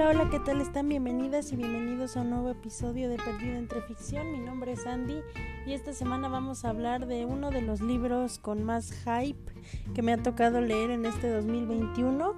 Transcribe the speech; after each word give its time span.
Hola, 0.00 0.10
hola, 0.10 0.30
¿qué 0.30 0.38
tal 0.38 0.60
están? 0.60 0.88
Bienvenidas 0.88 1.50
y 1.50 1.56
bienvenidos 1.56 2.16
a 2.16 2.20
un 2.20 2.30
nuevo 2.30 2.50
episodio 2.50 3.08
de 3.08 3.16
Perdido 3.16 3.56
entre 3.56 3.82
Ficción. 3.82 4.30
Mi 4.30 4.38
nombre 4.38 4.70
es 4.70 4.86
Andy 4.86 5.22
y 5.66 5.72
esta 5.72 5.92
semana 5.92 6.28
vamos 6.28 6.64
a 6.64 6.70
hablar 6.70 7.08
de 7.08 7.26
uno 7.26 7.50
de 7.50 7.62
los 7.62 7.80
libros 7.80 8.38
con 8.38 8.62
más 8.62 8.92
hype 8.92 9.52
que 9.96 10.02
me 10.02 10.12
ha 10.12 10.22
tocado 10.22 10.60
leer 10.60 10.90
en 10.90 11.04
este 11.04 11.28
2021 11.28 12.32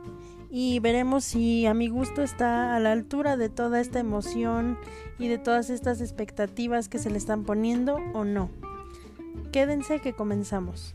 y 0.51 0.79
veremos 0.79 1.25
si 1.25 1.67
a 1.67 1.75
mi 1.75 1.89
gusto 1.89 2.23
está 2.23 2.75
a 2.75 2.81
la 2.81 2.93
altura 2.93 3.37
de 3.37 3.51
toda 3.51 3.83
esta 3.83 4.01
emoción 4.01 4.79
y 5.19 5.29
de 5.29 5.37
todas 5.37 5.69
estas 5.69 6.01
expectativas 6.01 6.89
que 6.89 6.99
se 6.99 7.11
le 7.11 7.19
están 7.19 7.45
poniendo 7.45 7.97
o 8.15 8.25
no. 8.25 8.49
Quédense 9.53 10.01
que 10.01 10.15
comenzamos. 10.15 10.95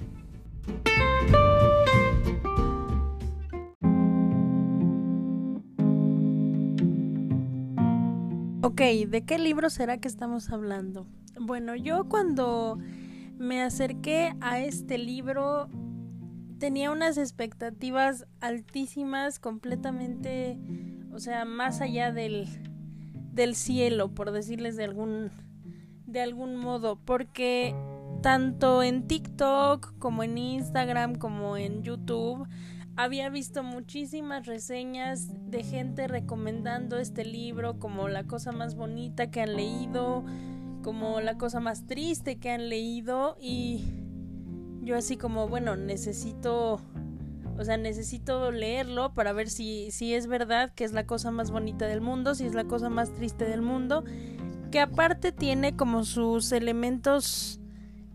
Ok, 8.76 8.82
¿de 9.08 9.24
qué 9.24 9.40
libro 9.40 9.70
será 9.70 10.00
que 10.00 10.10
estamos 10.10 10.50
hablando? 10.50 11.08
Bueno, 11.40 11.78
yo 11.78 12.10
cuando 12.10 12.78
me 13.38 13.62
acerqué 13.62 14.36
a 14.42 14.60
este 14.60 14.98
libro 14.98 15.70
tenía 16.60 16.92
unas 16.92 17.18
expectativas 17.18 18.28
altísimas, 18.42 19.40
completamente, 19.40 20.60
o 21.14 21.20
sea, 21.20 21.46
más 21.46 21.80
allá 21.80 22.12
del, 22.12 22.50
del 23.32 23.56
cielo, 23.56 24.14
por 24.14 24.32
decirles 24.32 24.76
de 24.76 24.84
algún, 24.84 25.32
de 26.06 26.20
algún 26.20 26.58
modo, 26.58 27.00
porque 27.06 27.74
tanto 28.22 28.84
en 28.84 29.08
TikTok 29.08 29.98
como 30.00 30.22
en 30.22 30.38
Instagram 30.38 31.16
como 31.16 31.56
en 31.56 31.82
YouTube 31.82 32.46
había 32.96 33.30
visto 33.30 33.64
muchísimas 33.64 34.46
reseñas 34.46 35.30
de 35.50 35.64
gente 35.64 36.08
recomendando 36.08 36.98
este 36.98 37.26
libro 37.26 37.78
como 37.78 38.08
la 38.08 38.24
cosa 38.24 38.52
más 38.52 38.76
bonita 38.76 39.30
que 39.32 39.42
han 39.42 39.56
leído, 39.56 40.24
como 40.82 41.20
la 41.20 41.38
cosa 41.38 41.60
más 41.60 41.88
triste 41.88 42.38
que 42.38 42.52
han 42.52 42.70
leído 42.70 43.38
y 43.42 43.84
yo 44.82 44.96
así 44.96 45.18
como, 45.18 45.48
bueno, 45.50 45.76
necesito, 45.76 46.80
o 47.58 47.64
sea, 47.64 47.76
necesito 47.76 48.52
leerlo 48.52 49.14
para 49.14 49.34
ver 49.34 49.50
si, 49.50 49.92
si 49.92 50.14
es 50.14 50.28
verdad 50.28 50.72
que 50.74 50.84
es 50.84 50.94
la 50.94 51.06
cosa 51.06 51.32
más 51.32 51.52
bonita 51.52 51.88
del 51.88 52.02
mundo, 52.02 52.36
si 52.36 52.46
es 52.46 52.54
la 52.54 52.66
cosa 52.66 52.90
más 52.90 53.12
triste 53.14 53.46
del 53.46 53.62
mundo, 53.62 54.06
que 54.72 54.80
aparte 54.80 55.32
tiene 55.32 55.76
como 55.76 56.06
sus 56.06 56.52
elementos 56.52 57.60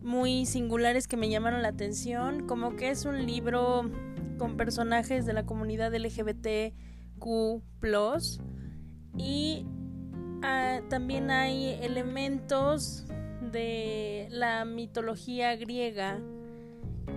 muy 0.03 0.47
singulares 0.47 1.09
que 1.09 1.17
me 1.17 1.29
llamaron 1.29 1.63
la 1.63 1.69
atención, 1.69 2.47
como 2.47 2.77
que 2.77 2.91
es 2.91 3.05
un 3.05 3.27
libro 3.27 3.91
con 4.41 4.57
personajes 4.57 5.27
de 5.27 5.35
la 5.35 5.45
comunidad 5.45 5.95
LGBTQ 5.95 7.61
y 9.19 9.67
ah, 10.43 10.81
también 10.89 11.31
hay 11.31 11.79
elementos 11.83 13.05
de 13.53 14.29
la 14.31 14.65
mitología 14.65 15.55
griega. 15.57 16.19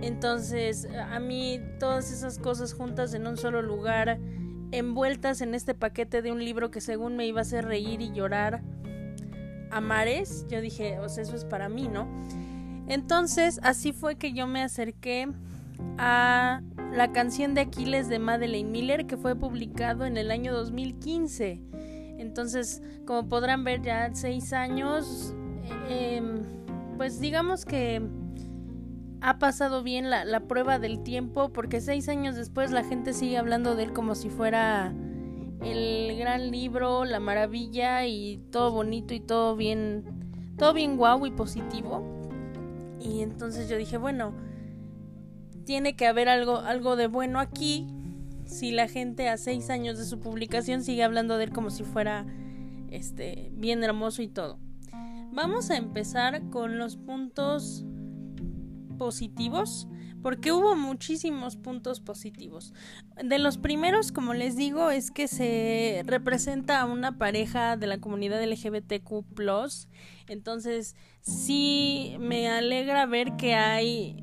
Entonces, 0.02 0.86
a 1.10 1.18
mí 1.18 1.62
todas 1.80 2.12
esas 2.12 2.38
cosas 2.38 2.74
juntas 2.74 3.14
en 3.14 3.26
un 3.26 3.38
solo 3.38 3.62
lugar, 3.62 4.20
envueltas 4.70 5.40
en 5.40 5.54
este 5.54 5.74
paquete 5.74 6.20
de 6.20 6.30
un 6.30 6.44
libro 6.44 6.70
que 6.70 6.82
según 6.82 7.16
me 7.16 7.26
iba 7.26 7.38
a 7.38 7.42
hacer 7.42 7.64
reír 7.64 8.02
y 8.02 8.12
llorar 8.12 8.60
a 9.70 9.80
mares, 9.80 10.44
yo 10.50 10.60
dije, 10.60 10.98
o 10.98 11.08
sea, 11.08 11.22
eso 11.22 11.36
es 11.36 11.46
para 11.46 11.70
mí, 11.70 11.88
¿no? 11.88 12.06
Entonces, 12.86 13.60
así 13.62 13.92
fue 13.92 14.16
que 14.16 14.34
yo 14.34 14.46
me 14.46 14.62
acerqué 14.62 15.28
a 15.96 16.60
la 16.94 17.10
canción 17.12 17.54
de 17.54 17.62
Aquiles 17.62 18.08
de 18.08 18.20
Madeleine 18.20 18.70
Miller 18.70 19.06
que 19.06 19.16
fue 19.16 19.34
publicado 19.34 20.06
en 20.06 20.16
el 20.16 20.30
año 20.30 20.54
2015. 20.54 21.60
Entonces, 22.18 22.82
como 23.04 23.28
podrán 23.28 23.64
ver, 23.64 23.82
ya 23.82 24.14
seis 24.14 24.52
años, 24.52 25.34
em, 25.88 26.42
pues 26.96 27.20
digamos 27.20 27.64
que 27.64 28.00
ha 29.20 29.38
pasado 29.38 29.82
bien 29.82 30.08
la, 30.08 30.24
la, 30.24 30.40
prueba 30.40 30.78
del 30.78 31.02
tiempo 31.02 31.52
porque 31.52 31.80
seis 31.80 32.08
años 32.08 32.36
después 32.36 32.70
la 32.70 32.84
gente 32.84 33.12
sigue 33.12 33.38
hablando 33.38 33.74
de 33.74 33.84
él 33.84 33.92
como 33.92 34.14
si 34.14 34.28
fuera 34.28 34.94
el 35.62 36.16
gran 36.16 36.50
libro, 36.50 37.04
la 37.04 37.20
maravilla 37.20 38.06
y 38.06 38.38
todo 38.52 38.70
bonito 38.70 39.14
y 39.14 39.20
todo 39.20 39.56
bien, 39.56 40.04
todo 40.56 40.72
bien 40.72 40.96
guau 40.96 41.26
y 41.26 41.30
positivo. 41.32 42.04
Y 43.00 43.22
entonces 43.22 43.68
yo 43.68 43.76
dije, 43.76 43.98
bueno, 43.98 44.32
tiene 45.64 45.96
que 45.96 46.06
haber 46.06 46.28
algo, 46.28 46.58
algo 46.58 46.96
de 46.96 47.06
bueno 47.06 47.40
aquí 47.40 47.86
si 48.46 48.72
la 48.72 48.88
gente 48.88 49.28
a 49.28 49.36
seis 49.36 49.70
años 49.70 49.98
de 49.98 50.04
su 50.04 50.20
publicación 50.20 50.82
sigue 50.82 51.02
hablando 51.02 51.38
de 51.38 51.44
él 51.44 51.50
como 51.50 51.70
si 51.70 51.82
fuera 51.82 52.26
este 52.90 53.50
bien 53.54 53.82
hermoso 53.82 54.22
y 54.22 54.28
todo. 54.28 54.58
Vamos 55.32 55.70
a 55.70 55.76
empezar 55.76 56.48
con 56.50 56.78
los 56.78 56.96
puntos 56.96 57.84
positivos 58.98 59.88
porque 60.22 60.52
hubo 60.52 60.74
muchísimos 60.74 61.56
puntos 61.56 62.00
positivos. 62.00 62.72
De 63.22 63.38
los 63.38 63.58
primeros, 63.58 64.10
como 64.10 64.32
les 64.32 64.56
digo, 64.56 64.90
es 64.90 65.10
que 65.10 65.28
se 65.28 66.02
representa 66.06 66.80
a 66.80 66.86
una 66.86 67.18
pareja 67.18 67.76
de 67.76 67.86
la 67.86 67.98
comunidad 67.98 68.42
LGBTQ. 68.42 69.24
Entonces, 70.28 70.96
sí 71.20 72.16
me 72.20 72.48
alegra 72.48 73.04
ver 73.04 73.36
que 73.36 73.54
hay 73.54 74.22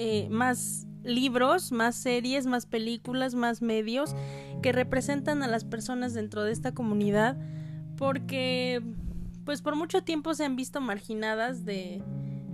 eh, 0.00 0.28
más 0.30 0.86
libros, 1.02 1.72
más 1.72 1.96
series, 1.96 2.46
más 2.46 2.66
películas, 2.66 3.34
más 3.34 3.62
medios 3.62 4.14
que 4.62 4.70
representan 4.70 5.42
a 5.42 5.48
las 5.48 5.64
personas 5.64 6.14
dentro 6.14 6.44
de 6.44 6.52
esta 6.52 6.72
comunidad 6.72 7.36
porque 7.96 8.80
pues 9.44 9.60
por 9.60 9.74
mucho 9.74 10.04
tiempo 10.04 10.34
se 10.34 10.44
han 10.44 10.54
visto 10.54 10.80
marginadas 10.80 11.64
de, 11.64 12.00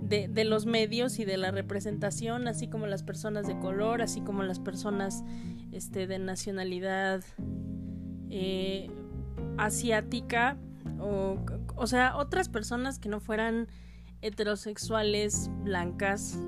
de, 0.01 0.43
los 0.43 0.65
medios 0.65 1.19
y 1.19 1.25
de 1.25 1.37
la 1.37 1.51
representación, 1.51 2.47
así 2.47 2.67
como 2.67 2.87
las 2.87 3.03
personas 3.03 3.45
de 3.45 3.59
color, 3.59 4.01
así 4.01 4.21
como 4.21 4.41
las 4.41 4.59
personas 4.59 5.23
este, 5.71 6.07
de 6.07 6.17
nacionalidad 6.17 7.23
eh, 8.31 8.89
asiática, 9.59 10.57
o, 10.99 11.37
o 11.75 11.85
sea, 11.85 12.17
otras 12.17 12.49
personas 12.49 12.97
que 12.97 13.09
no 13.09 13.19
fueran 13.19 13.67
heterosexuales, 14.21 15.51
blancas, 15.63 16.39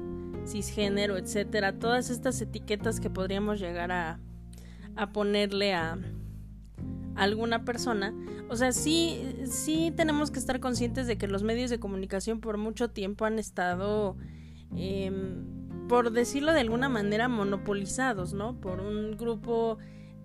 cisgénero, 0.48 1.18
etcétera, 1.18 1.78
todas 1.78 2.10
estas 2.10 2.42
etiquetas 2.42 3.00
que 3.00 3.10
podríamos 3.10 3.60
llegar 3.60 3.92
a, 3.92 4.20
a 4.96 5.12
ponerle 5.12 5.74
a, 5.74 5.98
alguna 7.18 7.66
persona. 7.66 8.14
O 8.50 8.56
sea, 8.56 8.72
sí, 8.72 9.36
sí 9.46 9.92
tenemos 9.96 10.32
que 10.32 10.40
estar 10.40 10.60
conscientes 10.60 11.08
de 11.08 11.18
que 11.18 11.28
los 11.28 11.44
medios 11.44 11.70
de 11.70 11.80
comunicación 11.80 12.40
por 12.40 12.58
mucho 12.58 12.90
tiempo 12.90 13.26
han 13.26 13.40
estado, 13.40 14.16
em, 14.76 15.44
por 15.90 16.12
decirlo 16.12 16.54
de 16.54 16.62
alguna 16.62 16.90
manera, 16.90 17.28
monopolizados, 17.28 18.34
¿no? 18.34 18.62
Por 18.62 18.80
un 18.80 19.18
grupo 19.18 19.78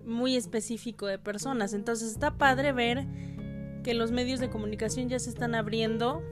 muy 0.04 0.37
específico 0.37 1.06
de 1.06 1.19
personas. 1.19 1.72
Entonces 1.72 2.12
está 2.12 2.37
padre 2.37 2.72
ver 2.72 3.06
que 3.83 3.94
los 3.94 4.12
medios 4.12 4.39
de 4.39 4.50
comunicación 4.50 5.09
ya 5.09 5.19
se 5.19 5.31
están 5.31 5.54
abriendo 5.54 6.22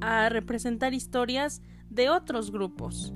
a 0.00 0.28
representar 0.28 0.92
historias 0.92 1.62
de 1.90 2.10
otros 2.10 2.50
grupos, 2.50 3.12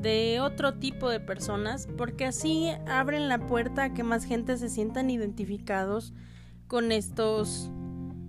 de 0.00 0.40
otro 0.40 0.74
tipo 0.74 1.08
de 1.08 1.20
personas, 1.20 1.88
porque 1.96 2.26
así 2.26 2.70
abren 2.86 3.28
la 3.28 3.46
puerta 3.46 3.84
a 3.84 3.94
que 3.94 4.02
más 4.02 4.24
gente 4.24 4.56
se 4.56 4.68
sientan 4.68 5.10
identificados 5.10 6.12
con 6.66 6.92
estos 6.92 7.70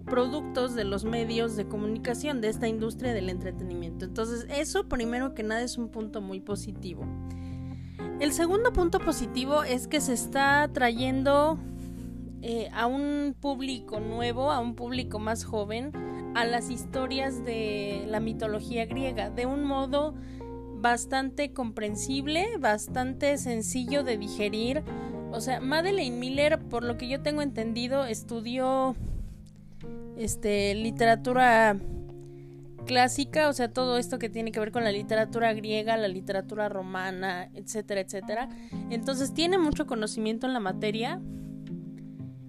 productos 0.05 0.75
de 0.75 0.83
los 0.83 1.05
medios 1.05 1.55
de 1.55 1.67
comunicación, 1.67 2.41
de 2.41 2.49
esta 2.49 2.67
industria 2.67 3.13
del 3.13 3.29
entretenimiento. 3.29 4.05
Entonces, 4.05 4.45
eso 4.49 4.87
primero 4.87 5.33
que 5.33 5.43
nada 5.43 5.61
es 5.61 5.77
un 5.77 5.89
punto 5.89 6.21
muy 6.21 6.39
positivo. 6.41 7.05
El 8.19 8.31
segundo 8.31 8.71
punto 8.73 8.99
positivo 8.99 9.63
es 9.63 9.87
que 9.87 10.01
se 10.01 10.13
está 10.13 10.69
trayendo 10.71 11.57
eh, 12.41 12.69
a 12.73 12.85
un 12.85 13.35
público 13.39 13.99
nuevo, 13.99 14.51
a 14.51 14.59
un 14.59 14.75
público 14.75 15.19
más 15.19 15.45
joven, 15.45 15.91
a 16.35 16.45
las 16.45 16.69
historias 16.69 17.43
de 17.43 18.05
la 18.07 18.19
mitología 18.19 18.85
griega 18.85 19.29
de 19.29 19.45
un 19.45 19.63
modo 19.63 20.13
bastante 20.83 21.53
comprensible, 21.53 22.57
bastante 22.59 23.37
sencillo 23.37 24.03
de 24.03 24.17
digerir. 24.17 24.83
O 25.31 25.39
sea, 25.39 25.59
Madeleine 25.59 26.17
Miller, 26.17 26.59
por 26.59 26.83
lo 26.83 26.97
que 26.97 27.07
yo 27.07 27.21
tengo 27.21 27.41
entendido, 27.41 28.05
estudió 28.05 28.95
este 30.17 30.75
literatura 30.75 31.77
clásica, 32.85 33.47
o 33.47 33.53
sea, 33.53 33.71
todo 33.71 33.97
esto 33.97 34.19
que 34.19 34.29
tiene 34.29 34.51
que 34.51 34.59
ver 34.59 34.71
con 34.71 34.83
la 34.83 34.91
literatura 34.91 35.53
griega, 35.53 35.95
la 35.97 36.07
literatura 36.09 36.69
romana, 36.69 37.49
etcétera, 37.53 38.01
etcétera. 38.01 38.49
Entonces 38.89 39.33
tiene 39.33 39.57
mucho 39.57 39.87
conocimiento 39.87 40.47
en 40.47 40.53
la 40.53 40.59
materia 40.59 41.21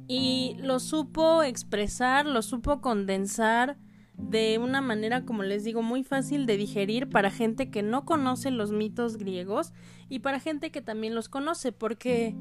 y 0.06 0.56
lo 0.59 0.81
supo 0.81 1.43
expresar, 1.43 2.27
lo 2.27 2.43
supo 2.43 2.81
condensar 2.81 3.79
de 4.17 4.59
una 4.59 4.81
manera, 4.81 5.25
como 5.25 5.43
les 5.43 5.65
digo, 5.65 5.83
muy 5.83 6.05
fácil 6.05 6.47
de 6.47 6.56
digerir 6.56 7.09
para 7.09 7.31
gente 7.31 7.71
que 7.71 7.83
no 7.83 8.05
conoce 8.05 8.51
los 8.51 8.71
mitos 8.71 9.17
griegos 9.17 9.73
y 10.09 10.21
para 10.21 10.41
gente 10.41 10.71
que 10.71 10.83
también 10.83 11.15
los 11.15 11.29
conoce, 11.29 11.73
porque 11.73 12.37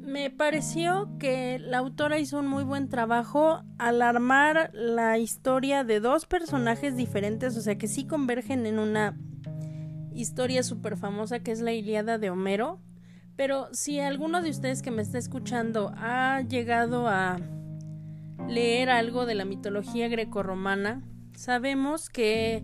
me 0.00 0.30
pareció 0.30 1.08
que 1.18 1.58
la 1.60 1.78
autora 1.78 2.18
hizo 2.18 2.40
un 2.40 2.48
muy 2.48 2.64
buen 2.64 2.88
trabajo 2.88 3.62
al 3.78 4.02
armar 4.02 4.70
la 4.74 5.18
historia 5.18 5.84
de 5.84 6.00
dos 6.00 6.26
personajes 6.26 6.96
diferentes, 6.96 7.56
o 7.56 7.60
sea 7.60 7.78
que 7.78 7.86
sí 7.86 8.06
convergen 8.06 8.66
en 8.66 8.78
una 8.78 9.16
historia 10.12 10.62
súper 10.62 10.96
famosa 10.96 11.38
que 11.40 11.52
es 11.52 11.60
la 11.60 11.72
Iliada 11.72 12.18
de 12.18 12.30
Homero. 12.30 12.80
Pero 13.40 13.68
si 13.72 13.98
alguno 14.00 14.42
de 14.42 14.50
ustedes 14.50 14.82
que 14.82 14.90
me 14.90 15.00
está 15.00 15.16
escuchando 15.16 15.94
ha 15.96 16.42
llegado 16.42 17.08
a 17.08 17.38
leer 18.46 18.90
algo 18.90 19.24
de 19.24 19.34
la 19.34 19.46
mitología 19.46 20.08
grecorromana, 20.08 21.02
sabemos 21.34 22.10
que 22.10 22.62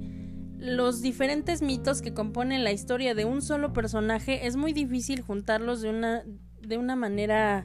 los 0.59 1.01
diferentes 1.01 1.63
mitos 1.63 2.03
que 2.03 2.13
componen 2.13 2.63
la 2.63 2.73
historia 2.73 3.15
de 3.15 3.25
un 3.25 3.41
solo 3.41 3.73
personaje 3.73 4.47
es 4.47 4.57
muy 4.57 4.75
difícil 4.75 5.23
juntarlos 5.23 5.81
de 5.81 5.89
una, 5.89 6.25
de 6.61 6.77
una 6.77 6.95
manera 6.95 7.65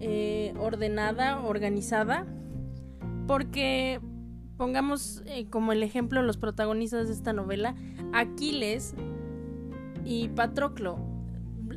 eh, 0.00 0.54
ordenada, 0.58 1.38
organizada, 1.38 2.26
porque 3.28 4.00
pongamos 4.56 5.22
eh, 5.26 5.48
como 5.48 5.70
el 5.70 5.84
ejemplo 5.84 6.20
los 6.22 6.36
protagonistas 6.36 7.06
de 7.06 7.14
esta 7.14 7.32
novela, 7.32 7.76
Aquiles 8.12 8.96
y 10.04 10.30
Patroclo. 10.30 11.07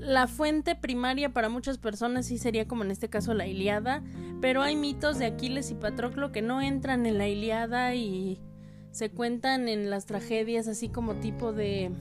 La 0.01 0.25
fuente 0.25 0.75
primaria 0.75 1.31
para 1.31 1.47
muchas 1.47 1.77
personas 1.77 2.25
sí 2.25 2.39
sería 2.39 2.67
como 2.67 2.83
en 2.83 2.89
este 2.89 3.07
caso 3.07 3.35
la 3.35 3.45
Iliada, 3.45 4.01
pero 4.41 4.63
hay 4.63 4.75
mitos 4.75 5.19
de 5.19 5.27
Aquiles 5.27 5.69
y 5.69 5.75
Patroclo 5.75 6.31
que 6.31 6.41
no 6.41 6.59
entran 6.59 7.05
en 7.05 7.19
la 7.19 7.27
Iliada 7.27 7.93
y 7.93 8.41
se 8.89 9.11
cuentan 9.11 9.69
en 9.69 9.91
las 9.91 10.07
tragedias 10.07 10.67
así 10.67 10.89
como 10.89 11.17
tipo 11.17 11.53
de 11.53 11.91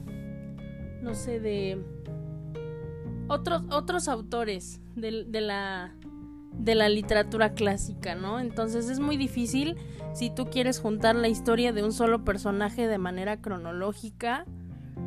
no 1.03 1.13
sé 1.13 1.39
de 1.39 1.79
otros 3.27 3.61
otros 3.69 4.07
autores 4.07 4.81
de, 4.95 5.25
de 5.25 5.41
la 5.41 5.95
de 6.53 6.73
la 6.73 6.89
literatura 6.89 7.53
clásica, 7.53 8.15
¿no? 8.15 8.39
Entonces 8.39 8.89
es 8.89 8.99
muy 8.99 9.15
difícil 9.15 9.77
si 10.13 10.31
tú 10.31 10.49
quieres 10.49 10.79
juntar 10.79 11.15
la 11.15 11.27
historia 11.27 11.71
de 11.71 11.83
un 11.83 11.93
solo 11.93 12.25
personaje 12.25 12.87
de 12.87 12.97
manera 12.97 13.41
cronológica 13.41 14.47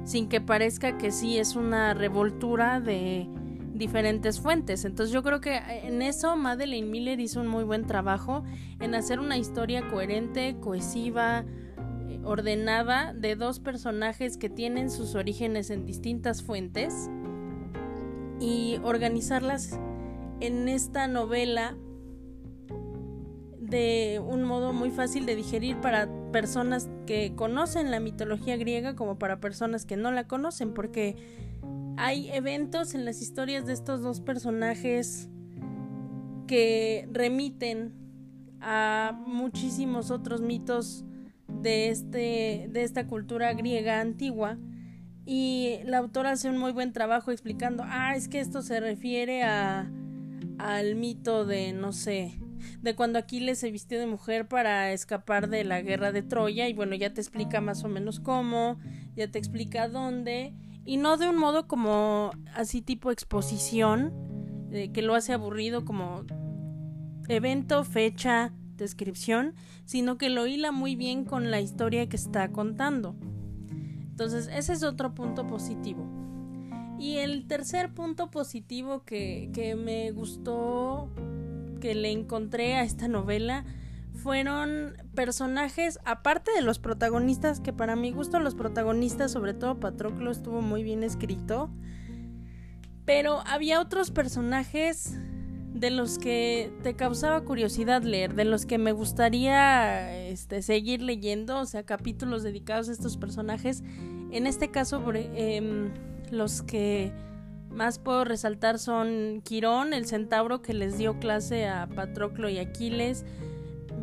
sin 0.04 0.28
que 0.28 0.40
parezca 0.40 0.98
que 0.98 1.10
sí 1.10 1.38
es 1.38 1.56
una 1.56 1.94
revoltura 1.94 2.80
de 2.80 3.28
diferentes 3.74 4.40
fuentes. 4.40 4.84
Entonces 4.84 5.12
yo 5.12 5.22
creo 5.22 5.40
que 5.40 5.56
en 5.56 6.02
eso 6.02 6.36
Madeleine 6.36 6.88
Miller 6.88 7.20
hizo 7.20 7.40
un 7.40 7.48
muy 7.48 7.64
buen 7.64 7.86
trabajo 7.86 8.44
en 8.80 8.94
hacer 8.94 9.20
una 9.20 9.36
historia 9.36 9.88
coherente, 9.88 10.56
cohesiva, 10.60 11.44
eh, 12.08 12.20
ordenada 12.24 13.12
de 13.12 13.34
dos 13.36 13.60
personajes 13.60 14.36
que 14.36 14.48
tienen 14.48 14.90
sus 14.90 15.14
orígenes 15.14 15.70
en 15.70 15.84
distintas 15.86 16.42
fuentes 16.42 17.10
y 18.40 18.78
organizarlas 18.82 19.78
en 20.40 20.68
esta 20.68 21.08
novela 21.08 21.76
de 23.68 24.20
un 24.24 24.44
modo 24.44 24.72
muy 24.72 24.90
fácil 24.90 25.26
de 25.26 25.36
digerir 25.36 25.80
para 25.80 26.08
personas 26.32 26.88
que 27.06 27.34
conocen 27.34 27.90
la 27.90 28.00
mitología 28.00 28.56
griega 28.56 28.94
como 28.94 29.18
para 29.18 29.40
personas 29.40 29.86
que 29.86 29.96
no 29.96 30.10
la 30.12 30.26
conocen, 30.26 30.74
porque 30.74 31.16
hay 31.96 32.30
eventos 32.30 32.94
en 32.94 33.04
las 33.04 33.22
historias 33.22 33.66
de 33.66 33.72
estos 33.72 34.02
dos 34.02 34.20
personajes 34.20 35.28
que 36.46 37.08
remiten 37.12 37.94
a 38.60 39.18
muchísimos 39.26 40.10
otros 40.10 40.40
mitos 40.40 41.04
de 41.48 41.88
este 41.90 42.68
de 42.70 42.82
esta 42.82 43.06
cultura 43.06 43.52
griega 43.54 44.00
antigua. 44.00 44.58
Y 45.26 45.78
la 45.84 45.98
autora 45.98 46.32
hace 46.32 46.50
un 46.50 46.58
muy 46.58 46.72
buen 46.72 46.92
trabajo 46.92 47.30
explicando, 47.30 47.82
ah, 47.86 48.14
es 48.14 48.28
que 48.28 48.40
esto 48.40 48.60
se 48.60 48.80
refiere 48.80 49.42
a 49.42 49.90
al 50.58 50.96
mito 50.96 51.46
de 51.46 51.72
no 51.72 51.92
sé, 51.92 52.38
de 52.82 52.94
cuando 52.94 53.18
Aquiles 53.18 53.58
se 53.58 53.70
vistió 53.70 53.98
de 53.98 54.06
mujer 54.06 54.48
para 54.48 54.92
escapar 54.92 55.48
de 55.48 55.64
la 55.64 55.80
guerra 55.82 56.12
de 56.12 56.22
Troya 56.22 56.68
y 56.68 56.74
bueno, 56.74 56.94
ya 56.94 57.12
te 57.12 57.20
explica 57.20 57.60
más 57.60 57.84
o 57.84 57.88
menos 57.88 58.20
cómo, 58.20 58.78
ya 59.16 59.30
te 59.30 59.38
explica 59.38 59.88
dónde 59.88 60.54
y 60.84 60.96
no 60.96 61.16
de 61.16 61.28
un 61.28 61.36
modo 61.36 61.66
como 61.66 62.32
así 62.54 62.82
tipo 62.82 63.10
exposición 63.10 64.12
que 64.92 65.02
lo 65.02 65.14
hace 65.14 65.32
aburrido 65.32 65.84
como 65.84 66.24
evento, 67.28 67.84
fecha, 67.84 68.52
descripción, 68.76 69.54
sino 69.84 70.18
que 70.18 70.28
lo 70.28 70.46
hila 70.46 70.72
muy 70.72 70.96
bien 70.96 71.24
con 71.24 71.50
la 71.50 71.60
historia 71.60 72.08
que 72.08 72.16
está 72.16 72.50
contando. 72.50 73.14
Entonces, 74.10 74.48
ese 74.52 74.72
es 74.72 74.82
otro 74.82 75.14
punto 75.14 75.46
positivo. 75.46 76.06
Y 76.98 77.16
el 77.16 77.46
tercer 77.46 77.92
punto 77.92 78.30
positivo 78.30 79.04
que, 79.04 79.50
que 79.52 79.74
me 79.74 80.12
gustó 80.12 81.10
que 81.84 81.94
le 81.94 82.10
encontré 82.10 82.76
a 82.76 82.82
esta 82.82 83.08
novela 83.08 83.66
fueron 84.14 84.94
personajes, 85.14 85.98
aparte 86.06 86.50
de 86.52 86.62
los 86.62 86.78
protagonistas, 86.78 87.60
que 87.60 87.74
para 87.74 87.94
mi 87.94 88.10
gusto 88.10 88.40
los 88.40 88.54
protagonistas, 88.54 89.32
sobre 89.32 89.52
todo 89.52 89.80
Patroclo, 89.80 90.30
estuvo 90.30 90.62
muy 90.62 90.82
bien 90.82 91.02
escrito. 91.02 91.68
Pero 93.04 93.42
había 93.46 93.82
otros 93.82 94.10
personajes 94.10 95.18
de 95.74 95.90
los 95.90 96.16
que 96.16 96.72
te 96.82 96.96
causaba 96.96 97.42
curiosidad 97.42 98.02
leer, 98.02 98.34
de 98.34 98.46
los 98.46 98.64
que 98.64 98.78
me 98.78 98.92
gustaría 98.92 100.26
este, 100.28 100.62
seguir 100.62 101.02
leyendo, 101.02 101.60
o 101.60 101.66
sea, 101.66 101.82
capítulos 101.82 102.42
dedicados 102.42 102.88
a 102.88 102.92
estos 102.92 103.18
personajes. 103.18 103.82
En 104.30 104.46
este 104.46 104.70
caso, 104.70 105.04
eh, 105.12 105.90
los 106.30 106.62
que 106.62 107.12
más 107.74 107.98
puedo 107.98 108.24
resaltar 108.24 108.78
son 108.78 109.42
Quirón, 109.44 109.92
el 109.92 110.06
centauro 110.06 110.62
que 110.62 110.74
les 110.74 110.96
dio 110.96 111.18
clase 111.18 111.68
a 111.68 111.86
Patroclo 111.86 112.48
y 112.48 112.58
Aquiles, 112.58 113.24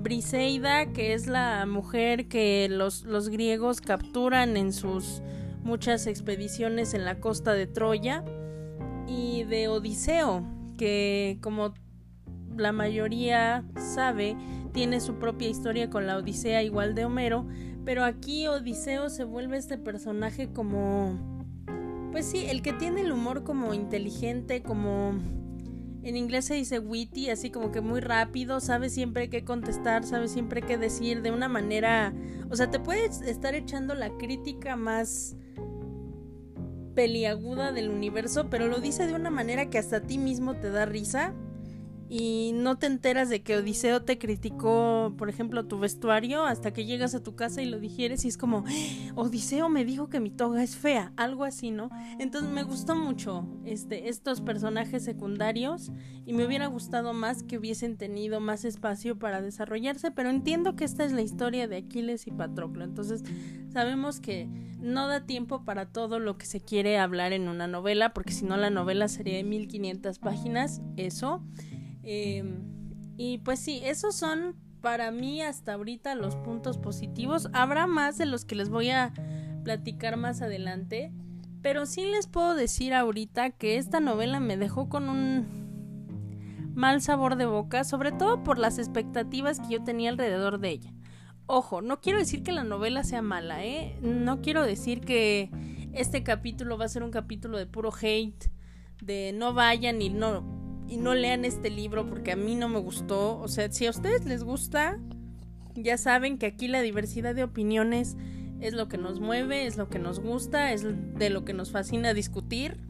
Briseida, 0.01 0.91
que 0.93 1.13
es 1.13 1.27
la 1.27 1.65
mujer 1.65 2.27
que 2.27 2.67
los, 2.69 3.03
los 3.03 3.29
griegos 3.29 3.81
capturan 3.81 4.57
en 4.57 4.73
sus 4.73 5.21
muchas 5.63 6.07
expediciones 6.07 6.93
en 6.93 7.05
la 7.05 7.19
costa 7.19 7.53
de 7.53 7.67
Troya, 7.67 8.23
y 9.07 9.43
de 9.43 9.67
Odiseo, 9.67 10.45
que 10.77 11.37
como 11.41 11.73
la 12.55 12.71
mayoría 12.71 13.63
sabe, 13.75 14.37
tiene 14.73 14.99
su 15.01 15.15
propia 15.15 15.49
historia 15.49 15.89
con 15.89 16.07
la 16.07 16.17
Odisea 16.17 16.63
igual 16.63 16.95
de 16.95 17.05
Homero, 17.05 17.45
pero 17.83 18.03
aquí 18.05 18.47
Odiseo 18.47 19.09
se 19.09 19.23
vuelve 19.23 19.57
este 19.57 19.77
personaje 19.77 20.51
como 20.53 21.30
pues 22.11 22.25
sí, 22.25 22.45
el 22.47 22.61
que 22.61 22.73
tiene 22.73 23.01
el 23.01 23.11
humor 23.11 23.43
como 23.43 23.73
inteligente, 23.73 24.61
como 24.61 25.13
en 26.03 26.17
inglés 26.17 26.45
se 26.45 26.55
dice 26.55 26.79
witty, 26.79 27.29
así 27.29 27.51
como 27.51 27.71
que 27.71 27.81
muy 27.81 28.01
rápido, 28.01 28.59
sabe 28.59 28.89
siempre 28.89 29.29
qué 29.29 29.43
contestar, 29.43 30.03
sabe 30.03 30.27
siempre 30.27 30.61
qué 30.61 30.77
decir 30.77 31.21
de 31.21 31.31
una 31.31 31.47
manera, 31.47 32.13
o 32.49 32.55
sea, 32.55 32.69
te 32.71 32.79
puedes 32.79 33.21
estar 33.21 33.55
echando 33.55 33.93
la 33.93 34.09
crítica 34.17 34.75
más 34.75 35.35
peliaguda 36.95 37.71
del 37.71 37.89
universo, 37.89 38.49
pero 38.49 38.67
lo 38.67 38.79
dice 38.81 39.07
de 39.07 39.13
una 39.13 39.29
manera 39.29 39.69
que 39.69 39.77
hasta 39.77 39.97
a 39.97 40.01
ti 40.01 40.17
mismo 40.17 40.55
te 40.55 40.69
da 40.71 40.85
risa 40.85 41.33
y 42.13 42.51
no 42.53 42.77
te 42.77 42.87
enteras 42.87 43.29
de 43.29 43.41
que 43.41 43.55
Odiseo 43.55 44.01
te 44.01 44.17
criticó, 44.17 45.13
por 45.17 45.29
ejemplo, 45.29 45.65
tu 45.65 45.79
vestuario 45.79 46.43
hasta 46.43 46.73
que 46.73 46.83
llegas 46.83 47.15
a 47.15 47.23
tu 47.23 47.37
casa 47.37 47.61
y 47.61 47.65
lo 47.67 47.79
digieres 47.79 48.25
y 48.25 48.27
es 48.27 48.37
como, 48.37 48.65
Odiseo 49.15 49.69
me 49.69 49.85
dijo 49.85 50.09
que 50.09 50.19
mi 50.19 50.29
toga 50.29 50.61
es 50.61 50.75
fea, 50.75 51.13
algo 51.15 51.45
así, 51.45 51.71
¿no? 51.71 51.89
Entonces 52.19 52.51
me 52.51 52.63
gustó 52.63 52.97
mucho 52.97 53.47
este, 53.63 54.09
estos 54.09 54.41
personajes 54.41 55.05
secundarios 55.05 55.89
y 56.25 56.33
me 56.33 56.45
hubiera 56.45 56.67
gustado 56.67 57.13
más 57.13 57.43
que 57.43 57.57
hubiesen 57.57 57.95
tenido 57.95 58.41
más 58.41 58.65
espacio 58.65 59.17
para 59.17 59.41
desarrollarse, 59.41 60.11
pero 60.11 60.29
entiendo 60.29 60.75
que 60.75 60.83
esta 60.83 61.05
es 61.05 61.13
la 61.13 61.21
historia 61.21 61.69
de 61.69 61.77
Aquiles 61.77 62.27
y 62.27 62.31
Patroclo, 62.31 62.83
entonces 62.83 63.23
sabemos 63.71 64.19
que 64.19 64.49
no 64.81 65.07
da 65.07 65.25
tiempo 65.25 65.63
para 65.63 65.85
todo 65.85 66.19
lo 66.19 66.37
que 66.37 66.45
se 66.45 66.59
quiere 66.59 66.97
hablar 66.97 67.31
en 67.31 67.47
una 67.47 67.67
novela, 67.67 68.13
porque 68.13 68.33
si 68.33 68.43
no 68.43 68.57
la 68.57 68.69
novela 68.69 69.07
sería 69.07 69.37
de 69.37 69.43
1500 69.43 70.19
páginas, 70.19 70.81
eso. 70.97 71.41
Em, 72.03 72.63
y 73.17 73.39
pues 73.39 73.59
sí, 73.59 73.81
esos 73.83 74.15
son 74.15 74.55
para 74.81 75.11
mí 75.11 75.41
hasta 75.41 75.73
ahorita 75.73 76.15
los 76.15 76.35
puntos 76.35 76.77
positivos. 76.77 77.49
Habrá 77.53 77.87
más 77.87 78.17
de 78.17 78.25
los 78.25 78.45
que 78.45 78.55
les 78.55 78.69
voy 78.69 78.89
a 78.89 79.13
platicar 79.63 80.17
más 80.17 80.41
adelante. 80.41 81.11
Pero 81.61 81.85
sí 81.85 82.05
les 82.07 82.27
puedo 82.27 82.55
decir 82.55 82.93
ahorita 82.93 83.51
que 83.51 83.77
esta 83.77 83.99
novela 83.99 84.39
me 84.39 84.57
dejó 84.57 84.89
con 84.89 85.09
un 85.09 85.61
mal 86.73 87.01
sabor 87.01 87.35
de 87.35 87.45
boca, 87.45 87.83
sobre 87.83 88.11
todo 88.11 88.43
por 88.43 88.57
las 88.57 88.79
expectativas 88.79 89.59
que 89.59 89.73
yo 89.73 89.83
tenía 89.83 90.09
alrededor 90.09 90.59
de 90.59 90.69
ella. 90.69 90.93
Ojo, 91.45 91.81
no 91.81 92.01
quiero 92.01 92.17
decir 92.17 92.43
que 92.43 92.51
la 92.51 92.63
novela 92.63 93.03
sea 93.03 93.21
mala, 93.21 93.63
¿eh? 93.63 93.95
No 94.01 94.41
quiero 94.41 94.63
decir 94.63 95.01
que 95.01 95.51
este 95.93 96.23
capítulo 96.23 96.77
va 96.77 96.85
a 96.85 96.89
ser 96.89 97.03
un 97.03 97.11
capítulo 97.11 97.57
de 97.57 97.67
puro 97.67 97.91
hate, 98.01 98.49
de 99.01 99.33
no 99.35 99.53
vayan 99.53 100.01
y 100.01 100.09
no 100.09 100.60
y 100.91 100.97
no 100.97 101.15
lean 101.15 101.45
este 101.45 101.69
libro 101.69 102.05
porque 102.05 102.33
a 102.33 102.35
mí 102.35 102.53
no 102.53 102.67
me 102.67 102.79
gustó. 102.79 103.39
O 103.39 103.47
sea, 103.47 103.71
si 103.71 103.87
a 103.87 103.91
ustedes 103.91 104.25
les 104.25 104.43
gusta, 104.43 104.99
ya 105.73 105.97
saben 105.97 106.37
que 106.37 106.47
aquí 106.47 106.67
la 106.67 106.81
diversidad 106.81 107.33
de 107.33 107.45
opiniones 107.45 108.17
es 108.59 108.73
lo 108.73 108.89
que 108.89 108.97
nos 108.97 109.21
mueve, 109.21 109.65
es 109.65 109.77
lo 109.77 109.87
que 109.87 109.99
nos 109.99 110.19
gusta, 110.19 110.73
es 110.73 110.83
de 110.83 111.29
lo 111.29 111.45
que 111.45 111.53
nos 111.53 111.71
fascina 111.71 112.13
discutir. 112.13 112.81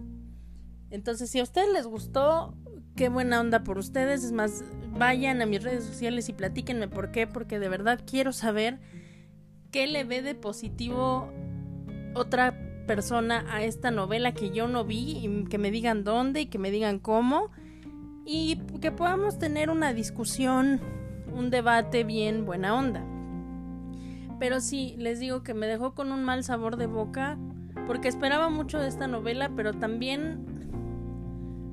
Entonces, 0.90 1.30
si 1.30 1.40
a 1.40 1.44
ustedes 1.44 1.72
les 1.72 1.86
gustó, 1.86 2.58
qué 2.96 3.08
buena 3.08 3.40
onda 3.40 3.64
por 3.64 3.78
ustedes. 3.78 4.24
Es 4.24 4.32
más, 4.32 4.64
vayan 4.98 5.40
a 5.44 5.46
mis 5.46 5.64
redes 5.64 5.84
sociales 5.84 6.28
y 6.28 6.34
platíquenme 6.34 6.88
por 6.88 7.12
qué, 7.12 7.28
porque 7.28 7.60
de 7.60 7.70
verdad 7.70 8.02
quiero 8.04 8.34
saber 8.34 8.80
qué 9.70 9.86
le 9.86 10.06
ve 10.06 10.24
de 10.24 10.34
positivo 10.34 11.32
otra 12.16 12.84
persona 12.88 13.46
a 13.48 13.64
esta 13.64 13.92
novela 13.92 14.34
que 14.34 14.50
yo 14.50 14.68
no 14.68 14.86
vi 14.86 15.20
y 15.24 15.44
que 15.46 15.60
me 15.60 15.70
digan 15.70 16.04
dónde 16.04 16.42
y 16.42 16.46
que 16.48 16.58
me 16.58 16.72
digan 16.72 16.98
cómo 16.98 17.52
y 18.26 18.58
que 18.80 18.92
podamos 18.92 19.38
tener 19.38 19.70
una 19.70 19.94
discusión, 19.94 20.80
un 21.34 21.50
debate 21.50 22.04
bien 22.04 22.46
buena 22.46 22.76
onda. 22.76 23.06
Pero 24.40 24.60
sí, 24.60 24.96
les 24.98 25.20
digo 25.20 25.44
que 25.44 25.54
me 25.54 25.68
dejó 25.68 25.94
con 25.94 26.12
un 26.12 26.24
mal 26.24 26.44
sabor 26.44 26.78
de 26.78 26.88
boca 26.88 27.38
porque 27.88 28.08
esperaba 28.08 28.50
mucho 28.50 28.80
de 28.80 28.88
esta 28.88 29.08
novela, 29.08 29.52
pero 29.56 29.74
también 29.74 30.52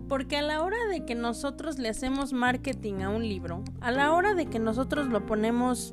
porque 0.09 0.37
a 0.39 0.43
la 0.43 0.63
hora 0.63 0.77
de 0.91 1.05
que 1.05 1.15
nosotros 1.15 1.79
le 1.79 1.89
hacemos 1.89 2.33
marketing 2.33 3.03
a 3.03 3.11
un 3.11 3.23
libro, 3.23 3.63
a 3.81 3.91
la 3.91 4.13
hora 4.13 4.35
de 4.35 4.47
que 4.47 4.59
nosotros 4.59 5.09
lo 5.09 5.27
ponemos 5.27 5.93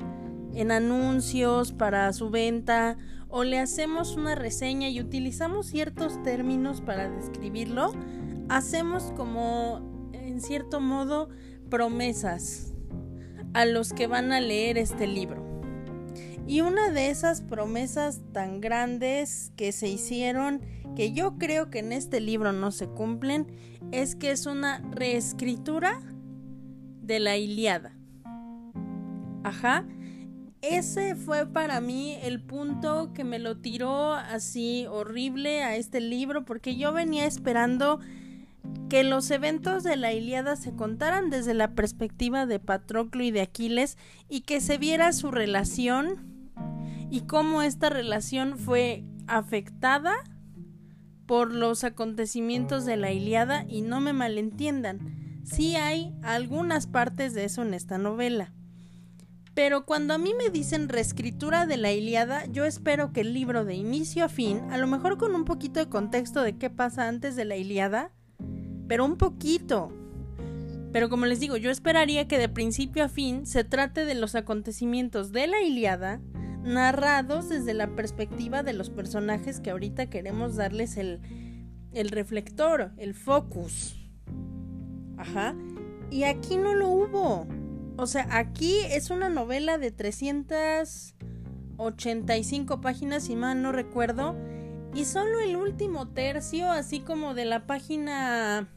en 0.53 0.71
anuncios 0.71 1.73
para 1.73 2.11
su 2.13 2.29
venta 2.29 2.97
o 3.27 3.43
le 3.43 3.59
hacemos 3.59 4.15
una 4.15 4.35
reseña 4.35 4.87
y 4.87 5.01
utilizamos 5.01 5.67
ciertos 5.67 6.21
términos 6.23 6.79
para 6.79 7.09
describirlo, 7.09 7.91
hacemos 8.47 9.11
como 9.17 9.94
en 10.35 10.41
cierto 10.41 10.81
modo 10.81 11.29
promesas 11.69 12.73
a 13.53 13.63
los 13.63 13.93
que 13.93 14.05
van 14.05 14.33
a 14.33 14.41
leer 14.41 14.77
este 14.77 15.07
libro. 15.07 15.45
Y 16.45 16.59
una 16.59 16.89
de 16.89 17.09
esas 17.09 17.41
promesas 17.41 18.19
tan 18.33 18.59
grandes 18.59 19.53
que 19.55 19.71
se 19.71 19.87
hicieron, 19.87 20.59
que 20.93 21.13
yo 21.13 21.37
creo 21.37 21.69
que 21.69 21.79
en 21.79 21.93
este 21.93 22.19
libro 22.19 22.51
no 22.51 22.71
se 22.71 22.87
cumplen, 22.87 23.47
es 23.93 24.17
que 24.17 24.31
es 24.31 24.45
una 24.45 24.79
reescritura 24.91 26.01
de 27.01 27.19
la 27.19 27.37
Iliada. 27.37 27.95
Ajá. 29.45 29.87
Ese 30.61 31.15
fue 31.15 31.45
para 31.47 31.79
mí 31.79 32.17
el 32.21 32.41
punto 32.41 33.13
que 33.13 33.23
me 33.23 33.39
lo 33.39 33.55
tiró 33.61 34.11
así 34.13 34.85
horrible 34.89 35.63
a 35.63 35.77
este 35.77 36.01
libro 36.01 36.43
porque 36.43 36.75
yo 36.75 36.91
venía 36.91 37.25
esperando 37.25 38.01
que 38.89 39.03
los 39.03 39.31
eventos 39.31 39.83
de 39.83 39.95
la 39.97 40.13
Iliada 40.13 40.55
se 40.55 40.75
contaran 40.75 41.29
desde 41.29 41.53
la 41.53 41.73
perspectiva 41.73 42.45
de 42.45 42.59
Patroclo 42.59 43.23
y 43.23 43.31
de 43.31 43.41
Aquiles 43.41 43.97
y 44.29 44.41
que 44.41 44.61
se 44.61 44.77
viera 44.77 45.11
su 45.11 45.31
relación 45.31 46.53
y 47.09 47.21
cómo 47.21 47.61
esta 47.61 47.89
relación 47.89 48.57
fue 48.57 49.03
afectada 49.27 50.13
por 51.25 51.53
los 51.53 51.83
acontecimientos 51.83 52.85
de 52.85 52.97
la 52.97 53.11
Iliada 53.11 53.65
y 53.67 53.81
no 53.81 53.99
me 53.99 54.13
malentiendan, 54.13 55.41
sí 55.43 55.75
hay 55.75 56.13
algunas 56.21 56.87
partes 56.87 57.33
de 57.33 57.45
eso 57.45 57.63
en 57.63 57.73
esta 57.73 57.97
novela. 57.97 58.53
Pero 59.55 59.85
cuando 59.85 60.13
a 60.13 60.17
mí 60.17 60.33
me 60.37 60.49
dicen 60.49 60.89
reescritura 60.89 61.65
de 61.65 61.77
la 61.77 61.93
Iliada, 61.93 62.45
yo 62.47 62.65
espero 62.65 63.13
que 63.13 63.21
el 63.21 63.33
libro 63.33 63.63
de 63.63 63.75
inicio 63.75 64.25
a 64.25 64.29
fin, 64.29 64.59
a 64.69 64.77
lo 64.77 64.85
mejor 64.85 65.17
con 65.17 65.33
un 65.33 65.45
poquito 65.45 65.79
de 65.79 65.87
contexto 65.87 66.41
de 66.41 66.57
qué 66.57 66.69
pasa 66.69 67.07
antes 67.07 67.35
de 67.35 67.45
la 67.45 67.55
Iliada, 67.55 68.11
pero 68.87 69.05
un 69.05 69.17
poquito. 69.17 69.91
Pero 70.91 71.09
como 71.09 71.25
les 71.25 71.39
digo, 71.39 71.57
yo 71.57 71.71
esperaría 71.71 72.27
que 72.27 72.37
de 72.37 72.47
principio 72.47 73.03
a 73.03 73.09
fin 73.09 73.45
se 73.45 73.63
trate 73.63 74.05
de 74.05 74.15
los 74.15 74.35
acontecimientos 74.35 75.31
de 75.31 75.47
la 75.47 75.61
Iliada, 75.61 76.21
narrados 76.63 77.49
desde 77.49 77.73
la 77.73 77.95
perspectiva 77.95 78.63
de 78.63 78.73
los 78.73 78.89
personajes 78.89 79.59
que 79.59 79.71
ahorita 79.71 80.09
queremos 80.09 80.55
darles 80.55 80.97
el, 80.97 81.21
el 81.91 82.09
reflector, 82.09 82.91
el 82.97 83.13
focus. 83.13 83.95
Ajá. 85.17 85.55
Y 86.11 86.23
aquí 86.23 86.57
no 86.57 86.73
lo 86.73 86.89
hubo. 86.89 87.47
O 87.97 88.07
sea, 88.07 88.27
aquí 88.31 88.79
es 88.89 89.09
una 89.09 89.29
novela 89.29 89.77
de 89.77 89.91
385 89.91 92.81
páginas, 92.81 93.23
si 93.23 93.35
mal 93.35 93.61
no 93.61 93.71
recuerdo. 93.71 94.35
Y 94.95 95.03
solo 95.03 95.41
el 95.41 95.57
último 95.57 96.07
tercio, 96.07 96.71
así 96.71 97.01
como 97.01 97.33
de 97.33 97.43
la 97.43 97.67
página 97.67 98.69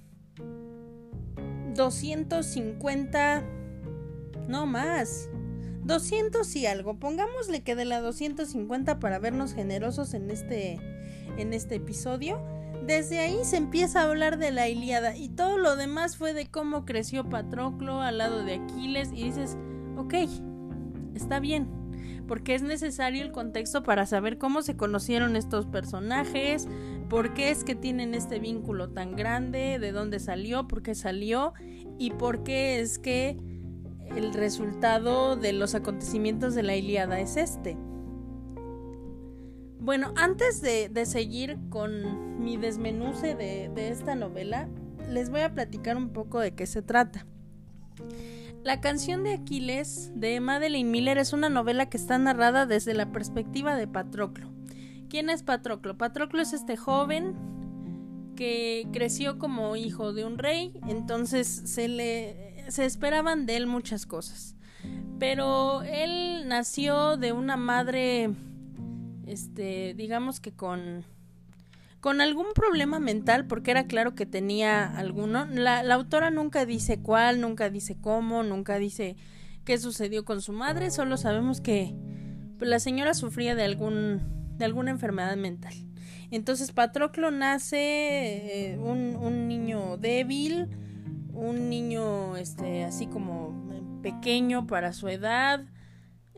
250, 1.77 3.45
no 4.49 4.67
más. 4.67 5.31
200 5.85 6.57
y 6.57 6.67
algo. 6.67 6.99
Pongámosle 6.99 7.63
que 7.63 7.77
de 7.77 7.85
la 7.85 8.01
250 8.01 8.99
para 8.99 9.21
vernos 9.21 9.55
generosos 9.55 10.13
en 10.13 10.31
este, 10.31 10.81
en 11.39 11.55
este 11.55 11.77
episodio. 11.77 12.43
Desde 12.85 13.21
ahí 13.21 13.39
se 13.45 13.57
empieza 13.57 14.01
a 14.01 14.09
hablar 14.09 14.39
de 14.39 14.51
la 14.51 14.69
Ilíada 14.69 15.17
y 15.17 15.29
todo 15.29 15.57
lo 15.57 15.77
demás 15.77 16.17
fue 16.17 16.33
de 16.33 16.51
cómo 16.51 16.85
creció 16.85 17.29
Patroclo 17.29 18.01
al 18.01 18.19
lado 18.19 18.45
de 18.45 18.55
Aquiles 18.55 19.11
y 19.13 19.25
dices, 19.25 19.57
ok, 19.97 20.15
está 21.15 21.39
bien, 21.39 21.69
porque 22.29 22.55
es 22.55 22.63
necesario 22.63 23.25
el 23.25 23.33
contexto 23.33 23.83
para 23.83 24.07
saber 24.07 24.39
cómo 24.39 24.63
se 24.63 24.77
conocieron 24.77 25.35
estos 25.35 25.67
personajes, 25.67 26.69
por 27.09 27.35
qué 27.35 27.51
es 27.51 27.65
que 27.65 27.75
tienen 27.75 28.15
este 28.15 28.39
vínculo 28.39 28.91
tan 28.91 29.17
grande, 29.17 29.79
de 29.81 29.91
dónde 29.91 30.21
salió, 30.21 30.69
por 30.69 30.83
qué 30.83 30.95
salió 30.95 31.55
y 31.99 32.11
por 32.13 32.45
qué 32.45 32.81
es 32.81 32.99
que 32.99 33.37
el 34.15 34.33
resultado 34.33 35.37
de 35.37 35.53
los 35.53 35.75
acontecimientos 35.75 36.55
de 36.55 36.63
la 36.63 36.77
Ilíada 36.77 37.19
es 37.19 37.37
este. 37.37 37.77
Bueno, 39.81 40.13
antes 40.17 40.61
de, 40.61 40.91
seguir 41.07 41.57
con 41.71 42.43
mi 42.43 42.57
desmenuce 42.57 43.35
de, 43.35 43.71
de 43.75 43.89
esta 43.89 44.15
novela, 44.15 44.69
les 45.09 45.31
voy 45.31 45.41
a 45.41 45.55
platicar 45.55 45.97
un 45.97 46.11
poco 46.11 46.41
de 46.41 46.53
qué 46.55 46.67
se 46.67 46.83
trata. 46.83 47.27
La 48.69 48.83
canción 48.83 49.25
de 49.25 49.33
Aquiles 49.33 50.13
de 50.15 50.41
Madeleine 50.41 50.91
Miller 50.91 51.17
es 51.17 51.33
una 51.33 51.49
novela 51.49 51.89
que 51.89 51.97
está 51.97 52.19
narrada 52.19 52.67
desde 52.67 52.93
la 52.93 53.11
perspectiva 53.13 53.75
de 53.77 53.89
Patroclo. 53.89 54.53
¿Quién 55.09 55.31
es 55.31 55.43
Patroclo? 55.43 55.97
Patroclo 55.97 56.43
es 56.43 56.53
este 56.53 56.77
joven 56.77 57.35
que 58.37 58.87
creció 58.93 59.39
como 59.39 59.75
hijo 59.77 60.13
de 60.13 60.27
un 60.27 60.37
rey, 60.37 60.79
entonces 60.87 61.49
se 61.49 61.89
le 61.89 62.67
se 62.69 62.85
esperaban 62.85 63.47
de 63.47 63.57
él 63.57 63.67
muchas 63.67 64.05
cosas. 64.05 64.55
Pero 65.19 65.81
él 65.85 66.47
nació 66.47 67.17
de 67.17 67.33
una 67.33 67.57
madre, 67.57 68.35
este, 69.25 69.95
digamos 69.95 70.41
que 70.41 70.53
con, 70.53 71.07
con 72.01 72.21
algún 72.21 72.47
problema 72.55 73.01
mental, 73.01 73.47
porque 73.47 73.71
era 73.71 73.87
claro 73.87 74.15
que 74.15 74.27
tenía 74.27 74.85
alguno. 74.85 75.47
La, 75.47 75.83
la 75.83 75.95
autora 75.95 76.31
nunca 76.31 76.65
dice 76.65 77.01
cuál, 77.01 77.41
nunca 77.41 77.71
dice 77.71 77.97
cómo, 78.01 78.43
nunca 78.43 78.79
dice 78.79 79.17
qué 79.65 79.79
sucedió 79.79 80.25
con 80.25 80.41
su 80.41 80.53
madre, 80.53 80.91
solo 80.91 81.17
sabemos 81.17 81.61
que 81.61 81.95
pues, 82.59 82.71
la 82.71 82.79
señora 82.79 83.15
sufría 83.15 83.55
de 83.55 83.65
algún, 83.65 84.23
de 84.57 84.65
alguna 84.65 84.91
enfermedad 84.91 85.37
mental. 85.37 85.75
Entonces 86.31 86.73
Patroclo 86.73 87.31
nace 87.31 88.73
eh, 88.73 88.79
un, 88.79 89.17
un 89.17 89.49
niño 89.49 89.97
débil, 89.97 90.69
un 91.33 91.69
niño 91.69 92.37
este 92.37 92.85
así 92.85 93.07
como 93.07 93.69
pequeño 94.03 94.67
para 94.67 94.93
su 94.93 95.09
edad 95.09 95.65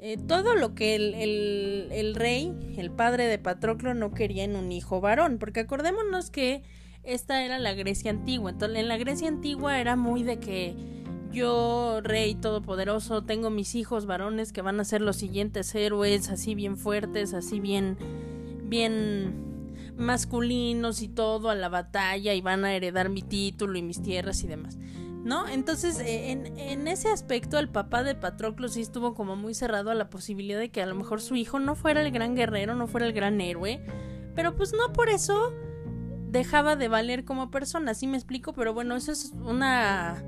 eh, 0.00 0.16
todo 0.16 0.54
lo 0.54 0.75
que 0.75 0.95
el, 0.95 1.88
el, 1.92 2.14
rey 2.14 2.54
el 2.76 2.90
padre 2.90 3.26
de 3.26 3.38
Patroclo 3.38 3.95
no 3.95 4.12
quería 4.12 4.45
en 4.45 4.57
un 4.57 4.73
hijo 4.73 5.00
varón 5.00 5.38
porque 5.38 5.61
acordémonos 5.61 6.30
que 6.30 6.62
esta 7.02 7.45
era 7.45 7.59
la 7.59 7.75
Grecia 7.75 8.11
antigua 8.11 8.50
entonces 8.50 8.78
en 8.78 8.88
la 8.88 8.97
Grecia 8.97 9.28
antigua 9.28 9.80
era 9.80 9.97
muy 9.97 10.23
de 10.23 10.38
que 10.38 10.75
yo 11.30 12.00
rey 12.02 12.35
todopoderoso 12.35 13.25
tengo 13.25 13.50
mis 13.50 13.75
hijos 13.75 14.07
varones 14.07 14.52
que 14.52 14.62
van 14.62 14.80
a 14.80 14.85
ser 14.85 15.00
los 15.00 15.16
siguientes 15.16 15.75
héroes 15.75 16.28
así 16.30 16.54
bien 16.54 16.76
fuertes 16.76 17.35
así 17.35 17.61
bien 17.61 17.97
bien 18.64 19.50
masculinos 20.00 21.02
y 21.02 21.09
todo 21.09 21.50
a 21.50 21.54
la 21.54 21.69
batalla 21.69 22.35
y 22.35 22.40
van 22.40 22.64
a 22.64 22.75
heredar 22.75 23.11
mi 23.11 23.23
título 23.23 23.78
y 23.78 23.83
mis 23.83 24.02
tierras 24.02 24.42
y 24.42 24.47
demás. 24.47 24.78
¿No? 25.25 25.47
Entonces, 25.47 25.99
eh, 26.00 26.31
en, 26.31 26.59
en 26.59 26.89
ese 26.89 27.09
aspecto, 27.09 27.59
el 27.59 27.69
papá 27.69 28.03
de 28.03 28.15
Patroclo 28.15 28.69
sí 28.69 28.81
estuvo 28.81 29.15
como 29.15 29.37
muy 29.37 29.53
cerrado 29.55 29.91
a 29.91 29.95
la 29.95 30.09
posibilidad 30.09 30.59
de 30.59 30.71
que 30.71 30.81
a 30.81 30.87
lo 30.87 30.95
mejor 30.95 31.21
su 31.21 31.37
hijo 31.37 31.59
no 31.59 31.75
fuera 31.75 32.00
el 32.00 32.11
gran 32.11 32.35
guerrero, 32.35 32.75
no 32.75 32.87
fuera 32.87 33.07
el 33.07 33.12
gran 33.12 33.41
héroe, 33.41 33.85
pero 34.35 34.57
pues 34.57 34.73
no 34.73 34.93
por 34.95 35.11
eso 35.11 35.53
dejaba 36.31 36.77
de 36.77 36.89
valer 36.89 37.25
como 37.25 37.50
persona, 37.50 37.93
¿sí 37.93 38.07
me 38.07 38.17
explico? 38.17 38.55
Pero 38.55 38.73
bueno, 38.73 38.97
eso 38.97 39.12
es 39.12 39.35
una 39.45 40.25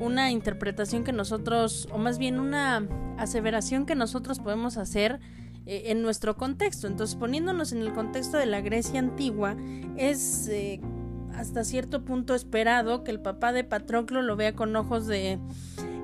una 0.00 0.30
interpretación 0.30 1.04
que 1.04 1.12
nosotros, 1.12 1.86
o 1.92 1.98
más 1.98 2.18
bien 2.18 2.40
una 2.40 2.88
aseveración 3.18 3.86
que 3.86 3.94
nosotros 3.94 4.40
podemos 4.40 4.78
hacer 4.78 5.20
eh, 5.66 5.84
en 5.86 6.02
nuestro 6.02 6.36
contexto. 6.36 6.86
Entonces, 6.86 7.16
poniéndonos 7.16 7.72
en 7.72 7.82
el 7.82 7.92
contexto 7.92 8.38
de 8.38 8.46
la 8.46 8.62
Grecia 8.62 8.98
antigua, 8.98 9.56
es 9.96 10.48
eh, 10.48 10.80
hasta 11.40 11.64
cierto 11.64 12.04
punto 12.04 12.34
esperado 12.34 13.02
que 13.02 13.10
el 13.10 13.18
papá 13.18 13.52
de 13.52 13.64
Patroclo 13.64 14.20
lo 14.20 14.36
vea 14.36 14.54
con 14.54 14.76
ojos 14.76 15.06
de, 15.06 15.38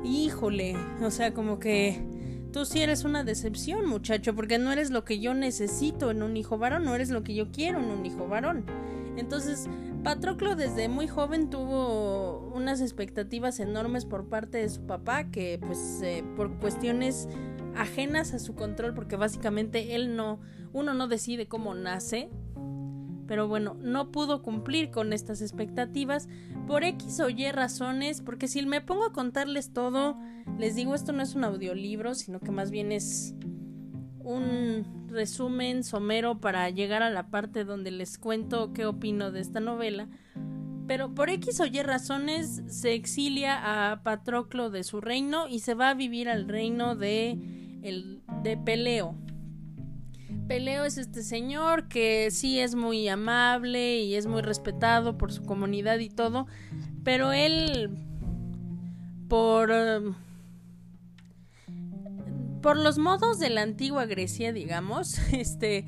híjole, 0.02 0.76
o 1.02 1.10
sea, 1.10 1.34
como 1.34 1.58
que 1.58 2.02
tú 2.52 2.64
sí 2.64 2.80
eres 2.80 3.04
una 3.04 3.22
decepción, 3.22 3.86
muchacho, 3.86 4.34
porque 4.34 4.56
no 4.56 4.72
eres 4.72 4.90
lo 4.90 5.04
que 5.04 5.18
yo 5.18 5.34
necesito 5.34 6.10
en 6.10 6.22
un 6.22 6.38
hijo 6.38 6.56
varón, 6.56 6.84
no 6.84 6.94
eres 6.94 7.10
lo 7.10 7.22
que 7.22 7.34
yo 7.34 7.52
quiero 7.52 7.80
en 7.80 7.90
un 7.90 8.06
hijo 8.06 8.26
varón. 8.28 8.64
Entonces, 9.18 9.68
Patroclo 10.02 10.56
desde 10.56 10.88
muy 10.88 11.06
joven 11.06 11.50
tuvo 11.50 12.50
unas 12.54 12.80
expectativas 12.80 13.60
enormes 13.60 14.06
por 14.06 14.30
parte 14.30 14.56
de 14.58 14.70
su 14.70 14.86
papá, 14.86 15.30
que 15.30 15.58
pues 15.60 16.00
eh, 16.02 16.24
por 16.34 16.58
cuestiones 16.58 17.28
ajenas 17.76 18.32
a 18.32 18.38
su 18.38 18.54
control, 18.54 18.94
porque 18.94 19.16
básicamente 19.16 19.96
él 19.96 20.16
no, 20.16 20.40
uno 20.72 20.94
no 20.94 21.08
decide 21.08 21.46
cómo 21.46 21.74
nace, 21.74 22.30
pero 23.26 23.48
bueno, 23.48 23.76
no 23.80 24.10
pudo 24.10 24.42
cumplir 24.42 24.90
con 24.90 25.12
estas 25.12 25.42
expectativas 25.42 26.28
por 26.66 26.84
X 26.84 27.20
o 27.20 27.28
Y 27.28 27.50
razones, 27.50 28.20
porque 28.20 28.48
si 28.48 28.64
me 28.64 28.80
pongo 28.80 29.04
a 29.04 29.12
contarles 29.12 29.72
todo, 29.72 30.16
les 30.58 30.74
digo, 30.74 30.94
esto 30.94 31.12
no 31.12 31.22
es 31.22 31.34
un 31.34 31.44
audiolibro, 31.44 32.14
sino 32.14 32.40
que 32.40 32.50
más 32.50 32.70
bien 32.70 32.92
es 32.92 33.34
un 34.20 35.06
resumen 35.08 35.84
somero 35.84 36.40
para 36.40 36.68
llegar 36.70 37.02
a 37.02 37.10
la 37.10 37.30
parte 37.30 37.64
donde 37.64 37.90
les 37.90 38.18
cuento 38.18 38.72
qué 38.72 38.86
opino 38.86 39.30
de 39.30 39.40
esta 39.40 39.60
novela. 39.60 40.08
Pero 40.86 41.14
por 41.14 41.30
X 41.30 41.60
o 41.60 41.66
Y 41.66 41.82
razones 41.82 42.62
se 42.68 42.94
exilia 42.94 43.90
a 43.90 44.02
Patroclo 44.02 44.70
de 44.70 44.84
su 44.84 45.00
reino 45.00 45.48
y 45.48 45.60
se 45.60 45.74
va 45.74 45.90
a 45.90 45.94
vivir 45.94 46.28
al 46.28 46.48
reino 46.48 46.94
de, 46.94 47.38
el, 47.82 48.22
de 48.42 48.56
Peleo. 48.56 49.16
Peleo 50.46 50.84
es 50.84 50.96
este 50.98 51.22
señor 51.22 51.88
que 51.88 52.30
sí 52.30 52.60
es 52.60 52.74
muy 52.74 53.08
amable 53.08 53.98
y 53.98 54.14
es 54.14 54.26
muy 54.26 54.42
respetado 54.42 55.18
por 55.18 55.32
su 55.32 55.42
comunidad 55.42 55.98
y 55.98 56.08
todo, 56.08 56.46
pero 57.02 57.32
él 57.32 57.90
por 59.28 59.72
por 62.62 62.76
los 62.76 62.98
modos 62.98 63.38
de 63.38 63.50
la 63.50 63.62
antigua 63.62 64.06
Grecia, 64.06 64.52
digamos, 64.52 65.18
este 65.32 65.84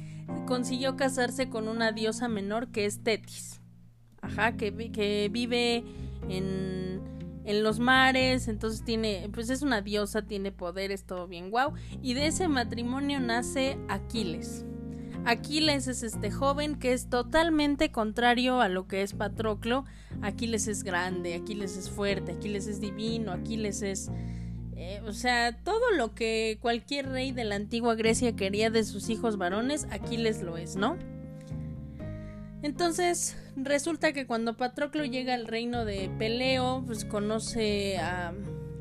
consiguió 0.46 0.96
casarse 0.96 1.48
con 1.48 1.68
una 1.68 1.92
diosa 1.92 2.28
menor 2.28 2.68
que 2.68 2.84
es 2.84 3.02
Tetis. 3.02 3.60
Ajá, 4.20 4.56
que, 4.56 4.92
que 4.92 5.28
vive 5.30 5.84
en 6.28 7.17
en 7.48 7.62
los 7.62 7.80
mares, 7.80 8.46
entonces 8.46 8.84
tiene, 8.84 9.30
pues 9.32 9.48
es 9.48 9.62
una 9.62 9.80
diosa, 9.80 10.20
tiene 10.20 10.52
poderes, 10.52 11.04
todo 11.04 11.26
bien 11.26 11.50
guau. 11.50 11.72
Y 12.02 12.12
de 12.12 12.26
ese 12.26 12.46
matrimonio 12.46 13.20
nace 13.20 13.78
Aquiles. 13.88 14.66
Aquiles 15.24 15.88
es 15.88 16.02
este 16.02 16.30
joven 16.30 16.78
que 16.78 16.92
es 16.92 17.08
totalmente 17.08 17.90
contrario 17.90 18.60
a 18.60 18.68
lo 18.68 18.86
que 18.86 19.00
es 19.00 19.14
Patroclo. 19.14 19.86
Aquiles 20.20 20.68
es 20.68 20.84
grande, 20.84 21.34
Aquiles 21.34 21.78
es 21.78 21.88
fuerte, 21.88 22.32
Aquiles 22.32 22.66
es 22.66 22.82
divino, 22.82 23.32
Aquiles 23.32 23.80
es... 23.80 24.10
Eh, 24.76 25.00
o 25.06 25.12
sea, 25.12 25.56
todo 25.64 25.90
lo 25.96 26.14
que 26.14 26.58
cualquier 26.60 27.08
rey 27.08 27.32
de 27.32 27.44
la 27.44 27.54
antigua 27.54 27.94
Grecia 27.94 28.36
quería 28.36 28.68
de 28.68 28.84
sus 28.84 29.08
hijos 29.08 29.38
varones, 29.38 29.86
Aquiles 29.90 30.42
lo 30.42 30.58
es, 30.58 30.76
¿no? 30.76 30.98
Entonces, 32.62 33.36
resulta 33.56 34.12
que 34.12 34.26
cuando 34.26 34.56
Patroclo 34.56 35.04
llega 35.04 35.34
al 35.34 35.46
reino 35.46 35.84
de 35.84 36.10
Peleo, 36.18 36.82
pues 36.86 37.04
conoce 37.04 37.98
a, 37.98 38.32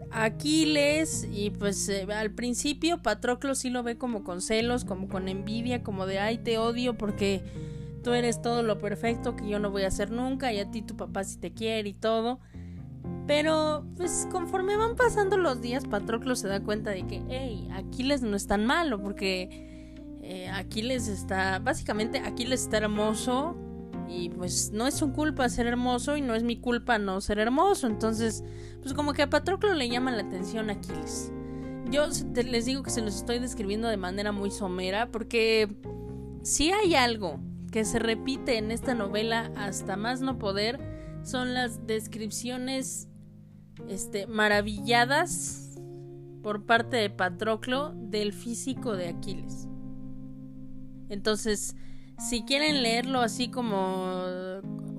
Aquiles 0.10 1.28
y 1.32 1.50
pues 1.50 1.90
eh, 1.90 2.08
al 2.12 2.32
principio 2.32 3.02
Patroclo 3.02 3.56
sí 3.56 3.70
lo 3.70 3.84
ve 3.84 3.98
como 3.98 4.24
con 4.24 4.42
celos, 4.42 4.86
como 4.86 5.10
con 5.10 5.28
envidia, 5.28 5.84
como 5.84 6.06
de 6.06 6.20
ay 6.20 6.38
te 6.38 6.58
odio 6.58 6.98
porque 6.98 7.44
tú 8.04 8.14
eres 8.14 8.42
todo 8.42 8.64
lo 8.64 8.80
perfecto 8.80 9.36
que 9.36 9.48
yo 9.48 9.60
no 9.60 9.70
voy 9.70 9.84
a 9.84 9.88
hacer 9.88 10.12
nunca 10.12 10.54
y 10.54 10.60
a 10.60 10.72
ti 10.72 10.82
tu 10.82 10.96
papá 10.96 11.24
sí 11.24 11.38
te 11.38 11.52
quiere 11.52 11.90
y 11.90 11.94
todo. 11.94 12.40
Pero 13.28 13.86
pues 13.98 14.28
conforme 14.32 14.78
van 14.78 14.96
pasando 14.96 15.36
los 15.38 15.62
días 15.62 15.86
Patroclo 15.86 16.36
se 16.36 16.48
da 16.48 16.62
cuenta 16.62 16.92
de 16.92 17.06
que 17.06 17.22
hey, 17.30 17.68
Aquiles 17.74 18.22
no 18.22 18.38
es 18.38 18.48
tan 18.48 18.66
malo 18.66 19.02
porque 19.02 19.94
eh, 20.24 20.48
Aquiles 20.50 21.10
está, 21.10 21.60
básicamente 21.60 22.20
Aquiles 22.20 22.64
está 22.64 22.78
hermoso, 22.78 23.56
y 24.10 24.30
pues 24.30 24.72
no 24.72 24.88
es 24.88 24.94
su 24.96 25.12
culpa 25.12 25.50
ser 25.50 25.68
hermoso 25.68 26.18
y 26.18 26.22
no 26.22 26.36
es 26.36 26.44
mi 26.44 26.58
culpa 26.58 26.98
no 26.98 27.22
ser 27.22 27.40
hermoso. 27.40 27.88
Entonces, 27.88 28.44
pues 28.82 28.94
como 28.94 29.14
que 29.14 29.24
a 29.24 29.30
Patroclo 29.30 29.74
le 29.74 29.90
llama 29.90 30.12
la 30.12 30.24
atención 30.24 30.70
Aquiles. 30.70 31.32
Yo 31.90 32.08
les 32.34 32.66
digo 32.66 32.84
que 32.84 32.90
se 32.90 33.02
los 33.02 33.16
estoy 33.16 33.40
describiendo 33.40 33.88
de 33.88 33.98
manera 33.98 34.32
muy 34.32 34.52
somera 34.52 35.12
porque 35.12 35.70
si 36.44 36.72
hay 36.72 36.96
algo 36.96 37.40
que 37.72 37.86
se 37.86 38.00
repite 38.00 38.58
en 38.58 38.72
esta 38.72 38.94
novela 38.94 39.52
hasta 39.56 39.96
más 39.96 40.22
no 40.22 40.38
poder 40.38 40.80
son 41.24 41.54
las 41.54 41.86
descripciones 41.86 43.08
este 43.90 44.28
maravilladas 44.28 45.78
por 46.42 46.66
parte 46.66 46.98
de 46.98 47.10
Patroclo 47.10 47.94
del 47.96 48.34
físico 48.34 48.96
de 48.96 49.10
Aquiles. 49.10 49.68
Entonces, 51.10 51.76
si 52.20 52.44
quieren 52.44 52.84
leerlo 52.84 53.22
así 53.22 53.50
como 53.50 54.26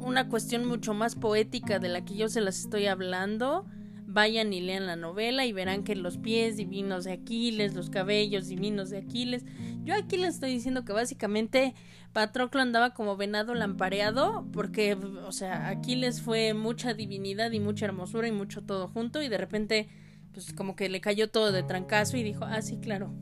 una 0.01 0.29
cuestión 0.29 0.65
mucho 0.65 0.95
más 0.95 1.17
poética 1.17 1.79
de 1.79 1.89
la 1.89 2.05
que 2.05 2.17
yo 2.17 2.29
se 2.29 2.41
las 2.41 2.61
estoy 2.61 2.87
hablando, 2.87 3.67
vayan 4.07 4.53
y 4.53 4.61
lean 4.61 4.87
la 4.87 4.97
novela 4.97 5.45
y 5.45 5.53
verán 5.53 5.85
que 5.85 5.95
los 5.95 6.17
pies 6.17 6.57
divinos 6.57 7.05
de 7.05 7.13
Aquiles, 7.13 7.75
los 7.75 7.91
cabellos 7.91 8.49
divinos 8.49 8.91
de 8.91 8.99
Aquiles. 8.99 9.45
Yo 9.85 9.95
aquí 9.95 10.17
les 10.17 10.35
estoy 10.35 10.51
diciendo 10.51 10.85
que 10.85 10.93
básicamente 10.93 11.75
Patroclo 12.13 12.63
andaba 12.63 12.95
como 12.95 13.17
venado 13.17 13.55
lampareado 13.55 14.47
porque, 14.53 14.95
o 14.95 15.33
sea, 15.33 15.69
Aquiles 15.69 16.23
fue 16.23 16.55
mucha 16.55 16.95
divinidad 16.95 17.53
y 17.53 17.61
mucha 17.61 17.85
hermosura 17.85 18.29
y 18.29 18.33
mucho 18.33 18.63
todo 18.63 18.89
junto 18.89 19.23
y 19.23 19.29
de 19.29 19.39
repente, 19.39 19.89
pues 20.33 20.53
como 20.55 20.75
que 20.75 20.89
le 20.89 21.01
cayó 21.01 21.31
todo 21.31 21.53
de 21.53 21.63
trancazo 21.63 22.17
y 22.17 22.23
dijo, 22.23 22.45
ah, 22.45 22.63
sí, 22.63 22.79
claro, 22.79 23.13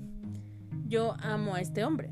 yo 0.87 1.17
amo 1.21 1.57
a 1.57 1.61
este 1.61 1.85
hombre. 1.85 2.11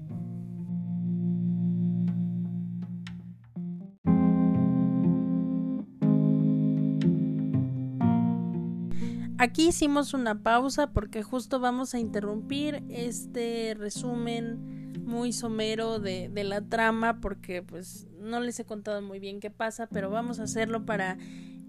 Aquí 9.44 9.68
hicimos 9.68 10.14
una 10.14 10.42
pausa 10.42 10.86
porque 10.94 11.22
justo 11.22 11.60
vamos 11.60 11.92
a 11.92 11.98
interrumpir 11.98 12.82
este 12.88 13.76
resumen 13.78 15.04
muy 15.04 15.34
somero 15.34 15.98
de, 15.98 16.30
la 16.44 16.62
trama 16.62 17.20
porque 17.20 17.62
pues 17.62 18.06
no 18.18 18.40
les 18.40 18.58
he 18.58 18.64
contado 18.64 19.02
muy 19.02 19.18
bien 19.18 19.40
qué 19.40 19.50
pasa, 19.50 19.86
pero 19.86 20.08
vamos 20.08 20.40
a 20.40 20.44
hacerlo 20.44 20.86
para 20.86 21.18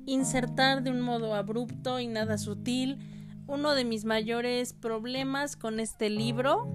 insertar 0.06 0.84
de 0.84 0.92
un 0.92 1.02
modo 1.02 1.36
abrupto 1.36 2.00
y 2.00 2.08
nada 2.08 2.38
sutil 2.38 2.98
uno 3.46 3.76
de 3.76 3.84
mis 3.84 4.06
mayores 4.06 4.72
problemas 4.72 5.58
con 5.58 5.82
este 5.82 6.10
libro 6.10 6.72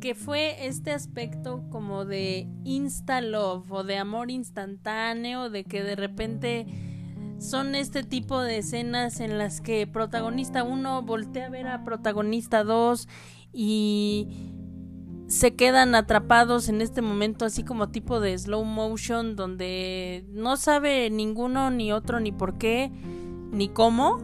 que 0.00 0.14
fue 0.14 0.64
este 0.68 0.92
aspecto 0.92 1.64
como 1.70 2.04
de 2.04 2.46
insta 2.62 3.20
love 3.20 3.68
o 3.72 3.82
de 3.82 3.96
amor 3.96 4.30
instantáneo 4.30 5.50
de 5.50 5.64
que 5.64 5.82
de 5.82 5.96
repente 5.96 6.91
son 7.42 7.74
este 7.74 8.04
tipo 8.04 8.40
de 8.40 8.58
escenas 8.58 9.20
en 9.20 9.36
las 9.36 9.60
que 9.60 9.86
protagonista 9.86 10.62
1 10.62 11.02
voltea 11.02 11.46
a 11.46 11.50
ver 11.50 11.66
a 11.66 11.84
protagonista 11.84 12.62
2 12.62 13.08
y 13.52 14.28
se 15.26 15.54
quedan 15.56 15.94
atrapados 15.94 16.68
en 16.68 16.80
este 16.80 17.02
momento 17.02 17.44
así 17.44 17.64
como 17.64 17.88
tipo 17.88 18.20
de 18.20 18.38
slow 18.38 18.64
motion 18.64 19.34
donde 19.34 20.24
no 20.28 20.56
sabe 20.56 21.10
ninguno 21.10 21.70
ni 21.70 21.92
otro 21.92 22.20
ni 22.20 22.30
por 22.30 22.58
qué 22.58 22.92
ni 23.50 23.68
cómo 23.68 24.18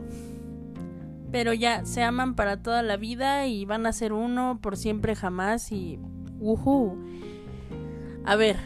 pero 1.32 1.52
ya 1.52 1.84
se 1.84 2.02
aman 2.02 2.36
para 2.36 2.62
toda 2.62 2.82
la 2.82 2.96
vida 2.96 3.46
y 3.48 3.64
van 3.64 3.86
a 3.86 3.92
ser 3.92 4.12
uno 4.12 4.60
por 4.62 4.76
siempre 4.76 5.16
jamás 5.16 5.72
y 5.72 5.98
uh 6.38 6.94
a 8.24 8.36
ver 8.36 8.56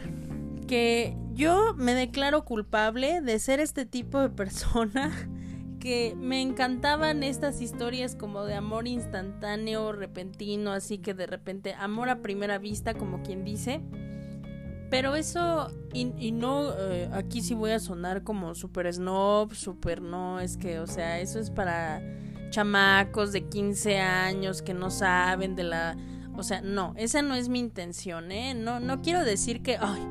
que 0.67 1.17
yo 1.33 1.73
me 1.75 1.93
declaro 1.93 2.45
culpable 2.45 3.21
de 3.21 3.39
ser 3.39 3.59
este 3.59 3.85
tipo 3.85 4.19
de 4.19 4.29
persona 4.29 5.11
que 5.79 6.15
me 6.17 6.41
encantaban 6.41 7.23
estas 7.23 7.59
historias 7.59 8.15
como 8.15 8.45
de 8.45 8.55
amor 8.55 8.87
instantáneo, 8.87 9.91
repentino, 9.91 10.71
así 10.71 10.97
que 10.97 11.13
de 11.13 11.27
repente 11.27 11.73
amor 11.73 12.09
a 12.09 12.21
primera 12.21 12.57
vista, 12.57 12.93
como 12.93 13.21
quien 13.21 13.43
dice. 13.43 13.81
Pero 14.89 15.15
eso, 15.15 15.71
y, 15.91 16.31
no, 16.31 16.71
eh, 16.77 17.09
aquí 17.11 17.41
sí 17.41 17.55
voy 17.55 17.71
a 17.71 17.79
sonar 17.79 18.23
como 18.23 18.53
super 18.53 18.93
snob, 18.93 19.55
super 19.55 20.03
no, 20.03 20.39
es 20.39 20.55
que, 20.55 20.79
o 20.79 20.85
sea, 20.85 21.19
eso 21.19 21.39
es 21.39 21.49
para 21.49 21.99
chamacos 22.51 23.31
de 23.31 23.49
15 23.49 23.97
años 23.97 24.61
que 24.61 24.75
no 24.75 24.91
saben 24.91 25.55
de 25.55 25.63
la... 25.63 25.97
O 26.35 26.43
sea, 26.43 26.61
no, 26.61 26.93
esa 26.95 27.23
no 27.23 27.33
es 27.33 27.49
mi 27.49 27.59
intención, 27.59 28.31
¿eh? 28.31 28.53
No, 28.53 28.79
no 28.79 29.01
quiero 29.01 29.25
decir 29.25 29.63
que, 29.63 29.77
ay, 29.79 30.01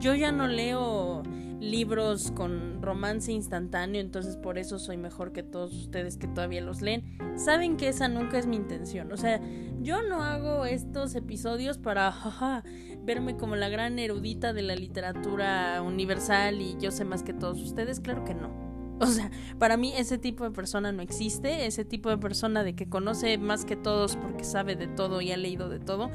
yo 0.00 0.14
ya 0.14 0.32
no 0.32 0.48
leo 0.48 1.22
libros 1.60 2.32
con 2.32 2.80
romance 2.82 3.30
instantáneo, 3.30 4.00
entonces 4.00 4.36
por 4.36 4.58
eso 4.58 4.78
soy 4.78 4.96
mejor 4.96 5.32
que 5.32 5.42
todos 5.42 5.74
ustedes 5.74 6.16
que 6.16 6.26
todavía 6.26 6.62
los 6.62 6.80
leen. 6.80 7.04
Saben 7.36 7.76
que 7.76 7.88
esa 7.88 8.08
nunca 8.08 8.38
es 8.38 8.46
mi 8.46 8.56
intención. 8.56 9.12
O 9.12 9.16
sea, 9.16 9.40
yo 9.80 10.02
no 10.02 10.22
hago 10.22 10.64
estos 10.64 11.14
episodios 11.14 11.78
para 11.78 12.64
verme 13.04 13.36
como 13.36 13.56
la 13.56 13.68
gran 13.68 13.98
erudita 13.98 14.52
de 14.52 14.62
la 14.62 14.74
literatura 14.74 15.82
universal 15.82 16.60
y 16.60 16.76
yo 16.80 16.90
sé 16.90 17.04
más 17.04 17.22
que 17.22 17.34
todos 17.34 17.60
ustedes. 17.60 18.00
Claro 18.00 18.24
que 18.24 18.34
no. 18.34 18.70
O 19.00 19.06
sea, 19.06 19.30
para 19.58 19.78
mí 19.78 19.94
ese 19.96 20.18
tipo 20.18 20.44
de 20.44 20.50
persona 20.50 20.92
no 20.92 21.00
existe, 21.00 21.64
ese 21.66 21.86
tipo 21.86 22.10
de 22.10 22.18
persona 22.18 22.62
de 22.62 22.74
que 22.74 22.86
conoce 22.86 23.38
más 23.38 23.64
que 23.64 23.74
todos 23.74 24.16
porque 24.16 24.44
sabe 24.44 24.76
de 24.76 24.88
todo 24.88 25.22
y 25.22 25.32
ha 25.32 25.38
leído 25.38 25.70
de 25.70 25.78
todo, 25.78 26.10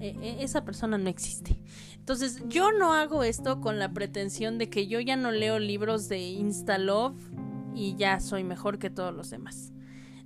e, 0.00 0.16
e, 0.20 0.42
esa 0.42 0.64
persona 0.64 0.98
no 0.98 1.08
existe. 1.08 1.58
Entonces, 1.96 2.42
yo 2.48 2.72
no 2.72 2.94
hago 2.94 3.22
esto 3.22 3.60
con 3.60 3.78
la 3.78 3.92
pretensión 3.92 4.58
de 4.58 4.68
que 4.68 4.86
yo 4.86 5.00
ya 5.00 5.16
no 5.16 5.32
leo 5.32 5.58
libros 5.58 6.08
de 6.08 6.18
Instalove 6.18 7.18
y 7.74 7.94
ya 7.96 8.20
soy 8.20 8.44
mejor 8.44 8.78
que 8.78 8.90
todos 8.90 9.14
los 9.14 9.30
demás. 9.30 9.72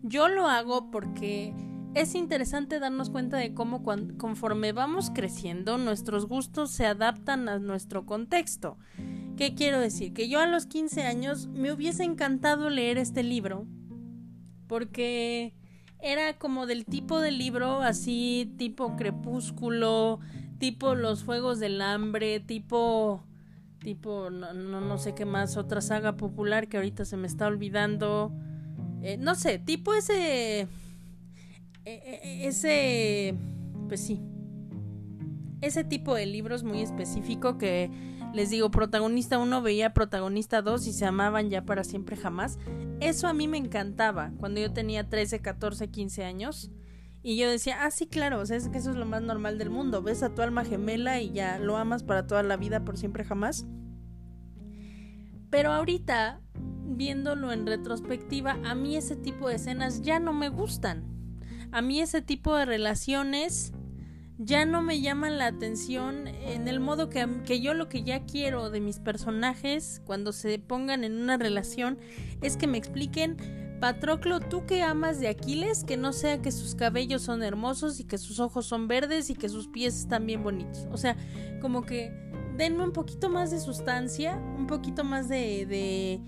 Yo 0.03 0.29
lo 0.29 0.49
hago 0.49 0.91
porque 0.91 1.55
es 1.95 2.15
interesante 2.15 2.79
darnos 2.79 3.11
cuenta 3.11 3.37
de 3.37 3.53
cómo 3.53 3.83
conforme 3.83 4.73
vamos 4.73 5.11
creciendo 5.11 5.77
nuestros 5.77 6.27
gustos 6.27 6.71
se 6.71 6.87
adaptan 6.87 7.49
a 7.49 7.59
nuestro 7.59 8.07
contexto. 8.07 8.79
¿Qué 9.37 9.55
quiero 9.55 9.81
decir? 9.81 10.13
Que 10.13 10.29
yo 10.29 10.41
a 10.41 10.47
los 10.47 10.67
15 10.67 11.03
años 11.03 11.49
me 11.49 11.73
hubiese 11.73 12.05
encantado 12.05 12.71
leer 12.71 12.99
este 12.99 13.23
libro 13.23 13.67
porque 14.69 15.55
era 16.03 16.39
como 16.39 16.67
del 16.67 16.85
tipo 16.85 17.21
de 17.21 17.31
libro 17.31 17.83
así 17.83 18.53
tipo 18.57 18.97
crepúsculo, 18.97 20.21
tipo 20.59 20.95
los 20.95 21.25
Juegos 21.25 21.59
del 21.61 21.81
Hambre, 21.81 22.41
tipo 22.41 23.23
tipo 23.81 24.31
no, 24.31 24.53
no, 24.53 24.99
sé 24.99 25.15
qué 25.15 25.25
más 25.25 25.57
otra 25.57 25.81
saga 25.81 26.17
popular 26.17 26.69
que 26.69 26.77
ahorita 26.77 27.05
se 27.05 27.17
me 27.17 27.27
está 27.27 27.47
olvidando. 27.47 28.33
Eh, 29.03 29.17
no 29.17 29.35
sé, 29.35 29.59
tipo 29.59 29.95
ese 29.95 30.69
e, 31.87 32.21
e, 32.23 32.47
ese, 32.47 33.35
pues 33.89 34.01
sí, 34.01 34.21
ese 35.61 35.85
tipo 35.85 36.15
de 36.15 36.27
libros 36.27 36.63
muy 36.63 36.83
específico 36.83 37.57
que 37.59 37.91
les 38.33 38.51
digo, 38.51 38.71
protagonista 38.71 39.38
1 39.38 39.62
veía 39.62 39.93
protagonista 39.93 40.62
2 40.62 40.87
y 40.87 40.93
se 40.93 41.07
amaban 41.07 41.51
ya 41.51 41.64
para 41.64 41.85
siempre 41.85 42.16
jamás. 42.16 42.59
Eso 43.01 43.27
a 43.29 43.33
mí 43.33 43.49
me 43.49 43.59
encantaba 43.59 44.33
cuando 44.38 44.61
yo 44.61 44.73
tenía 44.73 45.09
13, 45.09 45.40
14, 45.40 45.88
15 45.88 46.25
años. 46.25 46.71
Y 47.23 47.37
yo 47.37 47.51
decía, 47.51 47.83
ah, 47.83 47.90
sí, 47.90 48.07
claro, 48.07 48.40
o 48.40 48.47
sea, 48.47 48.57
es 48.57 48.69
que 48.69 48.79
eso 48.79 48.90
es 48.90 48.97
lo 48.97 49.05
más 49.05 49.21
normal 49.21 49.59
del 49.59 49.69
mundo. 49.69 50.03
Ves 50.03 50.23
a 50.23 50.35
tu 50.35 50.40
alma 50.40 50.64
gemela 50.64 51.21
y 51.21 51.33
ya 51.33 51.59
lo 51.59 51.77
amas 51.77 52.03
para 52.03 52.27
toda 52.27 52.43
la 52.43 52.57
vida, 52.57 52.85
por 52.85 52.97
siempre 52.97 53.25
jamás. 53.25 53.66
Pero 55.51 55.73
ahorita, 55.73 56.40
viéndolo 56.87 57.53
en 57.53 57.66
retrospectiva, 57.66 58.59
a 58.64 58.75
mí 58.75 58.97
ese 58.97 59.16
tipo 59.16 59.49
de 59.49 59.57
escenas 59.57 60.01
ya 60.01 60.19
no 60.19 60.33
me 60.33 60.49
gustan 60.49 61.11
a 61.73 61.83
mí 61.83 62.01
ese 62.01 62.23
tipo 62.23 62.57
de 62.57 62.64
relaciones 62.64 63.73
ya 64.42 64.64
no 64.64 64.81
me 64.81 65.03
llaman 65.03 65.37
la 65.37 65.46
atención 65.46 66.26
en 66.26 66.66
el 66.66 66.81
modo 66.81 67.11
que, 67.11 67.26
que, 67.44 67.61
yo 67.61 67.74
lo 67.74 67.90
que 67.90 68.03
ya 68.03 68.24
quiero 68.24 68.70
de 68.70 68.81
mis 68.81 68.98
personajes 68.98 70.00
cuando 70.07 70.33
se 70.33 70.59
pongan 70.59 71.05
en 71.05 71.20
una 71.20 71.37
relación 71.37 71.98
es 72.40 72.57
que 72.57 72.66
me 72.66 72.79
expliquen 72.79 73.37
Patroclo, 73.81 74.40
tú 74.40 74.66
que 74.66 74.83
amas 74.83 75.20
de 75.20 75.29
Aquiles, 75.29 75.85
que 75.85 75.96
no 75.96 76.12
sea 76.12 76.42
que 76.42 76.53
sus 76.53 76.74
cabellos 76.74 77.22
son 77.22 77.42
hermosos 77.42 77.98
y 77.98 78.05
que 78.05 78.18
sus 78.18 78.38
ojos 78.38 78.66
son 78.66 78.88
verdes 78.88 79.31
y 79.31 79.35
que 79.35 79.48
sus 79.48 79.68
pies 79.68 79.96
están 79.96 80.26
bien 80.26 80.42
bonitos. 80.42 80.87
O 80.90 80.98
sea, 80.98 81.16
como 81.61 81.83
que 81.83 82.12
denme 82.57 82.85
un 82.85 82.92
poquito 82.92 83.31
más 83.31 83.50
de 83.50 83.59
sustancia, 83.59 84.37
un 84.37 84.66
poquito 84.66 85.03
más 85.03 85.31
de, 85.31 85.64
de 85.64 86.20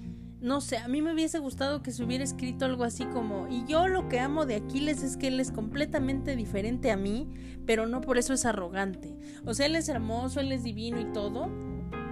no 0.43 0.61
sé, 0.61 0.77
a 0.77 0.89
mí 0.89 1.01
me 1.03 1.15
hubiese 1.15 1.39
gustado 1.39 1.83
que 1.83 1.93
se 1.93 2.03
hubiera 2.03 2.25
escrito 2.25 2.65
algo 2.65 2.83
así 2.83 3.05
como, 3.07 3.47
y 3.49 3.65
yo 3.65 3.87
lo 3.87 4.09
que 4.09 4.19
amo 4.19 4.45
de 4.45 4.57
Aquiles 4.57 5.05
es 5.05 5.17
que 5.17 5.29
él 5.29 5.39
es 5.39 5.53
completamente 5.53 6.35
diferente 6.35 6.91
a 6.91 6.97
mí, 6.97 7.29
pero 7.65 7.87
no 7.87 8.01
por 8.01 8.19
eso 8.19 8.35
es 8.35 8.45
arrogante. 8.45 9.17
O 9.47 9.55
sea, 9.55 9.67
él 9.67 9.77
es 9.77 9.89
hermoso, 9.89 10.41
él 10.41 10.51
es 10.51 10.65
divino 10.65 11.01
y 11.01 11.05
todo, 11.13 11.49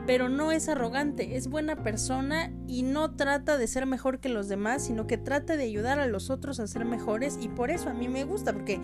pero 0.06 0.28
no 0.28 0.52
es 0.52 0.68
arrogante, 0.68 1.36
es 1.36 1.48
buena 1.48 1.82
persona 1.82 2.52
y 2.68 2.84
no 2.84 3.16
trata 3.16 3.58
de 3.58 3.66
ser 3.66 3.84
mejor 3.86 4.20
que 4.20 4.28
los 4.28 4.48
demás, 4.48 4.84
sino 4.84 5.08
que 5.08 5.18
trata 5.18 5.56
de 5.56 5.64
ayudar 5.64 5.98
a 5.98 6.06
los 6.06 6.30
otros 6.30 6.60
a 6.60 6.68
ser 6.68 6.84
mejores 6.84 7.36
y 7.42 7.48
por 7.48 7.72
eso 7.72 7.90
a 7.90 7.94
mí 7.94 8.08
me 8.08 8.22
gusta, 8.22 8.52
porque 8.52 8.80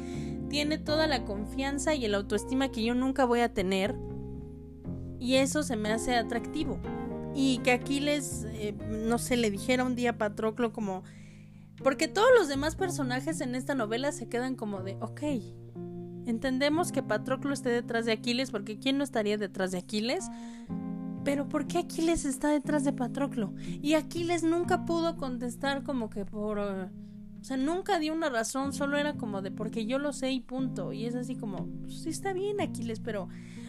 tiene 0.50 0.76
toda 0.76 1.06
la 1.06 1.24
confianza 1.24 1.94
y 1.94 2.04
el 2.04 2.16
autoestima 2.16 2.72
que 2.72 2.82
yo 2.82 2.96
nunca 2.96 3.24
voy 3.24 3.40
a 3.40 3.54
tener 3.54 3.94
y 5.20 5.36
eso 5.36 5.62
se 5.62 5.76
me 5.76 5.92
hace 5.92 6.16
atractivo. 6.16 6.80
Y 7.36 7.58
que 7.58 7.72
Aquiles, 7.72 8.46
eh, 8.54 8.74
no 8.88 9.18
sé, 9.18 9.36
le 9.36 9.50
dijera 9.50 9.84
un 9.84 9.94
día 9.94 10.10
a 10.10 10.18
Patroclo 10.18 10.72
como... 10.72 11.04
Porque 11.82 12.08
todos 12.08 12.28
los 12.38 12.48
demás 12.48 12.76
personajes 12.76 13.42
en 13.42 13.54
esta 13.54 13.74
novela 13.74 14.10
se 14.10 14.26
quedan 14.26 14.56
como 14.56 14.82
de, 14.82 14.96
ok, 15.02 15.20
entendemos 16.24 16.92
que 16.92 17.02
Patroclo 17.02 17.52
esté 17.52 17.68
detrás 17.68 18.06
de 18.06 18.12
Aquiles, 18.12 18.50
porque 18.50 18.78
¿quién 18.78 18.96
no 18.96 19.04
estaría 19.04 19.36
detrás 19.36 19.72
de 19.72 19.78
Aquiles? 19.78 20.30
Pero 21.24 21.46
¿por 21.46 21.66
qué 21.66 21.78
Aquiles 21.78 22.24
está 22.24 22.48
detrás 22.48 22.84
de 22.84 22.94
Patroclo? 22.94 23.52
Y 23.82 23.92
Aquiles 23.92 24.42
nunca 24.42 24.86
pudo 24.86 25.16
contestar 25.16 25.82
como 25.82 26.08
que 26.08 26.24
por... 26.24 26.58
o 26.58 26.90
sea, 27.42 27.58
nunca 27.58 27.98
dio 27.98 28.14
una 28.14 28.30
razón, 28.30 28.72
solo 28.72 28.96
era 28.96 29.18
como 29.18 29.42
de 29.42 29.50
porque 29.50 29.84
yo 29.84 29.98
lo 29.98 30.14
sé 30.14 30.30
y 30.30 30.40
punto. 30.40 30.94
Y 30.94 31.04
es 31.04 31.14
así 31.14 31.36
como, 31.36 31.66
pues 31.82 32.00
sí 32.02 32.08
está 32.08 32.32
bien 32.32 32.62
Aquiles, 32.62 33.00
pero 33.00 33.28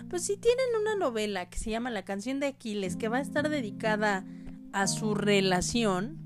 pues 0.10 0.24
si 0.24 0.38
tienen 0.38 0.66
una 0.82 0.96
novela 0.96 1.50
que 1.50 1.60
se 1.60 1.70
llama 1.70 1.90
La 1.90 2.04
canción 2.04 2.40
de 2.40 2.48
Aquiles, 2.48 2.96
que 2.96 3.10
va 3.10 3.18
a 3.18 3.22
estar 3.22 3.50
dedicada 3.50 4.26
a 4.74 4.88
su 4.88 5.16
relación, 5.16 6.18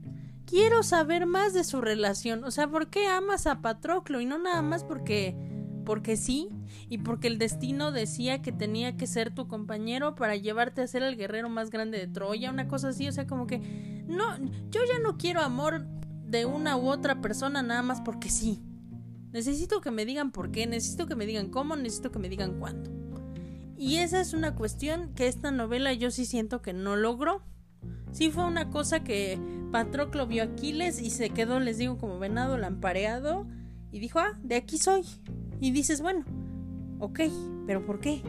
quiero 0.46 0.84
saber 0.84 1.26
más 1.26 1.54
de 1.54 1.63
su 1.63 1.82
relación. 1.82 2.44
O 2.44 2.52
sea, 2.52 2.67
¿por 2.67 2.89
qué 2.89 3.08
amas 3.08 3.48
a 3.48 3.62
Patroclo? 3.62 4.22
Y 4.22 4.26
no 4.26 4.38
nada 4.38 4.62
más 4.62 4.84
porque 4.84 5.36
porque 5.84 6.15
sí 6.15 6.48
y 6.89 7.00
porque 7.00 7.28
el 7.28 7.38
destino 7.39 7.91
decía 7.91 8.41
que 8.41 8.52
tenía 8.52 8.98
que 8.98 9.08
ser 9.08 9.34
tu 9.34 9.48
compañero 9.48 10.15
para 10.15 10.36
llevarte 10.36 10.82
a 10.82 10.88
ser 10.88 11.02
el 11.02 11.17
guerrero 11.17 11.50
más 11.50 11.72
grande 11.72 11.98
de 11.98 12.08
Troya, 12.08 12.52
una 12.52 12.67
cosa 12.67 12.89
así, 12.89 13.08
o 13.08 13.12
sea, 13.12 13.26
como 13.26 13.48
que 13.48 13.60
no, 14.08 14.38
yo 14.70 14.82
ya 14.88 15.00
no 15.02 15.17
quiero 15.17 15.41
amor 15.41 15.86
de 16.26 16.46
una 16.46 16.78
u 16.78 16.88
otra 16.88 17.20
persona 17.20 17.63
nada 17.63 17.82
más 17.82 18.00
porque 18.02 18.30
sí. 18.30 18.62
Necesito 19.32 19.82
que 19.82 19.91
me 19.91 20.06
digan 20.06 20.32
por 20.32 20.52
qué, 20.52 20.67
necesito 20.67 21.08
que 21.08 21.15
me 21.15 21.26
digan 21.26 21.50
cómo, 21.50 21.76
necesito 21.76 22.12
que 22.12 22.20
me 22.20 22.30
digan 22.30 22.60
cuándo. 22.60 23.01
Y 23.82 23.98
esa 23.98 24.22
es 24.22 24.36
una 24.36 24.54
cuestión 24.54 25.12
que 25.15 25.26
esta 25.26 25.50
novela 25.50 25.91
yo 25.91 26.12
sí 26.12 26.28
siento 26.28 26.62
que 26.62 26.72
no 26.72 26.96
logró. 26.96 27.41
Sí 28.12 28.30
fue 28.30 28.46
una 28.46 28.70
cosa 28.70 29.04
que 29.04 29.39
Patroclo 29.72 30.28
vio 30.28 30.44
a 30.44 30.46
Aquiles 30.46 31.02
y 31.02 31.10
se 31.10 31.32
quedó, 31.32 31.60
les 31.60 31.80
digo, 31.80 31.98
como 31.98 32.20
venado 32.20 32.60
lampareado 32.60 33.48
y 33.91 33.98
dijo, 33.98 34.20
ah, 34.20 34.38
de 34.44 34.54
aquí 34.54 34.78
soy. 34.78 35.02
Y 35.60 35.72
dices, 35.72 36.00
bueno, 36.00 36.26
ok, 37.00 37.22
pero 37.65 37.84
¿por 37.84 38.00
qué? 38.00 38.22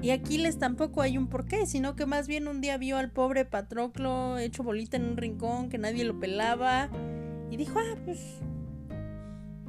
Y 0.00 0.08
Aquiles 0.08 0.58
tampoco 0.58 1.02
hay 1.02 1.18
un 1.18 1.28
por 1.28 1.44
qué, 1.44 1.66
sino 1.66 1.94
que 1.94 2.06
más 2.06 2.26
bien 2.26 2.48
un 2.48 2.62
día 2.62 2.78
vio 2.78 2.96
al 2.96 3.10
pobre 3.10 3.44
Patroclo 3.44 4.38
hecho 4.38 4.62
bolita 4.62 4.96
en 4.96 5.04
un 5.04 5.18
rincón, 5.18 5.68
que 5.68 5.76
nadie 5.76 6.06
lo 6.06 6.18
pelaba, 6.18 6.88
y 7.50 7.58
dijo, 7.58 7.78
ah, 7.78 7.98
pues, 8.06 8.40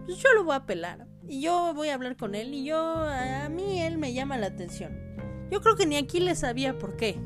pues 0.05 0.17
yo 0.17 0.33
lo 0.33 0.45
voy 0.45 0.55
a 0.55 0.65
pelar. 0.65 1.07
Y 1.27 1.41
yo 1.41 1.73
voy 1.73 1.89
a 1.89 1.95
hablar 1.95 2.15
con 2.15 2.35
él 2.35 2.53
y 2.53 2.63
yo, 2.63 2.77
a 2.77 3.49
mí 3.49 3.81
él 3.81 3.97
me 3.97 4.13
llama 4.13 4.37
la 4.37 4.47
atención. 4.47 4.93
Yo 5.51 5.61
creo 5.61 5.75
que 5.75 5.85
ni 5.85 5.97
Aquiles 5.97 6.39
sabía 6.39 6.77
por 6.77 6.95
qué. 6.95 7.19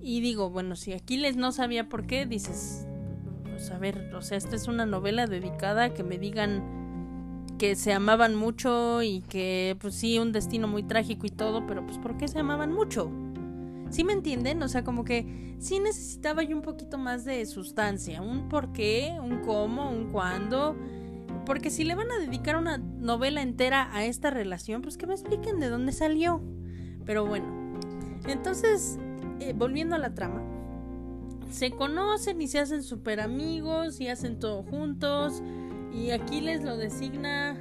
Y 0.00 0.20
digo, 0.20 0.50
bueno, 0.50 0.76
si 0.76 0.92
Aquiles 0.92 1.36
no 1.36 1.52
sabía 1.52 1.88
por 1.88 2.06
qué, 2.06 2.26
dices, 2.26 2.86
pues 3.44 3.70
a 3.70 3.78
ver, 3.78 4.14
o 4.14 4.22
sea, 4.22 4.36
esta 4.38 4.56
es 4.56 4.68
una 4.68 4.86
novela 4.86 5.26
dedicada 5.26 5.84
a 5.84 5.94
que 5.94 6.02
me 6.02 6.18
digan 6.18 7.46
que 7.58 7.76
se 7.76 7.92
amaban 7.92 8.34
mucho 8.34 9.02
y 9.02 9.20
que, 9.20 9.76
pues 9.80 9.94
sí, 9.94 10.18
un 10.18 10.32
destino 10.32 10.68
muy 10.68 10.82
trágico 10.82 11.26
y 11.26 11.30
todo, 11.30 11.66
pero 11.66 11.84
pues 11.84 11.98
¿por 11.98 12.16
qué 12.16 12.28
se 12.28 12.38
amaban 12.38 12.72
mucho? 12.72 13.10
¿Sí 13.90 14.04
me 14.04 14.14
entienden? 14.14 14.62
O 14.62 14.68
sea, 14.68 14.84
como 14.84 15.04
que 15.04 15.56
sí 15.58 15.78
necesitaba 15.78 16.42
yo 16.42 16.56
un 16.56 16.62
poquito 16.62 16.96
más 16.96 17.24
de 17.24 17.44
sustancia, 17.44 18.22
un 18.22 18.48
por 18.48 18.72
qué, 18.72 19.18
un 19.22 19.40
cómo, 19.40 19.90
un 19.90 20.10
cuándo 20.10 20.74
porque 21.50 21.70
si 21.70 21.82
le 21.82 21.96
van 21.96 22.12
a 22.12 22.18
dedicar 22.20 22.54
una 22.54 22.78
novela 22.78 23.42
entera 23.42 23.92
a 23.92 24.04
esta 24.04 24.30
relación, 24.30 24.82
pues 24.82 24.96
que 24.96 25.08
me 25.08 25.14
expliquen 25.14 25.58
de 25.58 25.68
dónde 25.68 25.90
salió. 25.90 26.40
Pero 27.04 27.26
bueno, 27.26 27.76
entonces, 28.28 29.00
eh, 29.40 29.52
volviendo 29.52 29.96
a 29.96 29.98
la 29.98 30.14
trama, 30.14 30.44
se 31.50 31.72
conocen 31.72 32.40
y 32.40 32.46
se 32.46 32.60
hacen 32.60 32.84
super 32.84 33.20
amigos 33.20 34.00
y 34.00 34.06
hacen 34.06 34.38
todo 34.38 34.62
juntos. 34.62 35.42
Y 35.92 36.12
Aquiles 36.12 36.62
lo 36.62 36.76
designa 36.76 37.60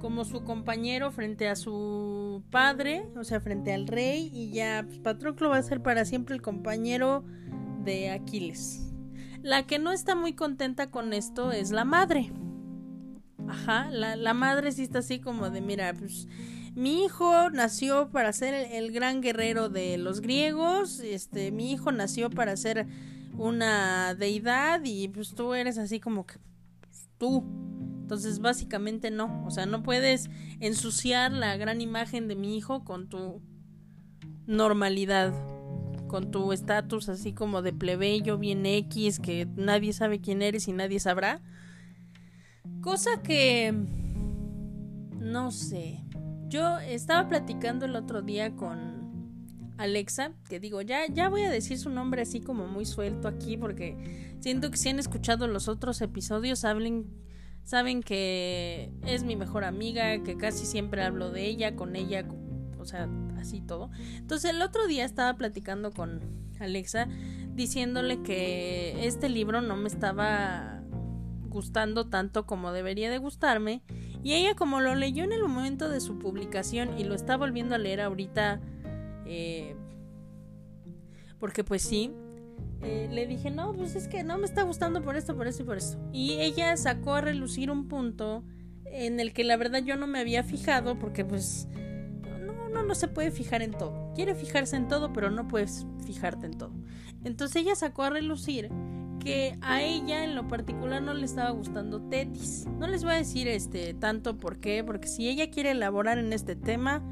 como 0.00 0.24
su 0.24 0.42
compañero 0.42 1.12
frente 1.12 1.46
a 1.46 1.54
su 1.54 2.42
padre, 2.50 3.06
o 3.16 3.22
sea, 3.22 3.40
frente 3.40 3.72
al 3.72 3.86
rey. 3.86 4.32
Y 4.34 4.50
ya 4.50 4.82
pues, 4.84 4.98
Patroclo 4.98 5.50
va 5.50 5.58
a 5.58 5.62
ser 5.62 5.80
para 5.80 6.04
siempre 6.04 6.34
el 6.34 6.42
compañero 6.42 7.22
de 7.84 8.10
Aquiles. 8.10 8.92
La 9.44 9.64
que 9.64 9.78
no 9.78 9.92
está 9.92 10.16
muy 10.16 10.32
contenta 10.32 10.90
con 10.90 11.12
esto 11.12 11.52
es 11.52 11.70
la 11.70 11.84
madre. 11.84 12.32
Ajá, 13.48 13.90
la, 13.90 14.16
la 14.16 14.34
madre 14.34 14.72
sí 14.72 14.82
está 14.82 15.00
así 15.00 15.20
como 15.20 15.50
de, 15.50 15.60
mira, 15.60 15.92
pues 15.94 16.28
mi 16.74 17.04
hijo 17.04 17.50
nació 17.50 18.10
para 18.10 18.32
ser 18.32 18.54
el, 18.54 18.92
gran 18.92 19.20
guerrero 19.20 19.68
de 19.68 19.98
los 19.98 20.20
griegos, 20.20 21.00
este, 21.00 21.50
mi 21.50 21.72
hijo 21.72 21.90
nació 21.90 22.30
para 22.30 22.56
ser 22.56 22.86
una 23.36 24.14
deidad 24.14 24.80
y 24.84 25.08
pues 25.08 25.34
tú 25.34 25.54
eres 25.54 25.78
así 25.78 26.00
como 26.00 26.26
que 26.26 26.36
pues, 26.80 27.08
tú. 27.18 27.44
Entonces 28.02 28.40
básicamente 28.40 29.10
no, 29.10 29.44
o 29.46 29.50
sea, 29.50 29.66
no 29.66 29.82
puedes 29.82 30.30
ensuciar 30.60 31.32
la 31.32 31.56
gran 31.56 31.80
imagen 31.80 32.28
de 32.28 32.36
mi 32.36 32.56
hijo 32.56 32.84
con 32.84 33.08
tu 33.08 33.40
normalidad, 34.46 35.32
con 36.08 36.30
tu 36.30 36.52
estatus 36.52 37.08
así 37.08 37.32
como 37.32 37.62
de 37.62 37.72
plebeyo, 37.72 38.36
bien 38.38 38.66
X, 38.66 39.20
que 39.20 39.46
nadie 39.56 39.92
sabe 39.92 40.20
quién 40.20 40.42
eres 40.42 40.66
y 40.66 40.72
nadie 40.72 40.98
sabrá. 40.98 41.40
Cosa 42.80 43.22
que... 43.22 43.72
No 45.18 45.50
sé. 45.50 46.04
Yo 46.48 46.78
estaba 46.78 47.28
platicando 47.28 47.84
el 47.86 47.94
otro 47.94 48.22
día 48.22 48.56
con 48.56 49.00
Alexa, 49.80 50.32
que 50.48 50.60
digo, 50.60 50.82
ya, 50.82 51.06
ya 51.08 51.28
voy 51.28 51.42
a 51.42 51.50
decir 51.50 51.78
su 51.78 51.88
nombre 51.88 52.22
así 52.22 52.40
como 52.40 52.66
muy 52.66 52.84
suelto 52.84 53.28
aquí, 53.28 53.56
porque 53.56 54.36
siento 54.40 54.70
que 54.70 54.76
si 54.76 54.90
han 54.90 54.98
escuchado 54.98 55.46
los 55.46 55.68
otros 55.68 56.00
episodios, 56.02 56.64
hablen, 56.64 57.06
saben 57.64 58.02
que 58.02 58.92
es 59.06 59.24
mi 59.24 59.36
mejor 59.36 59.64
amiga, 59.64 60.22
que 60.22 60.36
casi 60.36 60.66
siempre 60.66 61.02
hablo 61.02 61.30
de 61.30 61.46
ella, 61.46 61.76
con 61.76 61.96
ella, 61.96 62.26
o 62.78 62.84
sea, 62.84 63.08
así 63.38 63.62
todo. 63.62 63.90
Entonces 64.16 64.50
el 64.50 64.60
otro 64.60 64.86
día 64.86 65.04
estaba 65.04 65.34
platicando 65.38 65.92
con 65.92 66.20
Alexa, 66.60 67.08
diciéndole 67.54 68.22
que 68.22 69.06
este 69.06 69.30
libro 69.30 69.62
no 69.62 69.76
me 69.76 69.88
estaba 69.88 70.79
gustando 71.50 72.06
tanto 72.06 72.46
como 72.46 72.72
debería 72.72 73.10
de 73.10 73.18
gustarme. 73.18 73.82
Y 74.22 74.34
ella 74.34 74.54
como 74.54 74.80
lo 74.80 74.94
leyó 74.94 75.24
en 75.24 75.32
el 75.32 75.42
momento 75.42 75.88
de 75.88 76.00
su 76.00 76.18
publicación 76.18 76.98
y 76.98 77.04
lo 77.04 77.14
está 77.14 77.36
volviendo 77.36 77.74
a 77.74 77.78
leer 77.78 78.00
ahorita, 78.00 78.60
eh, 79.26 79.76
porque 81.38 81.64
pues 81.64 81.82
sí, 81.82 82.12
eh, 82.82 83.08
le 83.10 83.26
dije, 83.26 83.50
no, 83.50 83.74
pues 83.74 83.94
es 83.94 84.08
que 84.08 84.22
no 84.24 84.38
me 84.38 84.46
está 84.46 84.62
gustando 84.62 85.02
por 85.02 85.16
esto, 85.16 85.36
por 85.36 85.46
esto 85.46 85.62
y 85.62 85.66
por 85.66 85.76
esto. 85.76 85.98
Y 86.12 86.40
ella 86.40 86.76
sacó 86.76 87.14
a 87.14 87.20
relucir 87.20 87.70
un 87.70 87.88
punto 87.88 88.44
en 88.86 89.20
el 89.20 89.32
que 89.32 89.44
la 89.44 89.56
verdad 89.56 89.82
yo 89.82 89.96
no 89.96 90.06
me 90.06 90.18
había 90.18 90.42
fijado 90.42 90.98
porque 90.98 91.24
pues 91.24 91.68
no, 92.40 92.68
no, 92.68 92.82
no 92.82 92.94
se 92.94 93.08
puede 93.08 93.30
fijar 93.30 93.62
en 93.62 93.72
todo. 93.72 94.12
Quiere 94.14 94.34
fijarse 94.34 94.76
en 94.76 94.88
todo, 94.88 95.12
pero 95.12 95.30
no 95.30 95.46
puedes 95.46 95.86
fijarte 96.06 96.46
en 96.46 96.58
todo. 96.58 96.72
Entonces 97.24 97.62
ella 97.62 97.74
sacó 97.74 98.04
a 98.04 98.10
relucir 98.10 98.70
que 99.22 99.56
a 99.60 99.82
ella 99.82 100.24
en 100.24 100.34
lo 100.34 100.48
particular 100.48 101.00
no 101.02 101.14
le 101.14 101.24
estaba 101.24 101.50
gustando 101.50 102.00
Tetis. 102.00 102.66
No 102.78 102.88
les 102.88 103.04
voy 103.04 103.12
a 103.12 103.16
decir 103.16 103.46
este 103.46 103.94
tanto 103.94 104.38
por 104.38 104.58
qué, 104.58 104.82
porque 104.82 105.06
si 105.06 105.28
ella 105.28 105.50
quiere 105.50 105.70
elaborar 105.70 106.18
en 106.18 106.32
este 106.32 106.56
tema, 106.56 107.02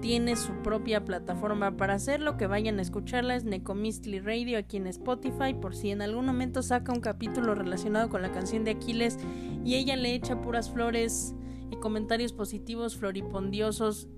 tiene 0.00 0.36
su 0.36 0.52
propia 0.62 1.04
plataforma 1.04 1.76
para 1.76 1.94
hacerlo, 1.94 2.36
que 2.36 2.46
vayan 2.46 2.78
a 2.78 2.82
escucharla, 2.82 3.36
es 3.36 3.44
Necomistly 3.44 4.20
Radio 4.20 4.58
aquí 4.58 4.76
en 4.76 4.86
Spotify, 4.86 5.54
por 5.54 5.74
si 5.74 5.90
en 5.90 6.02
algún 6.02 6.26
momento 6.26 6.62
saca 6.62 6.92
un 6.92 7.00
capítulo 7.00 7.54
relacionado 7.54 8.08
con 8.08 8.22
la 8.22 8.32
canción 8.32 8.64
de 8.64 8.72
Aquiles 8.72 9.18
y 9.64 9.76
ella 9.76 9.96
le 9.96 10.14
echa 10.14 10.40
puras 10.40 10.70
flores 10.70 11.34
y 11.70 11.76
comentarios 11.76 12.32
positivos 12.32 12.96
floripondiosos, 12.96 14.08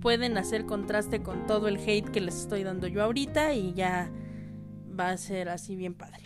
pueden 0.00 0.36
hacer 0.36 0.66
contraste 0.66 1.22
con 1.22 1.46
todo 1.46 1.68
el 1.68 1.76
hate 1.76 2.08
que 2.08 2.20
les 2.20 2.40
estoy 2.40 2.64
dando 2.64 2.88
yo 2.88 3.02
ahorita 3.02 3.54
y 3.54 3.72
ya 3.74 4.10
va 4.98 5.10
a 5.10 5.16
ser 5.16 5.48
así 5.48 5.76
bien 5.76 5.94
padre. 5.94 6.22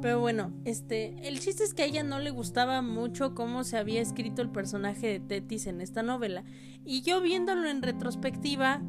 Pero 0.00 0.20
bueno, 0.20 0.52
este, 0.64 1.26
el 1.26 1.40
chiste 1.40 1.64
es 1.64 1.74
que 1.74 1.82
a 1.82 1.86
ella 1.86 2.04
no 2.04 2.20
le 2.20 2.30
gustaba 2.30 2.82
mucho 2.82 3.34
cómo 3.34 3.64
se 3.64 3.78
había 3.78 4.00
escrito 4.00 4.42
el 4.42 4.50
personaje 4.50 5.08
de 5.08 5.20
Tetis 5.20 5.66
en 5.66 5.80
esta 5.80 6.02
novela. 6.02 6.44
Y 6.84 7.02
yo 7.02 7.20
viéndolo 7.20 7.68
en 7.68 7.82
retrospectiva, 7.82 8.80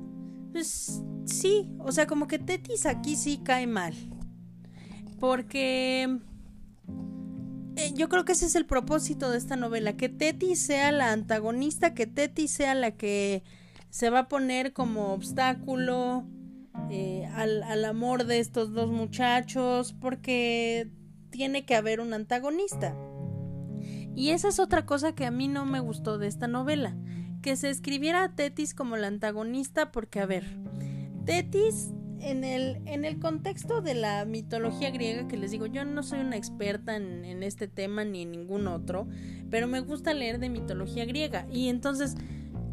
pues 0.51 1.01
sí, 1.25 1.67
o 1.79 1.91
sea, 1.91 2.05
como 2.05 2.27
que 2.27 2.37
Tetis 2.37 2.85
aquí 2.85 3.15
sí 3.15 3.39
cae 3.43 3.65
mal. 3.65 3.95
Porque 5.19 6.19
eh, 7.75 7.93
yo 7.95 8.07
creo 8.07 8.23
que 8.23 8.33
ese 8.33 8.45
es 8.45 8.55
el 8.55 8.65
propósito 8.65 9.31
de 9.31 9.37
esta 9.37 9.55
novela, 9.55 9.97
que 9.97 10.09
Tetis 10.09 10.59
sea 10.59 10.91
la 10.91 11.11
antagonista, 11.11 11.95
que 11.95 12.05
Tetis 12.05 12.51
sea 12.51 12.75
la 12.75 12.91
que 12.91 13.43
se 13.89 14.09
va 14.11 14.19
a 14.19 14.27
poner 14.29 14.73
como 14.73 15.13
obstáculo 15.13 16.25
eh, 16.89 17.27
al, 17.33 17.63
al 17.63 17.85
amor 17.85 18.25
de 18.25 18.39
estos 18.39 18.73
dos 18.73 18.91
muchachos, 18.91 19.93
porque 19.93 20.91
tiene 21.29 21.65
que 21.65 21.75
haber 21.75 21.99
un 21.99 22.13
antagonista. 22.13 22.95
Y 24.15 24.29
esa 24.31 24.49
es 24.49 24.59
otra 24.59 24.85
cosa 24.85 25.13
que 25.13 25.25
a 25.25 25.31
mí 25.31 25.47
no 25.47 25.65
me 25.65 25.79
gustó 25.79 26.17
de 26.17 26.27
esta 26.27 26.47
novela, 26.47 26.97
que 27.41 27.55
se 27.55 27.69
escribiera 27.69 28.23
a 28.23 28.35
Tetis 28.35 28.73
como 28.73 28.97
la 28.97 29.07
antagonista, 29.07 29.91
porque 29.91 30.19
a 30.19 30.25
ver, 30.25 30.57
Tetis 31.25 31.91
en 32.19 32.43
el, 32.43 32.81
en 32.85 33.05
el 33.05 33.19
contexto 33.19 33.81
de 33.81 33.95
la 33.95 34.25
mitología 34.25 34.91
griega, 34.91 35.27
que 35.27 35.37
les 35.37 35.51
digo, 35.51 35.67
yo 35.67 35.85
no 35.85 36.03
soy 36.03 36.19
una 36.19 36.35
experta 36.35 36.95
en, 36.95 37.23
en 37.23 37.43
este 37.43 37.67
tema 37.67 38.03
ni 38.03 38.23
en 38.23 38.31
ningún 38.31 38.67
otro, 38.67 39.07
pero 39.49 39.67
me 39.67 39.79
gusta 39.79 40.13
leer 40.13 40.39
de 40.39 40.49
mitología 40.49 41.05
griega. 41.05 41.47
Y 41.51 41.69
entonces, 41.69 42.15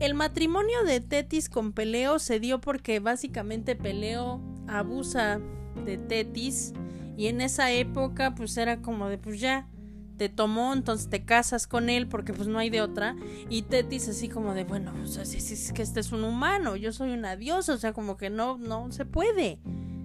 el 0.00 0.14
matrimonio 0.14 0.84
de 0.84 1.00
Tetis 1.00 1.48
con 1.48 1.72
Peleo 1.72 2.18
se 2.18 2.40
dio 2.40 2.60
porque 2.60 3.00
básicamente 3.00 3.76
Peleo 3.76 4.40
abusa 4.68 5.40
de 5.84 5.96
Tetis 5.98 6.72
y 7.16 7.26
en 7.28 7.40
esa 7.40 7.72
época 7.72 8.34
pues 8.34 8.56
era 8.56 8.82
como 8.82 9.08
de 9.08 9.18
pues 9.18 9.40
ya 9.40 9.68
te 10.16 10.28
tomó, 10.28 10.72
entonces 10.72 11.08
te 11.08 11.24
casas 11.24 11.66
con 11.66 11.90
él 11.90 12.08
porque 12.08 12.32
pues 12.32 12.48
no 12.48 12.58
hay 12.58 12.70
de 12.70 12.80
otra. 12.80 13.16
Y 13.48 13.62
Tetis 13.62 14.08
así 14.08 14.28
como 14.28 14.54
de, 14.54 14.64
bueno, 14.64 14.92
o 15.02 15.06
sea, 15.06 15.24
si, 15.24 15.36
es 15.36 15.72
que 15.72 15.82
este 15.82 16.00
es 16.00 16.12
un 16.12 16.24
humano, 16.24 16.76
yo 16.76 16.92
soy 16.92 17.12
una 17.12 17.36
diosa, 17.36 17.74
o 17.74 17.78
sea, 17.78 17.92
como 17.92 18.16
que 18.16 18.30
no, 18.30 18.58
no 18.58 18.90
se 18.92 19.04
puede. 19.04 19.58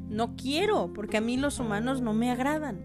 No 0.10 0.36
quiero, 0.36 0.92
porque 0.94 1.18
a 1.18 1.22
mí 1.22 1.38
los 1.38 1.60
humanos 1.60 2.02
no 2.02 2.14
me 2.14 2.30
agradan. 2.30 2.82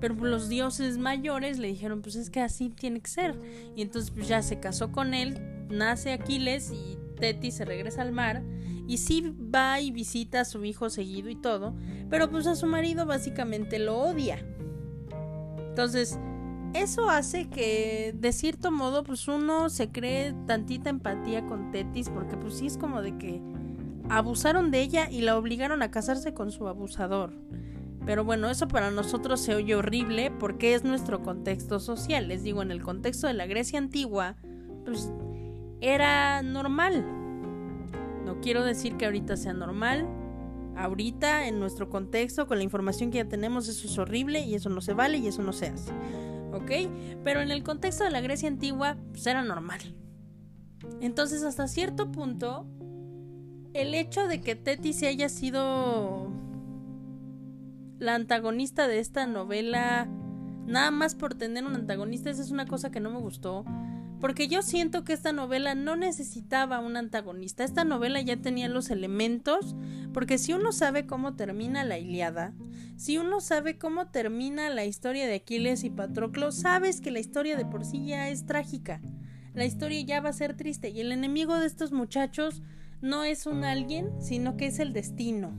Pero 0.00 0.16
pues, 0.16 0.30
los 0.30 0.48
dioses 0.48 0.96
mayores 0.98 1.58
le 1.58 1.66
dijeron, 1.66 2.02
pues 2.02 2.14
es 2.14 2.30
que 2.30 2.40
así 2.40 2.70
tiene 2.70 3.00
que 3.00 3.10
ser. 3.10 3.34
Y 3.74 3.82
entonces 3.82 4.12
pues 4.12 4.28
ya 4.28 4.42
se 4.42 4.60
casó 4.60 4.92
con 4.92 5.14
él, 5.14 5.40
nace 5.70 6.12
Aquiles 6.12 6.72
y 6.72 6.98
Tetis 7.18 7.54
se 7.56 7.64
regresa 7.64 8.02
al 8.02 8.12
mar 8.12 8.42
y 8.86 8.98
sí 8.98 9.34
va 9.54 9.80
y 9.80 9.90
visita 9.90 10.40
a 10.40 10.44
su 10.44 10.64
hijo 10.64 10.88
seguido 10.88 11.28
y 11.28 11.36
todo, 11.36 11.74
pero 12.08 12.30
pues 12.30 12.46
a 12.46 12.56
su 12.56 12.66
marido 12.66 13.04
básicamente 13.04 13.78
lo 13.78 13.98
odia. 13.98 14.44
Entonces, 15.68 16.18
eso 16.74 17.08
hace 17.08 17.48
que 17.48 18.14
de 18.18 18.32
cierto 18.32 18.70
modo 18.70 19.02
pues 19.04 19.28
uno 19.28 19.68
se 19.68 19.90
cree 19.90 20.34
tantita 20.46 20.90
empatía 20.90 21.46
con 21.46 21.70
Tetis 21.70 22.08
porque 22.08 22.36
pues 22.36 22.54
sí 22.54 22.66
es 22.66 22.78
como 22.78 23.02
de 23.02 23.16
que 23.16 23.42
abusaron 24.08 24.70
de 24.70 24.80
ella 24.80 25.10
y 25.10 25.20
la 25.20 25.36
obligaron 25.36 25.82
a 25.82 25.90
casarse 25.90 26.34
con 26.34 26.50
su 26.50 26.66
abusador. 26.66 27.32
Pero 28.06 28.24
bueno, 28.24 28.48
eso 28.48 28.68
para 28.68 28.90
nosotros 28.90 29.40
se 29.40 29.54
oye 29.54 29.74
horrible 29.74 30.30
porque 30.30 30.74
es 30.74 30.82
nuestro 30.82 31.22
contexto 31.22 31.78
social. 31.78 32.28
Les 32.28 32.42
digo, 32.42 32.62
en 32.62 32.70
el 32.70 32.82
contexto 32.82 33.26
de 33.26 33.34
la 33.34 33.46
Grecia 33.46 33.78
antigua, 33.78 34.36
pues 34.86 35.12
era 35.80 36.42
normal 36.42 37.18
no 38.28 38.42
quiero 38.42 38.62
decir 38.62 38.98
que 38.98 39.06
ahorita 39.06 39.38
sea 39.38 39.54
normal. 39.54 40.06
Ahorita, 40.76 41.48
en 41.48 41.58
nuestro 41.60 41.88
contexto, 41.88 42.46
con 42.46 42.58
la 42.58 42.64
información 42.64 43.10
que 43.10 43.16
ya 43.16 43.24
tenemos, 43.24 43.68
eso 43.68 43.86
es 43.86 43.96
horrible 43.96 44.40
y 44.40 44.54
eso 44.54 44.68
no 44.68 44.82
se 44.82 44.92
vale 44.92 45.16
y 45.16 45.26
eso 45.26 45.42
no 45.42 45.54
se 45.54 45.68
hace. 45.68 45.90
¿Ok? 46.52 46.90
Pero 47.24 47.40
en 47.40 47.50
el 47.50 47.62
contexto 47.62 48.04
de 48.04 48.10
la 48.10 48.20
Grecia 48.20 48.50
antigua, 48.50 48.98
pues 49.12 49.26
era 49.26 49.42
normal. 49.42 49.80
Entonces, 51.00 51.42
hasta 51.42 51.68
cierto 51.68 52.12
punto, 52.12 52.66
el 53.72 53.94
hecho 53.94 54.28
de 54.28 54.42
que 54.42 54.56
Teti 54.56 54.92
se 54.92 55.06
haya 55.06 55.30
sido 55.30 56.30
la 57.98 58.14
antagonista 58.14 58.88
de 58.88 58.98
esta 58.98 59.26
novela, 59.26 60.06
nada 60.66 60.90
más 60.90 61.14
por 61.14 61.34
tener 61.34 61.64
un 61.64 61.76
antagonista, 61.76 62.28
esa 62.28 62.42
es 62.42 62.50
una 62.50 62.66
cosa 62.66 62.90
que 62.90 63.00
no 63.00 63.10
me 63.10 63.20
gustó. 63.20 63.64
Porque 64.20 64.48
yo 64.48 64.62
siento 64.62 65.04
que 65.04 65.12
esta 65.12 65.32
novela 65.32 65.74
no 65.74 65.94
necesitaba 65.94 66.80
un 66.80 66.96
antagonista. 66.96 67.62
Esta 67.62 67.84
novela 67.84 68.20
ya 68.20 68.36
tenía 68.36 68.68
los 68.68 68.90
elementos. 68.90 69.76
Porque 70.12 70.38
si 70.38 70.52
uno 70.52 70.72
sabe 70.72 71.06
cómo 71.06 71.34
termina 71.34 71.84
la 71.84 71.98
Iliada, 71.98 72.52
si 72.96 73.18
uno 73.18 73.40
sabe 73.40 73.78
cómo 73.78 74.08
termina 74.08 74.70
la 74.70 74.84
historia 74.84 75.26
de 75.26 75.36
Aquiles 75.36 75.84
y 75.84 75.90
Patroclo, 75.90 76.50
sabes 76.50 77.00
que 77.00 77.12
la 77.12 77.20
historia 77.20 77.56
de 77.56 77.64
por 77.64 77.84
sí 77.84 78.06
ya 78.06 78.28
es 78.28 78.44
trágica. 78.44 79.00
La 79.54 79.64
historia 79.64 80.00
ya 80.02 80.20
va 80.20 80.30
a 80.30 80.32
ser 80.32 80.56
triste. 80.56 80.90
Y 80.90 81.00
el 81.00 81.12
enemigo 81.12 81.58
de 81.58 81.66
estos 81.66 81.92
muchachos 81.92 82.62
no 83.00 83.22
es 83.22 83.46
un 83.46 83.62
alguien, 83.62 84.10
sino 84.20 84.56
que 84.56 84.66
es 84.66 84.80
el 84.80 84.92
destino. 84.92 85.52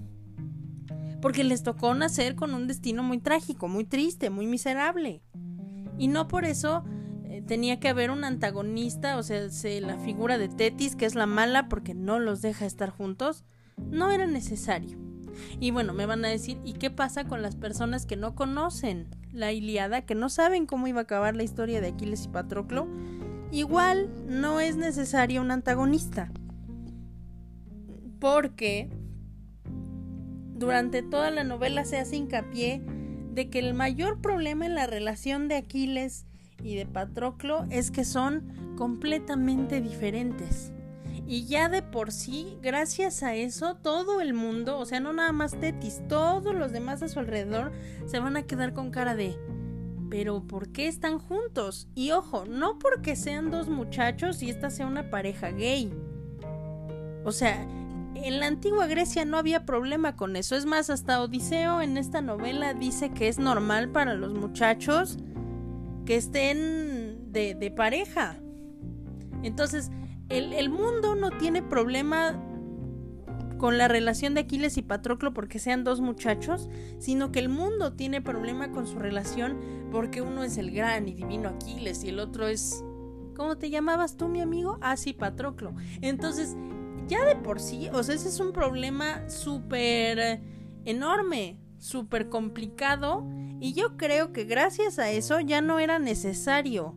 Porque 1.21 1.45
les 1.45 1.63
tocó 1.63 1.93
nacer 1.93 2.35
con 2.35 2.53
un 2.53 2.67
destino 2.67 3.03
muy 3.03 3.19
trágico, 3.19 3.69
muy 3.69 3.85
triste, 3.85 4.29
muy 4.29 4.47
miserable. 4.47 5.21
Y 5.97 6.07
no 6.07 6.27
por 6.27 6.45
eso 6.45 6.83
tenía 7.49 7.79
que 7.79 7.89
haber 7.89 8.11
un 8.11 8.25
antagonista, 8.25 9.17
o 9.17 9.23
sea, 9.23 9.41
la 9.81 9.97
figura 9.97 10.37
de 10.37 10.49
Tetis, 10.49 10.95
que 10.95 11.07
es 11.07 11.15
la 11.15 11.25
mala 11.25 11.67
porque 11.67 11.95
no 11.95 12.19
los 12.19 12.43
deja 12.43 12.67
estar 12.67 12.91
juntos, 12.91 13.43
no 13.89 14.11
era 14.11 14.27
necesario. 14.27 14.99
Y 15.59 15.71
bueno, 15.71 15.93
me 15.95 16.05
van 16.05 16.23
a 16.23 16.27
decir, 16.27 16.59
¿y 16.63 16.73
qué 16.73 16.91
pasa 16.91 17.25
con 17.25 17.41
las 17.41 17.55
personas 17.55 18.05
que 18.05 18.17
no 18.17 18.35
conocen 18.35 19.07
la 19.31 19.51
Iliada, 19.51 20.03
que 20.05 20.13
no 20.13 20.29
saben 20.29 20.67
cómo 20.67 20.87
iba 20.87 20.99
a 20.99 21.03
acabar 21.03 21.35
la 21.35 21.41
historia 21.41 21.81
de 21.81 21.87
Aquiles 21.87 22.25
y 22.25 22.27
Patroclo? 22.27 22.87
Igual 23.51 24.11
no 24.27 24.59
es 24.59 24.77
necesario 24.77 25.41
un 25.41 25.49
antagonista. 25.49 26.31
Porque 28.19 28.91
durante 30.53 31.01
toda 31.01 31.31
la 31.31 31.43
novela 31.43 31.83
se 31.83 31.97
hace 31.97 32.15
hincapié 32.15 32.83
de 33.31 33.49
que 33.49 33.57
el 33.57 33.73
mayor 33.73 34.21
problema 34.21 34.67
en 34.67 34.75
la 34.75 34.85
relación 34.85 35.47
de 35.47 35.55
Aquiles 35.55 36.27
y 36.63 36.75
de 36.75 36.85
Patroclo 36.85 37.65
es 37.69 37.91
que 37.91 38.05
son 38.05 38.75
completamente 38.77 39.81
diferentes. 39.81 40.71
Y 41.27 41.45
ya 41.45 41.69
de 41.69 41.83
por 41.83 42.11
sí, 42.11 42.57
gracias 42.61 43.21
a 43.21 43.35
eso, 43.35 43.75
todo 43.75 44.19
el 44.19 44.33
mundo, 44.33 44.79
o 44.79 44.85
sea, 44.85 44.99
no 44.99 45.13
nada 45.13 45.31
más 45.31 45.59
Tetis, 45.59 46.01
todos 46.07 46.55
los 46.55 46.71
demás 46.71 47.03
a 47.03 47.07
su 47.07 47.19
alrededor 47.19 47.71
se 48.07 48.19
van 48.19 48.35
a 48.35 48.43
quedar 48.43 48.73
con 48.73 48.89
cara 48.89 49.15
de 49.15 49.37
pero 50.09 50.41
¿por 50.41 50.69
qué 50.69 50.87
están 50.87 51.19
juntos? 51.19 51.87
Y 51.95 52.11
ojo, 52.11 52.45
no 52.45 52.79
porque 52.79 53.15
sean 53.15 53.51
dos 53.51 53.69
muchachos 53.69 54.41
y 54.41 54.49
esta 54.49 54.69
sea 54.69 54.87
una 54.87 55.09
pareja 55.09 55.51
gay. 55.51 55.93
O 57.23 57.31
sea, 57.31 57.61
en 58.15 58.39
la 58.39 58.47
antigua 58.47 58.87
Grecia 58.87 59.23
no 59.25 59.37
había 59.37 59.65
problema 59.65 60.15
con 60.15 60.35
eso. 60.35 60.55
Es 60.55 60.65
más, 60.65 60.89
hasta 60.89 61.21
Odiseo 61.21 61.81
en 61.81 61.97
esta 61.97 62.21
novela 62.21 62.73
dice 62.73 63.11
que 63.11 63.27
es 63.27 63.37
normal 63.37 63.89
para 63.89 64.15
los 64.15 64.33
muchachos 64.33 65.17
que 66.09 66.15
estén 66.15 67.31
de, 67.31 67.71
pareja. 67.77 68.35
Entonces, 69.43 69.91
el, 70.29 70.53
el, 70.53 70.71
mundo 70.71 71.13
no 71.13 71.29
tiene 71.29 71.61
problema 71.61 72.35
con 73.59 73.77
la 73.77 73.87
relación 73.87 74.33
de 74.33 74.41
Aquiles 74.41 74.79
y 74.79 74.81
Patroclo 74.81 75.35
porque 75.35 75.59
sean 75.59 75.83
dos 75.83 76.01
muchachos, 76.01 76.67
sino 76.97 77.31
que 77.31 77.37
el 77.37 77.47
mundo 77.47 77.93
tiene 77.93 78.23
problema 78.23 78.71
con 78.71 78.87
su 78.87 78.97
relación 78.97 79.59
porque 79.91 80.23
uno 80.23 80.41
es 80.41 80.57
el 80.57 80.71
gran 80.71 81.07
y 81.07 81.13
divino 81.13 81.49
Aquiles 81.49 82.03
y 82.03 82.09
el 82.09 82.19
otro 82.19 82.47
es... 82.47 82.83
¿Cómo 83.35 83.59
te 83.59 83.69
llamabas 83.69 84.17
tú, 84.17 84.29
mi 84.29 84.41
amigo? 84.41 84.79
Ah, 84.81 84.97
sí, 84.97 85.13
Patroclo. 85.13 85.75
Entonces, 86.01 86.57
ya 87.07 87.23
de 87.23 87.35
por 87.35 87.59
sí, 87.59 87.87
o 87.93 88.01
sea, 88.01 88.15
ese 88.15 88.29
es 88.29 88.39
un 88.39 88.51
problema 88.51 89.29
súper 89.29 90.41
enorme, 90.85 91.58
súper 91.79 92.29
complicado, 92.29 93.27
y 93.59 93.73
yo 93.73 93.97
creo 93.97 94.31
que 94.31 94.43
gracias 94.43 94.99
a 94.99 95.09
eso 95.09 95.39
ya 95.39 95.61
no 95.61 95.79
era 95.79 95.99
necesario 95.99 96.95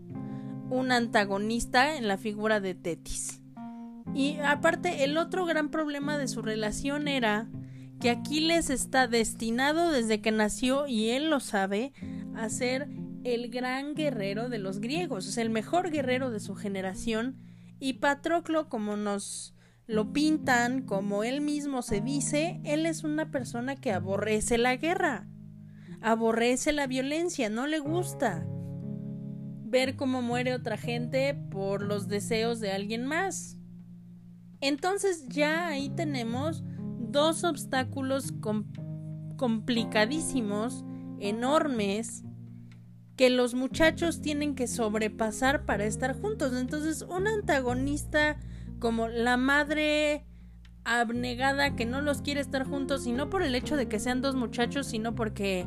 un 0.70 0.92
antagonista 0.92 1.96
en 1.96 2.08
la 2.08 2.18
figura 2.18 2.60
de 2.60 2.74
Tetis. 2.74 3.42
Y 4.14 4.38
aparte, 4.38 5.04
el 5.04 5.16
otro 5.16 5.46
gran 5.46 5.70
problema 5.70 6.18
de 6.18 6.28
su 6.28 6.42
relación 6.42 7.08
era 7.08 7.48
que 8.00 8.10
Aquiles 8.10 8.68
está 8.68 9.06
destinado 9.06 9.90
desde 9.90 10.20
que 10.20 10.32
nació, 10.32 10.86
y 10.86 11.10
él 11.10 11.30
lo 11.30 11.40
sabe, 11.40 11.92
a 12.34 12.48
ser 12.48 12.88
el 13.24 13.50
gran 13.50 13.94
guerrero 13.94 14.48
de 14.48 14.58
los 14.58 14.80
griegos, 14.80 15.26
es 15.26 15.38
el 15.38 15.50
mejor 15.50 15.90
guerrero 15.90 16.30
de 16.30 16.40
su 16.40 16.54
generación, 16.54 17.38
y 17.78 17.94
Patroclo, 17.94 18.68
como 18.68 18.96
nos 18.96 19.51
lo 19.86 20.12
pintan 20.12 20.82
como 20.82 21.24
él 21.24 21.40
mismo 21.40 21.82
se 21.82 22.00
dice, 22.00 22.60
él 22.64 22.86
es 22.86 23.04
una 23.04 23.30
persona 23.30 23.76
que 23.76 23.92
aborrece 23.92 24.58
la 24.58 24.76
guerra, 24.76 25.28
aborrece 26.00 26.72
la 26.72 26.86
violencia, 26.86 27.50
no 27.50 27.66
le 27.66 27.78
gusta 27.78 28.46
ver 29.64 29.96
cómo 29.96 30.22
muere 30.22 30.54
otra 30.54 30.76
gente 30.76 31.34
por 31.50 31.82
los 31.82 32.06
deseos 32.06 32.60
de 32.60 32.72
alguien 32.72 33.06
más. 33.06 33.56
Entonces 34.60 35.26
ya 35.28 35.66
ahí 35.68 35.90
tenemos 35.90 36.62
dos 36.98 37.42
obstáculos 37.42 38.32
complicadísimos, 39.36 40.84
enormes, 41.18 42.22
que 43.16 43.30
los 43.30 43.54
muchachos 43.54 44.20
tienen 44.20 44.54
que 44.54 44.66
sobrepasar 44.66 45.64
para 45.64 45.84
estar 45.84 46.20
juntos. 46.20 46.52
Entonces 46.54 47.02
un 47.02 47.26
antagonista 47.26 48.38
como 48.82 49.06
la 49.06 49.36
madre 49.36 50.26
abnegada 50.82 51.76
que 51.76 51.86
no 51.86 52.00
los 52.00 52.20
quiere 52.20 52.40
estar 52.40 52.64
juntos 52.66 53.06
y 53.06 53.12
no 53.12 53.30
por 53.30 53.44
el 53.44 53.54
hecho 53.54 53.76
de 53.76 53.86
que 53.86 54.00
sean 54.00 54.20
dos 54.22 54.34
muchachos, 54.34 54.88
sino 54.88 55.14
porque 55.14 55.64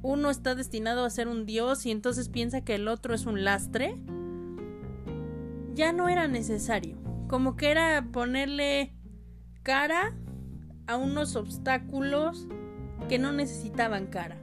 uno 0.00 0.30
está 0.30 0.54
destinado 0.54 1.04
a 1.04 1.10
ser 1.10 1.28
un 1.28 1.44
dios 1.44 1.84
y 1.84 1.90
entonces 1.90 2.30
piensa 2.30 2.64
que 2.64 2.76
el 2.76 2.88
otro 2.88 3.14
es 3.14 3.26
un 3.26 3.44
lastre, 3.44 4.00
ya 5.74 5.92
no 5.92 6.08
era 6.08 6.26
necesario. 6.26 6.96
Como 7.28 7.54
que 7.54 7.70
era 7.70 8.08
ponerle 8.10 8.96
cara 9.62 10.16
a 10.86 10.96
unos 10.96 11.36
obstáculos 11.36 12.48
que 13.10 13.18
no 13.18 13.32
necesitaban 13.32 14.06
cara. 14.06 14.38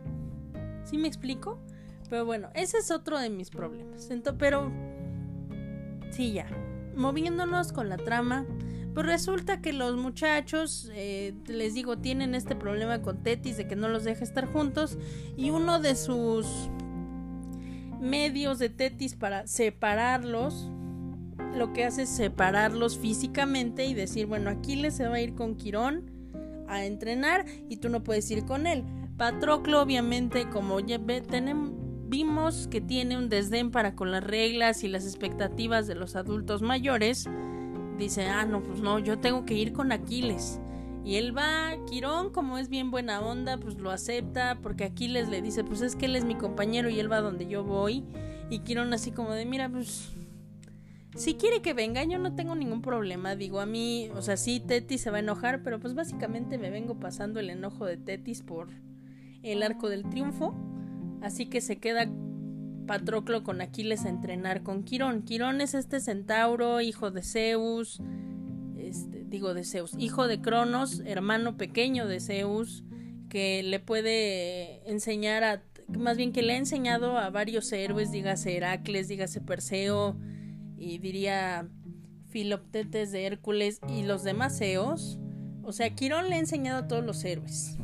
¿Sí 0.84 1.00
me 1.00 1.08
explico? 1.08 1.60
Pero 2.08 2.24
bueno, 2.24 2.50
ese 2.54 2.78
es 2.78 2.92
otro 2.92 3.18
de 3.18 3.32
mis 3.32 3.50
problemas. 3.50 4.08
pero... 4.38 4.72
Sí, 6.12 6.34
ya 6.34 6.69
moviéndonos 7.00 7.72
con 7.72 7.90
la 7.90 7.98
trama, 7.98 8.46
pues 8.94 9.06
resulta 9.06 9.62
que 9.62 9.74
los 9.74 9.96
muchachos, 9.96 10.92
eh, 10.94 11.34
les 11.48 11.74
digo, 11.74 11.98
tienen 11.98 12.36
este 12.36 12.56
problema 12.56 13.02
con 13.02 13.24
Tetis 13.24 13.58
de 13.58 13.68
que 13.68 13.76
no 13.76 13.88
los 13.88 14.04
deja 14.04 14.24
estar 14.24 14.46
juntos 14.46 14.98
y 15.38 15.52
uno 15.52 15.80
de 15.80 15.96
sus 15.96 16.70
medios 18.02 18.60
de 18.60 18.70
Tetis 18.70 19.16
para 19.16 19.48
separarlos, 19.48 20.70
lo 21.56 21.74
que 21.74 21.86
hace 21.86 22.04
es 22.04 22.10
separarlos 22.10 22.98
físicamente 22.98 23.86
y 23.86 23.94
decir, 23.94 24.26
bueno, 24.26 24.50
Aquiles 24.50 24.96
se 24.96 25.08
va 25.08 25.16
a 25.16 25.22
ir 25.22 25.34
con 25.34 25.56
Quirón 25.56 26.12
a 26.68 26.86
entrenar 26.86 27.46
y 27.70 27.78
tú 27.78 27.90
no 27.90 28.04
puedes 28.04 28.30
ir 28.30 28.46
con 28.46 28.68
él. 28.68 28.84
Patroclo, 29.18 29.82
obviamente, 29.82 30.50
como 30.50 30.80
ya 30.80 30.98
ve, 30.98 31.22
tenemos 31.22 31.72
vimos 32.10 32.68
que 32.68 32.82
tiene 32.82 33.18
un 33.18 33.30
desdén 33.30 33.72
para 33.72 33.96
con 33.96 34.12
las 34.12 34.24
reglas 34.24 34.84
y 34.84 34.88
las 34.88 35.06
expectativas 35.06 35.88
de 35.88 35.96
los 35.96 36.16
adultos 36.16 36.62
mayores, 36.62 37.30
dice, 37.98 38.28
ah, 38.28 38.46
no, 38.46 38.64
pues 38.64 38.82
no, 38.82 38.98
yo 39.00 39.20
tengo 39.20 39.46
que 39.46 39.54
ir 39.54 39.74
con 39.74 39.92
Aquiles. 39.92 40.60
Y 41.06 41.16
él 41.16 41.36
va, 41.36 41.72
Quirón, 41.90 42.32
como 42.32 42.58
es 42.58 42.70
bien 42.70 42.92
buena 42.92 43.22
onda, 43.22 43.58
pues 43.58 43.78
lo 43.78 43.92
acepta, 43.92 44.58
porque 44.62 44.84
Aquiles 44.84 45.30
le 45.30 45.42
dice, 45.42 45.64
pues 45.64 45.82
es 45.82 45.96
que 45.96 46.08
él 46.08 46.16
es 46.16 46.26
mi 46.26 46.36
compañero 46.36 46.90
y 46.90 47.00
él 47.00 47.12
va 47.12 47.22
donde 47.22 47.48
yo 47.48 47.64
voy. 47.64 48.04
Y 48.50 48.60
Quirón 48.60 48.94
así 48.94 49.12
como 49.12 49.32
de, 49.34 49.46
mira, 49.46 49.70
pues 49.70 50.12
si 51.16 51.36
quiere 51.36 51.62
que 51.62 51.74
venga, 51.74 52.04
yo 52.04 52.18
no 52.18 52.36
tengo 52.36 52.56
ningún 52.56 52.82
problema. 52.82 53.36
Digo, 53.36 53.60
a 53.60 53.66
mí, 53.66 54.10
o 54.16 54.22
sea, 54.22 54.38
sí, 54.38 54.60
Tetis 54.60 55.02
se 55.02 55.12
va 55.12 55.18
a 55.18 55.22
enojar, 55.22 55.64
pero 55.64 55.80
pues 55.80 55.94
básicamente 55.94 56.58
me 56.58 56.70
vengo 56.70 57.00
pasando 57.00 57.40
el 57.40 57.50
enojo 57.50 57.86
de 57.86 57.98
Tetis 57.98 58.42
por 58.42 58.70
el 59.44 59.64
arco 59.64 59.90
del 59.90 60.04
triunfo. 60.10 60.54
Así 61.22 61.46
que 61.46 61.62
se 61.62 61.78
queda 61.78 62.10
Patroclo 62.88 63.44
con 63.44 63.62
Aquiles 63.62 64.06
a 64.06 64.10
entrenar 64.10 64.64
con 64.64 64.84
Quirón. 64.84 65.22
Quirón 65.24 65.62
es 65.62 65.74
este 65.74 66.00
centauro, 66.00 66.82
hijo 66.82 67.12
de 67.12 67.22
Zeus, 67.22 68.02
este, 68.78 69.26
digo 69.26 69.54
de 69.54 69.64
Zeus, 69.64 69.94
hijo 69.98 70.28
de 70.28 70.42
Cronos, 70.42 71.04
hermano 71.06 71.58
pequeño 71.58 72.08
de 72.08 72.20
Zeus, 72.20 72.84
que 73.30 73.62
le 73.62 73.80
puede 73.80 74.90
enseñar 74.90 75.44
a, 75.44 75.64
más 75.88 76.18
bien 76.18 76.32
que 76.32 76.42
le 76.42 76.54
ha 76.54 76.58
enseñado 76.58 77.18
a 77.18 77.30
varios 77.30 77.72
héroes, 77.72 78.12
dígase 78.12 78.58
Heracles, 78.58 79.08
dígase 79.08 79.42
Perseo, 79.42 80.18
y 80.78 80.98
diría 80.98 81.70
Filoptetes 82.30 83.12
de 83.12 83.26
Hércules 83.26 83.82
y 83.88 84.04
los 84.04 84.24
demás 84.24 84.58
Zeus. 84.58 85.20
O 85.62 85.74
sea, 85.74 85.94
Quirón 85.94 86.30
le 86.30 86.38
ha 86.38 86.40
enseñado 86.40 86.80
a 86.80 86.88
todos 86.88 87.06
los 87.06 87.24
héroes. 87.24 87.79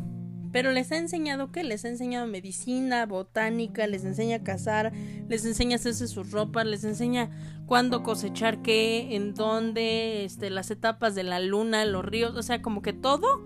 Pero 0.56 0.72
les 0.72 0.90
ha 0.94 0.98
enseñado 0.98 1.52
que 1.52 1.66
les 1.66 1.84
ha 1.84 1.90
enseñado 1.90 2.28
medicina, 2.28 3.06
botánica, 3.06 3.88
les 3.88 4.06
enseña 4.06 4.38
a 4.38 4.44
cazar, 4.46 4.94
les 5.28 5.44
enseña 5.44 5.76
a 5.76 5.80
hacerse 5.80 6.08
sus 6.08 6.32
ropas, 6.32 6.66
les 6.66 6.86
enseña 6.86 7.30
cuándo 7.66 8.04
cosechar 8.04 8.62
qué, 8.62 9.18
en 9.18 9.34
dónde, 9.34 10.24
este, 10.24 10.50
las 10.50 10.72
etapas 10.72 11.14
de 11.14 11.24
la 11.24 11.42
luna, 11.42 11.84
los 11.84 12.06
ríos, 12.06 12.38
o 12.38 12.42
sea, 12.42 12.62
como 12.62 12.82
que 12.82 12.94
todo. 12.94 13.46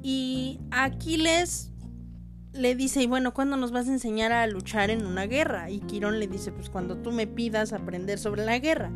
Y 0.00 0.60
Aquiles 0.70 1.72
le 2.52 2.76
dice, 2.76 3.02
y 3.02 3.08
bueno, 3.08 3.34
¿cuándo 3.34 3.56
nos 3.56 3.72
vas 3.72 3.88
a 3.88 3.92
enseñar 3.92 4.30
a 4.30 4.46
luchar 4.46 4.90
en 4.90 5.04
una 5.06 5.26
guerra? 5.26 5.70
Y 5.70 5.80
Quirón 5.80 6.20
le 6.20 6.28
dice, 6.28 6.52
pues 6.52 6.70
cuando 6.70 6.98
tú 6.98 7.10
me 7.10 7.26
pidas 7.26 7.72
aprender 7.72 8.20
sobre 8.20 8.44
la 8.44 8.60
guerra. 8.60 8.92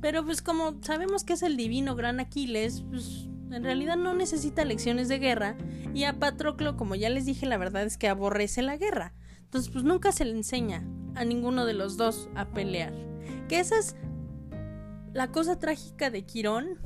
Pero 0.00 0.24
pues 0.24 0.42
como 0.42 0.82
sabemos 0.82 1.22
que 1.22 1.34
es 1.34 1.44
el 1.44 1.56
divino 1.56 1.94
gran 1.94 2.18
Aquiles, 2.18 2.82
pues 2.90 3.28
en 3.50 3.62
realidad 3.62 3.96
no 3.96 4.14
necesita 4.14 4.64
lecciones 4.64 5.08
de 5.08 5.18
guerra 5.18 5.56
y 5.94 6.04
a 6.04 6.18
Patroclo, 6.18 6.76
como 6.76 6.94
ya 6.94 7.08
les 7.08 7.26
dije, 7.26 7.46
la 7.46 7.58
verdad 7.58 7.84
es 7.84 7.96
que 7.96 8.08
aborrece 8.08 8.62
la 8.62 8.76
guerra. 8.76 9.14
Entonces, 9.44 9.70
pues 9.72 9.84
nunca 9.84 10.12
se 10.12 10.24
le 10.24 10.32
enseña 10.32 10.84
a 11.14 11.24
ninguno 11.24 11.64
de 11.64 11.72
los 11.72 11.96
dos 11.96 12.28
a 12.34 12.46
pelear. 12.46 12.92
Que 13.48 13.60
esa 13.60 13.78
es 13.78 13.96
la 15.12 15.30
cosa 15.32 15.58
trágica 15.58 16.10
de 16.10 16.24
Quirón, 16.24 16.78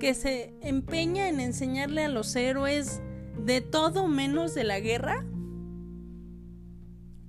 que 0.00 0.14
se 0.14 0.54
empeña 0.62 1.28
en 1.28 1.40
enseñarle 1.40 2.04
a 2.04 2.08
los 2.08 2.34
héroes 2.34 3.02
de 3.44 3.60
todo 3.60 4.08
menos 4.08 4.54
de 4.54 4.64
la 4.64 4.80
guerra 4.80 5.24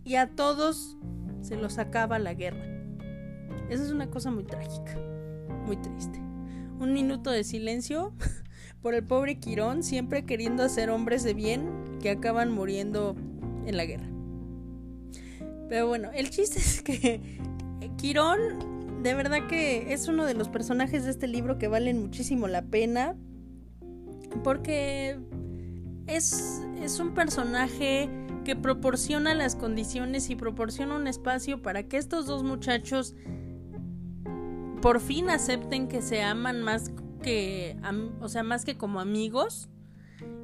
y 0.03 0.15
a 0.15 0.35
todos 0.35 0.97
se 1.41 1.57
los 1.57 1.77
acaba 1.77 2.17
la 2.19 2.33
guerra. 2.33 2.63
Esa 3.69 3.83
es 3.83 3.91
una 3.91 4.09
cosa 4.09 4.31
muy 4.31 4.43
trágica, 4.45 4.97
muy 5.65 5.77
triste. 5.77 6.19
Un 6.79 6.93
minuto 6.93 7.31
de 7.31 7.43
silencio 7.43 8.13
por 8.85 8.93
el 8.93 9.03
pobre 9.03 9.39
Quirón, 9.39 9.81
siempre 9.81 10.25
queriendo 10.25 10.61
hacer 10.61 10.91
hombres 10.91 11.23
de 11.23 11.33
bien 11.33 11.97
que 11.99 12.11
acaban 12.11 12.51
muriendo 12.51 13.15
en 13.65 13.77
la 13.77 13.85
guerra. 13.85 14.05
Pero 15.67 15.87
bueno, 15.87 16.11
el 16.13 16.29
chiste 16.29 16.59
es 16.59 16.83
que 16.83 17.19
Quirón, 17.97 19.01
de 19.01 19.15
verdad 19.15 19.47
que 19.47 19.91
es 19.91 20.07
uno 20.07 20.23
de 20.23 20.35
los 20.35 20.49
personajes 20.49 21.03
de 21.03 21.09
este 21.09 21.27
libro 21.27 21.57
que 21.57 21.67
valen 21.67 21.99
muchísimo 21.99 22.47
la 22.47 22.61
pena. 22.61 23.15
Porque 24.43 25.17
es, 26.05 26.61
es 26.79 26.99
un 26.99 27.15
personaje 27.15 28.07
que 28.43 28.55
proporciona 28.55 29.33
las 29.33 29.55
condiciones 29.55 30.29
y 30.29 30.35
proporciona 30.35 30.95
un 30.95 31.07
espacio 31.07 31.59
para 31.63 31.87
que 31.87 31.97
estos 31.97 32.27
dos 32.27 32.43
muchachos 32.43 33.15
por 34.79 34.99
fin 34.99 35.31
acepten 35.31 35.87
que 35.87 36.03
se 36.03 36.21
aman 36.21 36.61
más 36.61 36.91
o 38.19 38.29
sea, 38.29 38.43
más 38.43 38.65
que 38.65 38.77
como 38.77 38.99
amigos. 38.99 39.69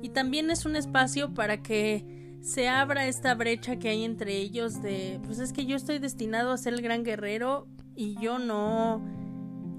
Y 0.02 0.10
también 0.10 0.50
es 0.50 0.66
un 0.66 0.76
espacio 0.76 1.34
para 1.34 1.62
que 1.62 2.36
se 2.42 2.68
abra 2.68 3.08
esta 3.08 3.36
brecha 3.36 3.78
que 3.78 3.90
hay 3.90 4.04
entre 4.04 4.38
ellos 4.38 4.82
de, 4.82 5.20
pues 5.24 5.40
es 5.40 5.54
que 5.54 5.66
yo 5.66 5.76
estoy 5.76 6.00
destinado 6.00 6.52
a 6.52 6.58
ser 6.58 6.74
el 6.74 6.82
gran 6.82 7.04
guerrero 7.04 7.68
y 7.96 8.16
yo 8.20 8.40
no, 8.40 9.02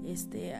este, 0.05 0.55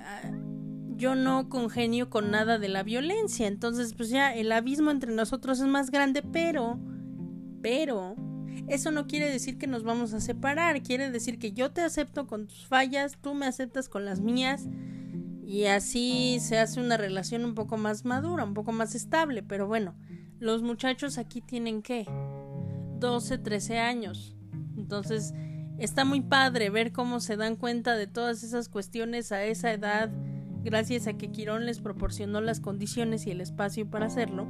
yo 0.95 1.15
no 1.15 1.47
congenio 1.49 2.09
con 2.09 2.29
nada 2.29 2.59
de 2.59 2.67
la 2.67 2.83
violencia. 2.83 3.47
Entonces, 3.47 3.93
pues 3.95 4.09
ya 4.09 4.33
el 4.33 4.51
abismo 4.51 4.91
entre 4.91 5.13
nosotros 5.13 5.59
es 5.59 5.67
más 5.67 5.91
grande, 5.91 6.21
pero, 6.21 6.77
pero, 7.61 8.15
eso 8.67 8.91
no 8.91 9.07
quiere 9.07 9.29
decir 9.29 9.57
que 9.57 9.67
nos 9.67 9.83
vamos 9.83 10.13
a 10.13 10.19
separar, 10.19 10.81
quiere 10.83 11.09
decir 11.09 11.39
que 11.39 11.53
yo 11.53 11.71
te 11.71 11.81
acepto 11.81 12.27
con 12.27 12.47
tus 12.47 12.67
fallas, 12.67 13.17
tú 13.21 13.33
me 13.33 13.45
aceptas 13.45 13.89
con 13.89 14.05
las 14.05 14.21
mías 14.21 14.67
y 15.45 15.65
así 15.65 16.39
se 16.39 16.57
hace 16.57 16.79
una 16.79 16.97
relación 16.97 17.43
un 17.43 17.53
poco 17.53 17.77
más 17.77 18.05
madura, 18.05 18.45
un 18.45 18.53
poco 18.53 18.71
más 18.71 18.95
estable, 18.95 19.43
pero 19.43 19.67
bueno, 19.67 19.95
los 20.39 20.61
muchachos 20.61 21.17
aquí 21.17 21.41
tienen 21.41 21.81
qué? 21.81 22.05
12, 22.99 23.37
13 23.39 23.79
años. 23.79 24.35
Entonces, 24.77 25.33
está 25.77 26.05
muy 26.05 26.21
padre 26.21 26.69
ver 26.69 26.93
cómo 26.93 27.19
se 27.19 27.35
dan 27.35 27.57
cuenta 27.57 27.95
de 27.95 28.07
todas 28.07 28.43
esas 28.43 28.69
cuestiones 28.69 29.31
a 29.33 29.43
esa 29.43 29.73
edad, 29.73 30.09
gracias 30.63 31.07
a 31.07 31.13
que 31.13 31.31
Quirón 31.31 31.65
les 31.65 31.81
proporcionó 31.81 32.39
las 32.39 32.61
condiciones 32.61 33.27
y 33.27 33.31
el 33.31 33.41
espacio 33.41 33.89
para 33.89 34.05
hacerlo. 34.05 34.47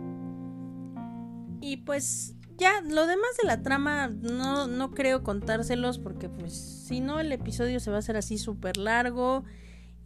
Y 1.60 1.78
pues 1.78 2.36
ya, 2.58 2.82
lo 2.82 3.08
demás 3.08 3.32
de 3.42 3.48
la 3.48 3.64
trama 3.64 4.10
no, 4.10 4.68
no 4.68 4.92
creo 4.92 5.24
contárselos 5.24 5.98
porque 5.98 6.30
pues 6.30 6.54
si 6.54 7.00
no 7.00 7.20
el 7.20 7.32
episodio 7.32 7.80
se 7.80 7.90
va 7.90 7.96
a 7.96 8.00
hacer 8.00 8.16
así 8.16 8.38
súper 8.38 8.78
largo 8.78 9.44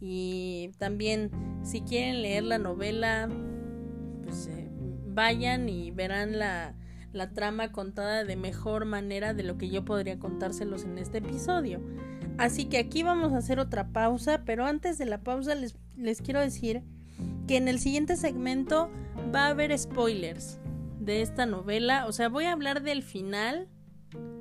y 0.00 0.70
también 0.78 1.30
si 1.62 1.80
quieren 1.80 2.22
leer 2.22 2.44
la 2.44 2.58
novela 2.58 3.28
pues 4.22 4.46
eh, 4.46 4.70
vayan 5.06 5.68
y 5.68 5.90
verán 5.90 6.38
la, 6.38 6.74
la 7.12 7.32
trama 7.32 7.72
contada 7.72 8.24
de 8.24 8.36
mejor 8.36 8.84
manera 8.84 9.34
de 9.34 9.42
lo 9.42 9.58
que 9.58 9.68
yo 9.68 9.84
podría 9.84 10.18
contárselos 10.18 10.84
en 10.84 10.98
este 10.98 11.18
episodio. 11.18 11.80
Así 12.36 12.66
que 12.66 12.78
aquí 12.78 13.02
vamos 13.02 13.32
a 13.32 13.38
hacer 13.38 13.58
otra 13.58 13.88
pausa, 13.88 14.42
pero 14.44 14.64
antes 14.64 14.96
de 14.98 15.06
la 15.06 15.22
pausa 15.22 15.54
les, 15.54 15.74
les 15.96 16.22
quiero 16.22 16.40
decir 16.40 16.82
que 17.48 17.56
en 17.56 17.66
el 17.66 17.80
siguiente 17.80 18.16
segmento 18.16 18.90
va 19.34 19.46
a 19.46 19.48
haber 19.48 19.76
spoilers 19.76 20.60
de 21.00 21.22
esta 21.22 21.46
novela. 21.46 22.06
O 22.06 22.12
sea, 22.12 22.28
voy 22.28 22.44
a 22.44 22.52
hablar 22.52 22.82
del 22.82 23.02
final 23.02 23.68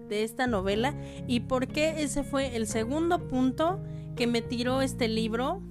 de 0.10 0.24
esta 0.24 0.48
novela 0.48 0.96
y 1.28 1.42
por 1.42 1.68
qué 1.68 2.04
ese 2.04 2.24
fue 2.24 2.56
el 2.56 2.68
segundo 2.68 3.28
punto 3.28 3.82
que 4.18 4.28
me 4.28 4.42
tiró 4.42 4.82
este 4.82 5.08
libro 5.08 5.62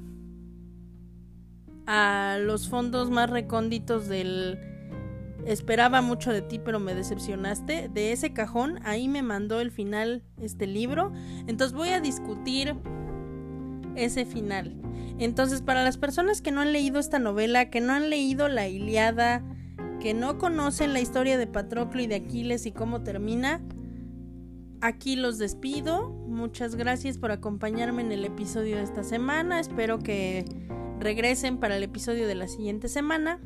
a 1.86 2.38
los 2.40 2.68
fondos 2.68 3.10
más 3.10 3.28
recónditos 3.28 4.08
del 4.08 4.58
esperaba 5.44 6.00
mucho 6.00 6.32
de 6.32 6.40
ti 6.42 6.58
pero 6.58 6.80
me 6.80 6.94
decepcionaste. 6.94 7.90
De 7.92 8.12
ese 8.12 8.32
cajón 8.32 8.80
ahí 8.84 9.08
me 9.08 9.22
mandó 9.22 9.60
el 9.60 9.70
final 9.70 10.22
este 10.40 10.66
libro. 10.66 11.12
Entonces 11.46 11.76
voy 11.76 11.90
a 11.90 12.00
discutir 12.00 12.74
ese 13.94 14.24
final. 14.24 14.74
Entonces 15.18 15.60
para 15.60 15.84
las 15.84 15.98
personas 15.98 16.40
que 16.40 16.52
no 16.52 16.62
han 16.62 16.72
leído 16.72 16.98
esta 16.98 17.18
novela 17.18 17.68
que 17.68 17.80
no 17.80 17.92
han 17.92 18.08
leído 18.08 18.48
la 18.48 18.68
Iliada 18.68 19.42
que 20.00 20.14
no 20.14 20.38
conocen 20.38 20.92
la 20.92 21.00
historia 21.00 21.38
de 21.38 21.46
Patroclo 21.46 22.00
y 22.00 22.06
de 22.06 22.16
Aquiles 22.16 22.66
y 22.66 22.72
cómo 22.72 23.02
termina, 23.02 23.60
aquí 24.80 25.16
los 25.16 25.38
despido. 25.38 26.10
Muchas 26.10 26.74
gracias 26.74 27.18
por 27.18 27.32
acompañarme 27.32 28.02
en 28.02 28.12
el 28.12 28.24
episodio 28.24 28.76
de 28.76 28.82
esta 28.82 29.02
semana. 29.02 29.60
Espero 29.60 29.98
que 29.98 30.44
regresen 30.98 31.58
para 31.58 31.76
el 31.76 31.82
episodio 31.82 32.26
de 32.26 32.34
la 32.34 32.48
siguiente 32.48 32.88
semana. 32.88 33.40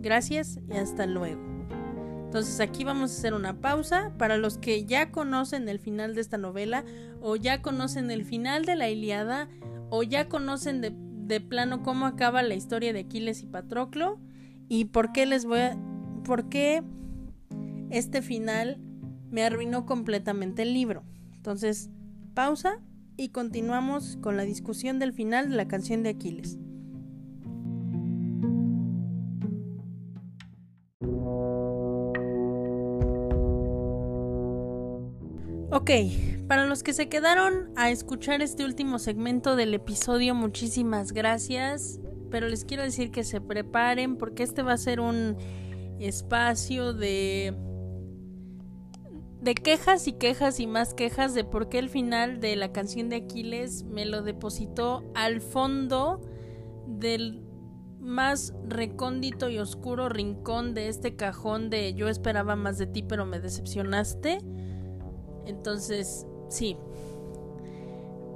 Gracias 0.00 0.60
y 0.68 0.76
hasta 0.76 1.06
luego. 1.06 1.40
Entonces 2.24 2.60
aquí 2.60 2.84
vamos 2.84 3.10
a 3.10 3.18
hacer 3.18 3.34
una 3.34 3.60
pausa 3.60 4.12
para 4.16 4.36
los 4.36 4.56
que 4.56 4.84
ya 4.84 5.10
conocen 5.10 5.68
el 5.68 5.80
final 5.80 6.14
de 6.14 6.20
esta 6.20 6.38
novela 6.38 6.84
o 7.20 7.34
ya 7.36 7.60
conocen 7.60 8.10
el 8.10 8.24
final 8.24 8.64
de 8.64 8.76
la 8.76 8.88
Iliada 8.88 9.48
o 9.90 10.04
ya 10.04 10.28
conocen 10.28 10.80
de, 10.80 10.92
de 10.94 11.40
plano 11.40 11.82
cómo 11.82 12.06
acaba 12.06 12.42
la 12.42 12.54
historia 12.54 12.92
de 12.92 13.00
Aquiles 13.00 13.42
y 13.42 13.46
Patroclo 13.46 14.20
y 14.68 14.86
por 14.86 15.10
qué 15.10 15.26
les 15.26 15.44
voy 15.44 15.58
a... 15.58 15.76
por 16.24 16.48
qué 16.48 16.84
este 17.90 18.22
final 18.22 18.78
me 19.30 19.44
arruinó 19.44 19.86
completamente 19.86 20.62
el 20.62 20.74
libro. 20.74 21.04
Entonces, 21.34 21.90
pausa 22.34 22.80
y 23.16 23.30
continuamos 23.30 24.18
con 24.20 24.36
la 24.36 24.44
discusión 24.44 24.98
del 24.98 25.12
final 25.12 25.50
de 25.50 25.56
la 25.56 25.68
canción 25.68 26.02
de 26.02 26.10
Aquiles. 26.10 26.58
Ok, 35.72 35.90
para 36.48 36.66
los 36.66 36.82
que 36.82 36.92
se 36.92 37.08
quedaron 37.08 37.70
a 37.76 37.90
escuchar 37.90 38.42
este 38.42 38.64
último 38.64 38.98
segmento 38.98 39.54
del 39.54 39.72
episodio, 39.72 40.34
muchísimas 40.34 41.12
gracias 41.12 42.00
pero 42.30 42.48
les 42.48 42.64
quiero 42.64 42.82
decir 42.82 43.10
que 43.10 43.24
se 43.24 43.40
preparen 43.40 44.16
porque 44.16 44.42
este 44.42 44.62
va 44.62 44.72
a 44.72 44.78
ser 44.78 45.00
un 45.00 45.36
espacio 45.98 46.94
de 46.94 47.54
de 49.40 49.54
quejas 49.54 50.06
y 50.06 50.12
quejas 50.12 50.60
y 50.60 50.66
más 50.66 50.94
quejas 50.94 51.34
de 51.34 51.44
por 51.44 51.68
qué 51.68 51.78
el 51.78 51.88
final 51.88 52.40
de 52.40 52.56
la 52.56 52.72
canción 52.72 53.08
de 53.08 53.16
Aquiles 53.16 53.84
me 53.84 54.04
lo 54.04 54.22
depositó 54.22 55.02
al 55.14 55.40
fondo 55.40 56.20
del 56.86 57.42
más 57.98 58.54
recóndito 58.66 59.48
y 59.48 59.58
oscuro 59.58 60.08
rincón 60.08 60.74
de 60.74 60.88
este 60.88 61.16
cajón 61.16 61.70
de 61.70 61.94
yo 61.94 62.08
esperaba 62.08 62.56
más 62.56 62.78
de 62.78 62.86
ti 62.86 63.02
pero 63.02 63.24
me 63.26 63.40
decepcionaste. 63.40 64.38
Entonces, 65.46 66.26
sí, 66.48 66.76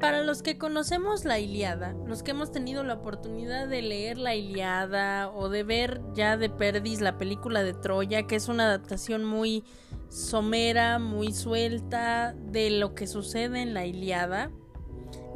para 0.01 0.23
los 0.23 0.43
que 0.43 0.59
conocemos 0.59 1.25
la 1.25 1.39
Iliada, 1.39 1.95
los 2.07 2.23
que 2.23 2.33
hemos 2.33 2.51
tenido 2.51 2.83
la 2.83 2.95
oportunidad 2.95 3.69
de 3.69 3.83
leer 3.83 4.19
la 4.19 4.35
Iliada 4.35 5.31
o 5.31 5.49
de 5.49 5.65
ver 5.65 6.01
ya 6.15 6.37
de 6.37 6.51
Perdis 6.51 7.01
la 7.01 7.17
película 7.17 7.63
de 7.63 7.75
Troya, 7.75 8.27
que 8.27 8.37
es 8.37 8.49
una 8.49 8.65
adaptación 8.65 9.25
muy 9.25 9.65
somera, 10.09 10.99
muy 10.99 11.33
suelta 11.33 12.35
de 12.35 12.71
lo 12.71 12.95
que 12.95 13.07
sucede 13.07 13.63
en 13.63 13.75
la 13.75 13.87
Iliada, 13.87 14.51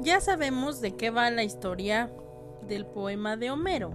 ya 0.00 0.20
sabemos 0.20 0.80
de 0.80 0.96
qué 0.96 1.10
va 1.10 1.30
la 1.30 1.42
historia 1.42 2.12
del 2.68 2.86
poema 2.86 3.36
de 3.36 3.50
Homero. 3.50 3.92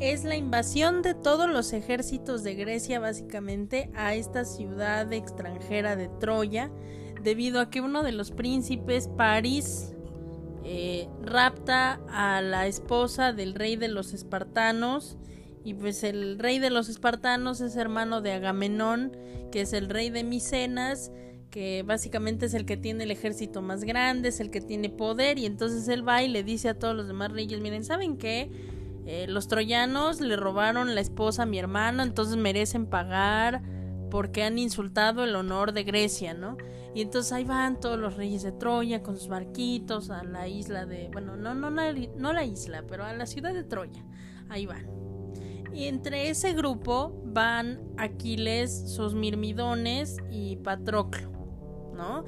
Es 0.00 0.24
la 0.24 0.36
invasión 0.36 1.02
de 1.02 1.14
todos 1.14 1.48
los 1.48 1.72
ejércitos 1.72 2.42
de 2.42 2.54
Grecia 2.54 2.98
básicamente 3.00 3.90
a 3.94 4.14
esta 4.14 4.44
ciudad 4.44 5.12
extranjera 5.12 5.96
de 5.96 6.08
Troya, 6.08 6.70
debido 7.22 7.60
a 7.60 7.70
que 7.70 7.80
uno 7.80 8.02
de 8.02 8.12
los 8.12 8.32
príncipes, 8.32 9.08
París, 9.08 9.94
eh, 10.64 11.08
rapta 11.22 12.00
a 12.08 12.40
la 12.40 12.66
esposa 12.66 13.32
del 13.32 13.54
rey 13.54 13.76
de 13.76 13.88
los 13.88 14.12
espartanos 14.12 15.16
y 15.64 15.74
pues 15.74 16.02
el 16.04 16.38
rey 16.38 16.58
de 16.58 16.70
los 16.70 16.88
espartanos 16.88 17.60
es 17.60 17.76
hermano 17.76 18.20
de 18.20 18.32
Agamenón, 18.32 19.16
que 19.50 19.62
es 19.62 19.72
el 19.72 19.88
rey 19.88 20.10
de 20.10 20.24
Micenas, 20.24 21.12
que 21.50 21.82
básicamente 21.86 22.46
es 22.46 22.54
el 22.54 22.64
que 22.64 22.76
tiene 22.76 23.04
el 23.04 23.10
ejército 23.10 23.62
más 23.62 23.84
grande, 23.84 24.30
es 24.30 24.40
el 24.40 24.50
que 24.50 24.60
tiene 24.60 24.88
poder 24.88 25.38
y 25.38 25.46
entonces 25.46 25.86
él 25.88 26.06
va 26.06 26.22
y 26.22 26.28
le 26.28 26.42
dice 26.42 26.70
a 26.70 26.78
todos 26.78 26.96
los 26.96 27.06
demás 27.06 27.30
reyes, 27.30 27.60
miren, 27.60 27.84
¿saben 27.84 28.16
qué? 28.16 28.50
Eh, 29.04 29.26
los 29.28 29.48
troyanos 29.48 30.20
le 30.20 30.36
robaron 30.36 30.94
la 30.94 31.00
esposa 31.00 31.42
a 31.42 31.46
mi 31.46 31.58
hermano, 31.58 32.02
entonces 32.02 32.36
merecen 32.36 32.86
pagar 32.86 33.62
porque 34.10 34.42
han 34.42 34.58
insultado 34.58 35.24
el 35.24 35.34
honor 35.34 35.72
de 35.72 35.84
Grecia, 35.84 36.34
¿no? 36.34 36.56
Y 36.94 37.00
entonces 37.00 37.32
ahí 37.32 37.44
van 37.44 37.80
todos 37.80 37.98
los 37.98 38.16
reyes 38.16 38.42
de 38.42 38.52
Troya 38.52 39.02
con 39.02 39.16
sus 39.16 39.28
barquitos 39.28 40.10
a 40.10 40.22
la 40.24 40.46
isla 40.46 40.84
de, 40.84 41.08
bueno, 41.12 41.36
no, 41.36 41.54
no, 41.54 41.70
no, 41.70 41.92
no 42.16 42.32
la 42.32 42.44
isla, 42.44 42.84
pero 42.86 43.04
a 43.04 43.14
la 43.14 43.24
ciudad 43.24 43.54
de 43.54 43.64
Troya. 43.64 44.04
Ahí 44.50 44.66
van. 44.66 45.01
Y 45.74 45.86
entre 45.86 46.28
ese 46.28 46.52
grupo 46.52 47.12
van 47.24 47.80
Aquiles, 47.96 48.90
sus 48.90 49.14
mirmidones 49.14 50.18
y 50.30 50.56
Patroclo, 50.56 51.30
¿no? 51.94 52.24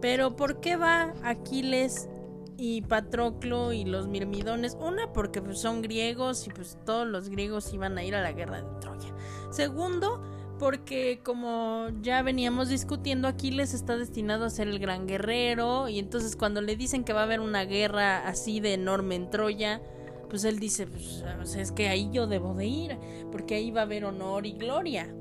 Pero 0.00 0.36
¿por 0.36 0.60
qué 0.60 0.76
va 0.76 1.14
Aquiles 1.22 2.08
y 2.56 2.82
Patroclo 2.82 3.72
y 3.72 3.84
los 3.84 4.08
mirmidones? 4.08 4.76
Una, 4.80 5.12
porque 5.12 5.40
pues, 5.40 5.60
son 5.60 5.82
griegos 5.82 6.46
y 6.46 6.50
pues 6.50 6.78
todos 6.84 7.06
los 7.06 7.28
griegos 7.28 7.72
iban 7.72 7.98
a 7.98 8.04
ir 8.04 8.14
a 8.14 8.22
la 8.22 8.32
guerra 8.32 8.62
de 8.62 8.80
Troya. 8.80 9.14
Segundo, 9.50 10.20
porque 10.58 11.20
como 11.24 11.88
ya 12.02 12.22
veníamos 12.22 12.68
discutiendo, 12.68 13.28
Aquiles 13.28 13.74
está 13.74 13.96
destinado 13.96 14.44
a 14.44 14.50
ser 14.50 14.68
el 14.68 14.78
gran 14.78 15.06
guerrero 15.06 15.88
y 15.88 15.98
entonces 15.98 16.34
cuando 16.36 16.60
le 16.60 16.76
dicen 16.76 17.04
que 17.04 17.12
va 17.12 17.20
a 17.20 17.24
haber 17.24 17.40
una 17.40 17.64
guerra 17.64 18.26
así 18.26 18.60
de 18.60 18.74
enorme 18.74 19.14
en 19.14 19.30
Troya, 19.30 19.80
pues 20.28 20.44
él 20.44 20.58
dice, 20.58 20.86
pues 20.86 21.54
es 21.56 21.72
que 21.72 21.88
ahí 21.88 22.10
yo 22.12 22.26
debo 22.26 22.54
de 22.54 22.66
ir, 22.66 22.98
porque 23.32 23.56
ahí 23.56 23.70
va 23.70 23.80
a 23.80 23.84
haber 23.84 24.04
honor 24.04 24.46
y 24.46 24.52
gloria. 24.52 25.14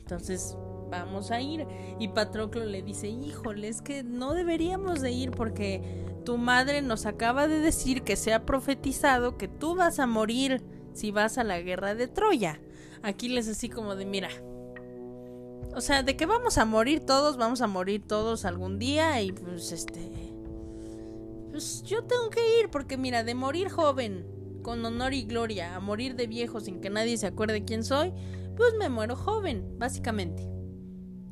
Entonces 0.00 0.56
vamos 0.90 1.30
a 1.30 1.40
ir. 1.40 1.66
Y 1.98 2.08
Patroclo 2.08 2.64
le 2.64 2.82
dice, 2.82 3.08
híjole, 3.08 3.68
es 3.68 3.82
que 3.82 4.02
no 4.02 4.34
deberíamos 4.34 5.00
de 5.00 5.12
ir 5.12 5.30
porque 5.30 6.06
tu 6.24 6.38
madre 6.38 6.82
nos 6.82 7.06
acaba 7.06 7.48
de 7.48 7.60
decir 7.60 8.02
que 8.02 8.16
se 8.16 8.32
ha 8.32 8.44
profetizado 8.44 9.38
que 9.38 9.48
tú 9.48 9.76
vas 9.76 9.98
a 9.98 10.06
morir 10.06 10.62
si 10.92 11.10
vas 11.10 11.38
a 11.38 11.44
la 11.44 11.60
guerra 11.60 11.94
de 11.94 12.08
Troya. 12.08 12.60
Aquiles 13.02 13.48
así 13.48 13.68
como 13.68 13.94
de, 13.94 14.04
mira, 14.04 14.30
o 15.74 15.80
sea, 15.80 16.02
de 16.02 16.16
que 16.16 16.26
vamos 16.26 16.58
a 16.58 16.64
morir 16.64 17.00
todos, 17.00 17.36
vamos 17.36 17.60
a 17.60 17.66
morir 17.66 18.06
todos 18.06 18.44
algún 18.44 18.78
día 18.78 19.20
y 19.22 19.32
pues 19.32 19.72
este... 19.72 20.10
Pues 21.50 21.82
yo 21.82 22.04
tengo 22.04 22.30
que 22.30 22.60
ir 22.60 22.70
porque 22.70 22.96
mira, 22.96 23.24
de 23.24 23.34
morir 23.34 23.68
joven, 23.68 24.26
con 24.68 24.84
honor 24.84 25.14
y 25.14 25.22
gloria, 25.22 25.76
a 25.76 25.80
morir 25.80 26.14
de 26.14 26.26
viejo 26.26 26.60
sin 26.60 26.82
que 26.82 26.90
nadie 26.90 27.16
se 27.16 27.26
acuerde 27.26 27.64
quién 27.64 27.82
soy, 27.82 28.12
pues 28.54 28.74
me 28.78 28.90
muero 28.90 29.16
joven, 29.16 29.78
básicamente. 29.78 30.46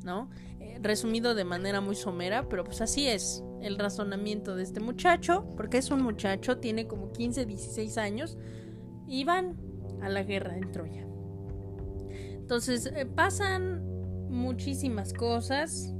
¿No? 0.03 0.31
Eh, 0.59 0.79
resumido 0.81 1.35
de 1.35 1.43
manera 1.43 1.79
muy 1.79 1.95
somera, 1.95 2.49
pero 2.49 2.63
pues 2.63 2.81
así 2.81 3.07
es 3.07 3.43
el 3.61 3.77
razonamiento 3.77 4.55
de 4.55 4.63
este 4.63 4.79
muchacho, 4.79 5.45
porque 5.55 5.77
es 5.77 5.91
un 5.91 6.01
muchacho, 6.01 6.57
tiene 6.57 6.87
como 6.87 7.11
15, 7.11 7.45
16 7.45 7.99
años, 7.99 8.39
y 9.05 9.23
van 9.23 9.55
a 10.01 10.09
la 10.09 10.23
guerra 10.23 10.57
en 10.57 10.71
Troya. 10.71 11.05
Entonces 12.09 12.87
eh, 12.87 13.05
pasan 13.05 13.83
muchísimas 14.31 15.13
cosas, 15.13 15.93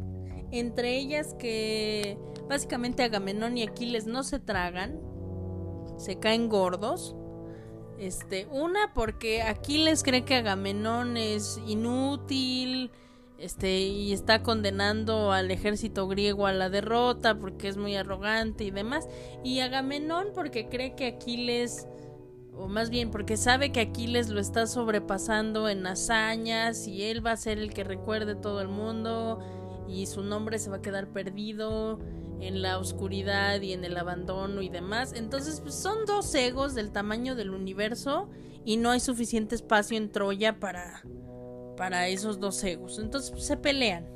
entre 0.50 0.98
ellas 0.98 1.36
que 1.38 2.18
básicamente 2.50 3.04
Agamenón 3.04 3.60
y 3.60 3.62
Aquiles 3.62 4.08
no 4.08 4.24
se 4.24 4.40
tragan, 4.40 5.00
se 6.00 6.18
caen 6.18 6.50
gordos. 6.50 7.16
Este, 7.98 8.48
una 8.52 8.94
porque 8.94 9.42
Aquiles 9.42 10.04
cree 10.04 10.24
que 10.24 10.36
Agamenón 10.36 11.18
es 11.18 11.60
inútil, 11.66 12.92
este, 13.40 13.80
y 13.80 14.14
está 14.14 14.44
condenando 14.44 15.32
al 15.32 15.52
ejército 15.52 16.08
griego 16.08 16.48
a 16.48 16.54
la 16.54 16.70
derrota 16.70 17.38
porque 17.38 17.68
es 17.68 17.78
muy 17.78 17.96
arrogante 17.96 18.64
y 18.64 18.72
demás, 18.72 19.08
y 19.44 19.60
Agamenón 19.60 20.28
porque 20.34 20.70
cree 20.70 20.96
que 20.96 21.08
Aquiles 21.08 21.88
o 22.58 22.68
más 22.68 22.90
bien 22.90 23.12
porque 23.12 23.38
sabe 23.38 23.72
que 23.72 23.82
Aquiles 23.82 24.30
lo 24.30 24.40
está 24.40 24.66
sobrepasando 24.66 25.70
en 25.70 25.86
hazañas 25.86 26.88
y 26.88 27.04
él 27.04 27.26
va 27.26 27.32
a 27.32 27.38
ser 27.38 27.60
el 27.60 27.72
que 27.72 27.84
recuerde 27.84 28.36
todo 28.36 28.62
el 28.62 28.68
mundo 28.68 29.40
y 29.88 30.08
su 30.08 30.24
nombre 30.24 30.58
se 30.58 30.70
va 30.70 30.78
a 30.78 30.82
quedar 30.82 31.08
perdido 31.08 32.00
en 32.40 32.62
la 32.62 32.78
oscuridad 32.78 33.62
y 33.62 33.74
en 33.74 33.84
el 33.84 33.98
abandono 33.98 34.62
y 34.62 34.70
demás. 34.70 35.14
Entonces 35.14 35.62
pues, 35.62 35.76
son 35.76 36.06
dos 36.06 36.34
egos 36.36 36.76
del 36.76 36.92
tamaño 36.92 37.36
del 37.36 37.52
universo 37.52 38.30
y 38.66 38.78
no 38.78 38.92
hay 38.92 39.00
suficiente 39.00 39.56
espacio 39.56 39.98
en 39.98 40.12
Troya 40.12 40.60
para, 40.60 41.04
para 41.78 42.08
esos 42.08 42.40
dos 42.40 42.64
egos. 42.64 43.00
Entonces 43.00 43.32
pues, 43.32 43.46
se 43.46 43.58
pelean. 43.58 44.08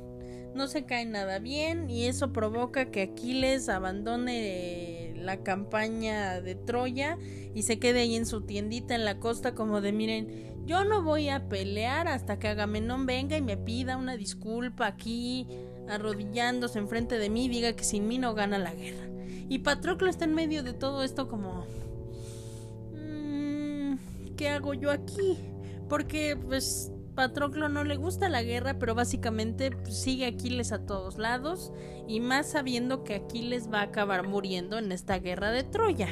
No 0.54 0.66
se 0.66 0.84
cae 0.84 1.06
nada 1.06 1.38
bien 1.38 1.88
y 1.88 2.04
eso 2.04 2.32
provoca 2.32 2.90
que 2.90 3.02
Aquiles 3.02 3.70
abandone 3.70 5.14
la 5.16 5.38
campaña 5.42 6.42
de 6.42 6.54
Troya 6.54 7.16
y 7.54 7.62
se 7.62 7.78
quede 7.78 8.00
ahí 8.00 8.16
en 8.16 8.26
su 8.26 8.42
tiendita 8.42 8.94
en 8.94 9.06
la 9.06 9.18
costa 9.18 9.54
como 9.54 9.80
de 9.80 9.92
miren, 9.92 10.52
yo 10.66 10.84
no 10.84 11.02
voy 11.02 11.28
a 11.28 11.48
pelear 11.48 12.06
hasta 12.06 12.38
que 12.38 12.48
Agamenón 12.48 13.06
venga 13.06 13.36
y 13.36 13.42
me 13.42 13.56
pida 13.56 13.96
una 13.96 14.16
disculpa 14.16 14.86
aquí 14.86 15.48
arrodillándose 15.94 16.78
enfrente 16.78 17.18
de 17.18 17.30
mí 17.30 17.48
diga 17.48 17.74
que 17.74 17.84
sin 17.84 18.08
mí 18.08 18.18
no 18.18 18.34
gana 18.34 18.58
la 18.58 18.74
guerra. 18.74 19.06
Y 19.48 19.60
Patroclo 19.60 20.08
está 20.08 20.24
en 20.24 20.34
medio 20.34 20.62
de 20.62 20.72
todo 20.72 21.02
esto 21.02 21.28
como... 21.28 21.66
Mm, 22.94 23.96
¿Qué 24.36 24.48
hago 24.48 24.74
yo 24.74 24.90
aquí? 24.90 25.38
Porque 25.88 26.36
pues 26.36 26.90
Patroclo 27.14 27.68
no 27.68 27.84
le 27.84 27.96
gusta 27.96 28.28
la 28.28 28.42
guerra, 28.42 28.78
pero 28.78 28.94
básicamente 28.94 29.70
pues, 29.70 30.00
sigue 30.00 30.26
Aquiles 30.26 30.72
a 30.72 30.86
todos 30.86 31.18
lados 31.18 31.72
y 32.08 32.20
más 32.20 32.50
sabiendo 32.50 33.04
que 33.04 33.16
Aquiles 33.16 33.70
va 33.70 33.80
a 33.80 33.84
acabar 33.84 34.26
muriendo 34.26 34.78
en 34.78 34.90
esta 34.92 35.18
guerra 35.18 35.50
de 35.50 35.62
Troya. 35.64 36.08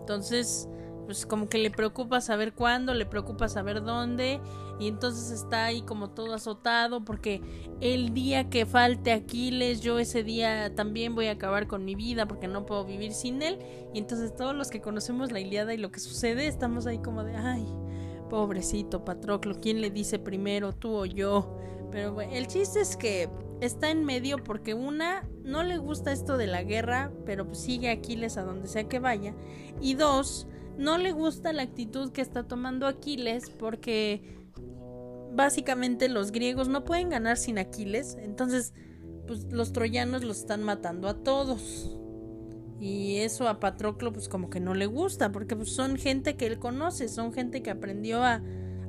Entonces, 0.00 0.68
pues 1.08 1.24
como 1.24 1.48
que 1.48 1.56
le 1.56 1.70
preocupa 1.70 2.20
saber 2.20 2.52
cuándo, 2.52 2.92
le 2.92 3.06
preocupa 3.06 3.48
saber 3.48 3.82
dónde 3.82 4.42
y 4.78 4.88
entonces 4.88 5.30
está 5.30 5.64
ahí 5.64 5.80
como 5.80 6.10
todo 6.10 6.34
azotado 6.34 7.02
porque 7.02 7.40
el 7.80 8.12
día 8.12 8.50
que 8.50 8.66
falte 8.66 9.12
Aquiles 9.12 9.80
yo 9.80 9.98
ese 9.98 10.22
día 10.22 10.74
también 10.74 11.14
voy 11.14 11.28
a 11.28 11.32
acabar 11.32 11.66
con 11.66 11.86
mi 11.86 11.94
vida 11.94 12.28
porque 12.28 12.46
no 12.46 12.66
puedo 12.66 12.84
vivir 12.84 13.14
sin 13.14 13.40
él. 13.40 13.58
Y 13.94 14.00
entonces 14.00 14.36
todos 14.36 14.54
los 14.54 14.68
que 14.68 14.82
conocemos 14.82 15.32
la 15.32 15.40
Iliada 15.40 15.72
y 15.72 15.78
lo 15.78 15.90
que 15.90 15.98
sucede 15.98 16.46
estamos 16.46 16.86
ahí 16.86 16.98
como 16.98 17.24
de 17.24 17.34
ay 17.36 17.66
pobrecito 18.28 19.06
Patroclo 19.06 19.58
quién 19.62 19.80
le 19.80 19.90
dice 19.90 20.18
primero 20.18 20.74
tú 20.74 20.94
o 20.94 21.06
yo 21.06 21.56
pero 21.90 22.12
bueno, 22.12 22.34
el 22.34 22.48
chiste 22.48 22.82
es 22.82 22.98
que 22.98 23.30
está 23.62 23.90
en 23.90 24.04
medio 24.04 24.44
porque 24.44 24.74
una 24.74 25.26
no 25.42 25.62
le 25.62 25.78
gusta 25.78 26.12
esto 26.12 26.36
de 26.36 26.48
la 26.48 26.64
guerra 26.64 27.10
pero 27.24 27.46
pues 27.46 27.60
sigue 27.60 27.90
Aquiles 27.90 28.36
a 28.36 28.42
donde 28.42 28.68
sea 28.68 28.84
que 28.84 28.98
vaya 28.98 29.34
y 29.80 29.94
dos 29.94 30.46
no 30.78 30.96
le 30.96 31.10
gusta 31.12 31.52
la 31.52 31.62
actitud 31.62 32.12
que 32.12 32.22
está 32.22 32.44
tomando 32.44 32.86
Aquiles 32.86 33.50
porque 33.50 34.38
básicamente 35.34 36.08
los 36.08 36.32
griegos 36.32 36.68
no 36.68 36.84
pueden 36.84 37.10
ganar 37.10 37.36
sin 37.36 37.58
Aquiles, 37.58 38.16
entonces 38.20 38.72
pues 39.26 39.44
los 39.52 39.72
troyanos 39.72 40.24
los 40.24 40.38
están 40.38 40.62
matando 40.62 41.08
a 41.08 41.22
todos. 41.22 41.94
Y 42.80 43.16
eso 43.16 43.48
a 43.48 43.58
Patroclo 43.58 44.12
pues 44.12 44.28
como 44.28 44.50
que 44.50 44.60
no 44.60 44.72
le 44.72 44.86
gusta, 44.86 45.32
porque 45.32 45.56
pues, 45.56 45.72
son 45.72 45.96
gente 45.96 46.36
que 46.36 46.46
él 46.46 46.60
conoce, 46.60 47.08
son 47.08 47.32
gente 47.32 47.60
que 47.60 47.70
aprendió 47.70 48.22
a, 48.22 48.40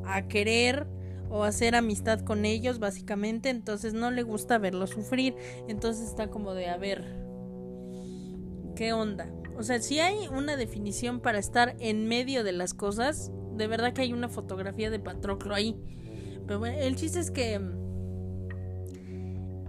a 0.06 0.28
querer 0.28 0.86
o 1.32 1.44
hacer 1.44 1.76
amistad 1.76 2.22
con 2.22 2.46
ellos 2.46 2.78
básicamente, 2.78 3.50
entonces 3.50 3.94
no 3.94 4.12
le 4.12 4.22
gusta 4.22 4.60
verlo 4.60 4.86
sufrir, 4.86 5.36
entonces 5.68 6.08
está 6.08 6.30
como 6.30 6.54
de 6.54 6.70
a 6.70 6.78
ver, 6.78 7.04
¿qué 8.76 8.94
onda? 8.94 9.28
O 9.60 9.64
sea, 9.64 9.82
si 9.82 10.00
hay 10.00 10.30
una 10.30 10.56
definición 10.56 11.20
para 11.20 11.38
estar 11.38 11.76
en 11.80 12.08
medio 12.08 12.46
de 12.46 12.54
las 12.54 12.74
cosas, 12.74 13.30
de 13.58 13.68
verdad 13.68 13.92
que 13.92 14.04
hay 14.04 14.14
una 14.14 14.30
fotografía 14.30 14.90
de 14.90 15.00
Patroclo 15.00 15.54
ahí. 15.54 15.76
Pero 16.48 16.60
bueno, 16.60 16.78
el 16.80 16.96
chiste 16.96 17.20
es 17.20 17.30
que... 17.30 17.56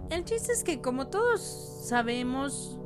El 0.09 0.23
chiste 0.23 0.53
es 0.53 0.63
que 0.63 0.79
como 0.79 1.07
todos 1.07 1.85
sabemos, 1.89 2.79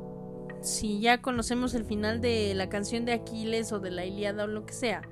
si 0.62 0.98
ya 0.98 1.22
conocemos 1.22 1.74
el 1.74 1.84
final 1.84 2.20
de 2.20 2.54
la 2.56 2.68
canción 2.68 3.04
de 3.04 3.12
Aquiles 3.12 3.70
o 3.70 3.78
de 3.78 3.92
la 3.92 4.04
Iliada 4.04 4.42
o 4.42 4.48
lo 4.48 4.66
que 4.66 4.72
sea, 4.72 5.02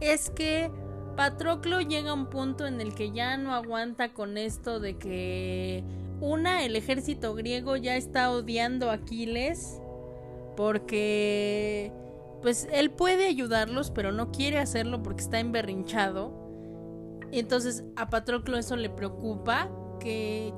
es 0.00 0.30
que 0.30 0.68
Patroclo 1.16 1.80
llega 1.80 2.10
a 2.10 2.14
un 2.14 2.26
punto 2.26 2.66
en 2.66 2.80
el 2.80 2.92
que 2.92 3.12
ya 3.12 3.36
no 3.36 3.54
aguanta 3.54 4.12
con 4.12 4.36
esto 4.36 4.80
de 4.80 4.98
que 4.98 5.84
una, 6.20 6.64
el 6.64 6.74
ejército 6.74 7.36
griego 7.36 7.76
ya 7.76 7.96
está 7.96 8.32
odiando 8.32 8.90
a 8.90 8.94
Aquiles 8.94 9.80
porque 10.56 11.92
pues 12.42 12.68
él 12.72 12.90
puede 12.90 13.26
ayudarlos, 13.26 13.90
pero 13.90 14.12
no 14.12 14.30
quiere 14.30 14.58
hacerlo 14.58 15.02
porque 15.02 15.22
está 15.22 15.40
emberrinchado. 15.40 16.32
Entonces 17.32 17.84
a 17.96 18.10
Patroclo 18.10 18.58
eso 18.58 18.76
le 18.76 18.90
preocupa, 18.90 19.70
que 20.00 20.52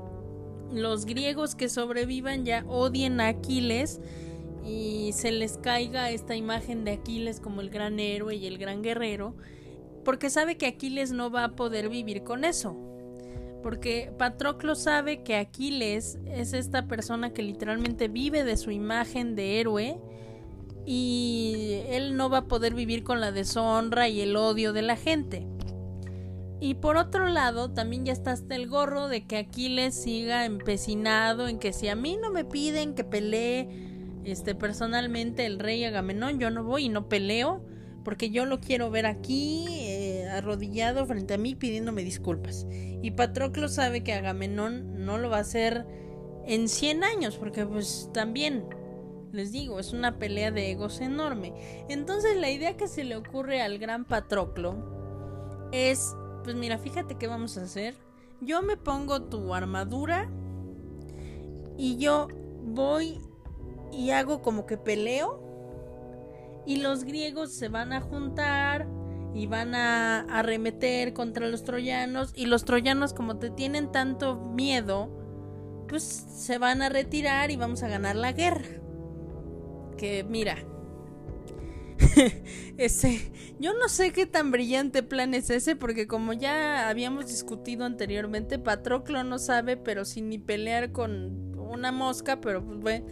los 0.72 1.06
griegos 1.06 1.54
que 1.54 1.68
sobrevivan 1.68 2.44
ya 2.44 2.64
odien 2.66 3.20
a 3.20 3.28
Aquiles 3.28 4.00
y 4.64 5.12
se 5.12 5.30
les 5.30 5.58
caiga 5.58 6.10
esta 6.10 6.34
imagen 6.34 6.84
de 6.84 6.92
Aquiles 6.92 7.40
como 7.40 7.60
el 7.60 7.70
gran 7.70 8.00
héroe 8.00 8.34
y 8.34 8.46
el 8.46 8.58
gran 8.58 8.82
guerrero, 8.82 9.36
porque 10.04 10.28
sabe 10.28 10.56
que 10.56 10.66
Aquiles 10.66 11.12
no 11.12 11.30
va 11.30 11.44
a 11.44 11.56
poder 11.56 11.88
vivir 11.88 12.24
con 12.24 12.44
eso. 12.44 12.76
Porque 13.66 14.12
Patroclo 14.16 14.76
sabe 14.76 15.24
que 15.24 15.34
Aquiles 15.34 16.20
es 16.24 16.52
esta 16.52 16.86
persona 16.86 17.32
que 17.32 17.42
literalmente 17.42 18.06
vive 18.06 18.44
de 18.44 18.56
su 18.56 18.70
imagen 18.70 19.34
de 19.34 19.58
héroe 19.58 19.98
y 20.84 21.80
él 21.88 22.16
no 22.16 22.30
va 22.30 22.38
a 22.38 22.44
poder 22.44 22.74
vivir 22.74 23.02
con 23.02 23.20
la 23.20 23.32
deshonra 23.32 24.08
y 24.08 24.20
el 24.20 24.36
odio 24.36 24.72
de 24.72 24.82
la 24.82 24.94
gente. 24.94 25.48
Y 26.60 26.74
por 26.74 26.96
otro 26.96 27.26
lado, 27.26 27.72
también 27.72 28.04
ya 28.04 28.12
está 28.12 28.30
hasta 28.30 28.54
el 28.54 28.68
gorro 28.68 29.08
de 29.08 29.26
que 29.26 29.36
Aquiles 29.36 30.00
siga 30.00 30.44
empecinado 30.44 31.48
en 31.48 31.58
que 31.58 31.72
si 31.72 31.88
a 31.88 31.96
mí 31.96 32.16
no 32.22 32.30
me 32.30 32.44
piden 32.44 32.94
que 32.94 33.02
pelee 33.02 33.68
este 34.22 34.54
personalmente 34.54 35.44
el 35.44 35.58
rey 35.58 35.82
Agamenón, 35.82 36.38
yo 36.38 36.50
no 36.52 36.62
voy 36.62 36.84
y 36.84 36.88
no 36.88 37.08
peleo 37.08 37.64
porque 38.04 38.30
yo 38.30 38.44
lo 38.44 38.60
quiero 38.60 38.92
ver 38.92 39.06
aquí 39.06 39.66
arrodillado 40.38 41.06
frente 41.06 41.34
a 41.34 41.38
mí 41.38 41.54
pidiéndome 41.54 42.04
disculpas. 42.04 42.66
Y 42.70 43.10
Patroclo 43.12 43.68
sabe 43.68 44.02
que 44.02 44.12
Agamenón 44.12 45.04
no 45.04 45.18
lo 45.18 45.30
va 45.30 45.38
a 45.38 45.40
hacer 45.40 45.86
en 46.46 46.68
100 46.68 47.04
años, 47.04 47.36
porque 47.36 47.66
pues 47.66 48.10
también, 48.12 48.64
les 49.32 49.52
digo, 49.52 49.80
es 49.80 49.92
una 49.92 50.18
pelea 50.18 50.50
de 50.50 50.70
egos 50.70 51.00
enorme. 51.00 51.52
Entonces 51.88 52.36
la 52.36 52.50
idea 52.50 52.76
que 52.76 52.88
se 52.88 53.04
le 53.04 53.16
ocurre 53.16 53.62
al 53.62 53.78
gran 53.78 54.04
Patroclo 54.04 55.68
es, 55.72 56.14
pues 56.44 56.56
mira, 56.56 56.78
fíjate 56.78 57.16
qué 57.16 57.26
vamos 57.26 57.58
a 57.58 57.62
hacer. 57.62 57.94
Yo 58.40 58.62
me 58.62 58.76
pongo 58.76 59.22
tu 59.22 59.54
armadura 59.54 60.30
y 61.76 61.96
yo 61.96 62.28
voy 62.62 63.18
y 63.92 64.10
hago 64.10 64.42
como 64.42 64.66
que 64.66 64.76
peleo 64.76 65.46
y 66.66 66.76
los 66.76 67.04
griegos 67.04 67.52
se 67.52 67.68
van 67.68 67.92
a 67.92 68.00
juntar 68.00 68.86
y 69.36 69.46
van 69.46 69.74
a 69.74 70.20
arremeter 70.22 71.12
contra 71.12 71.46
los 71.48 71.64
troyanos 71.64 72.32
y 72.34 72.46
los 72.46 72.64
troyanos 72.64 73.12
como 73.12 73.38
te 73.38 73.50
tienen 73.50 73.92
tanto 73.92 74.36
miedo 74.36 75.10
pues 75.88 76.02
se 76.02 76.58
van 76.58 76.82
a 76.82 76.88
retirar 76.88 77.50
y 77.50 77.56
vamos 77.56 77.82
a 77.82 77.88
ganar 77.88 78.16
la 78.16 78.32
guerra 78.32 78.66
que 79.96 80.24
mira 80.24 80.56
ese, 82.76 83.32
yo 83.58 83.72
no 83.74 83.88
sé 83.88 84.12
qué 84.12 84.26
tan 84.26 84.50
brillante 84.50 85.02
plan 85.02 85.34
es 85.34 85.50
ese, 85.50 85.76
porque 85.76 86.06
como 86.06 86.32
ya 86.32 86.88
habíamos 86.88 87.26
discutido 87.26 87.84
anteriormente, 87.84 88.58
Patroclo 88.58 89.24
no 89.24 89.38
sabe, 89.38 89.76
pero 89.76 90.04
sin 90.04 90.28
ni 90.28 90.38
pelear 90.38 90.92
con 90.92 91.56
una 91.58 91.92
mosca, 91.92 92.40
pero 92.40 92.64
pues 92.64 92.78
bueno. 92.78 93.06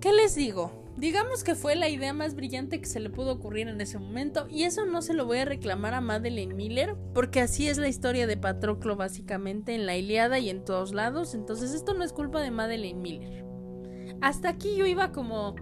¿Qué 0.00 0.12
les 0.12 0.34
digo? 0.34 0.87
Digamos 0.98 1.44
que 1.44 1.54
fue 1.54 1.76
la 1.76 1.88
idea 1.88 2.12
más 2.12 2.34
brillante 2.34 2.80
que 2.80 2.86
se 2.86 2.98
le 2.98 3.08
pudo 3.08 3.30
ocurrir 3.30 3.68
en 3.68 3.80
ese 3.80 4.00
momento, 4.00 4.48
y 4.50 4.64
eso 4.64 4.84
no 4.84 5.00
se 5.00 5.14
lo 5.14 5.26
voy 5.26 5.38
a 5.38 5.44
reclamar 5.44 5.94
a 5.94 6.00
Madeleine 6.00 6.54
Miller, 6.54 6.96
porque 7.14 7.40
así 7.40 7.68
es 7.68 7.78
la 7.78 7.86
historia 7.86 8.26
de 8.26 8.36
Patroclo 8.36 8.96
básicamente 8.96 9.76
en 9.76 9.86
la 9.86 9.96
Iliada 9.96 10.40
y 10.40 10.50
en 10.50 10.64
todos 10.64 10.92
lados, 10.92 11.34
entonces 11.34 11.72
esto 11.72 11.94
no 11.94 12.02
es 12.02 12.12
culpa 12.12 12.40
de 12.40 12.50
Madeleine 12.50 12.98
Miller. 12.98 13.44
Hasta 14.20 14.48
aquí 14.48 14.74
yo 14.74 14.86
iba 14.86 15.12
como 15.12 15.54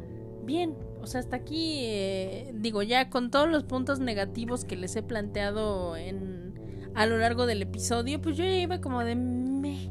bien, 0.42 0.74
o 1.02 1.06
sea, 1.06 1.20
hasta 1.20 1.36
aquí 1.36 1.80
eh, 1.82 2.52
digo 2.54 2.82
ya 2.82 3.10
con 3.10 3.30
todos 3.30 3.50
los 3.50 3.64
puntos 3.64 4.00
negativos 4.00 4.64
que 4.64 4.76
les 4.76 4.96
he 4.96 5.02
planteado 5.02 5.96
en 5.96 6.54
a 6.94 7.04
lo 7.04 7.18
largo 7.18 7.44
del 7.44 7.60
episodio, 7.60 8.22
pues 8.22 8.38
yo 8.38 8.44
ya 8.44 8.56
iba 8.56 8.80
como 8.80 9.04
de 9.04 9.16
me. 9.16 9.90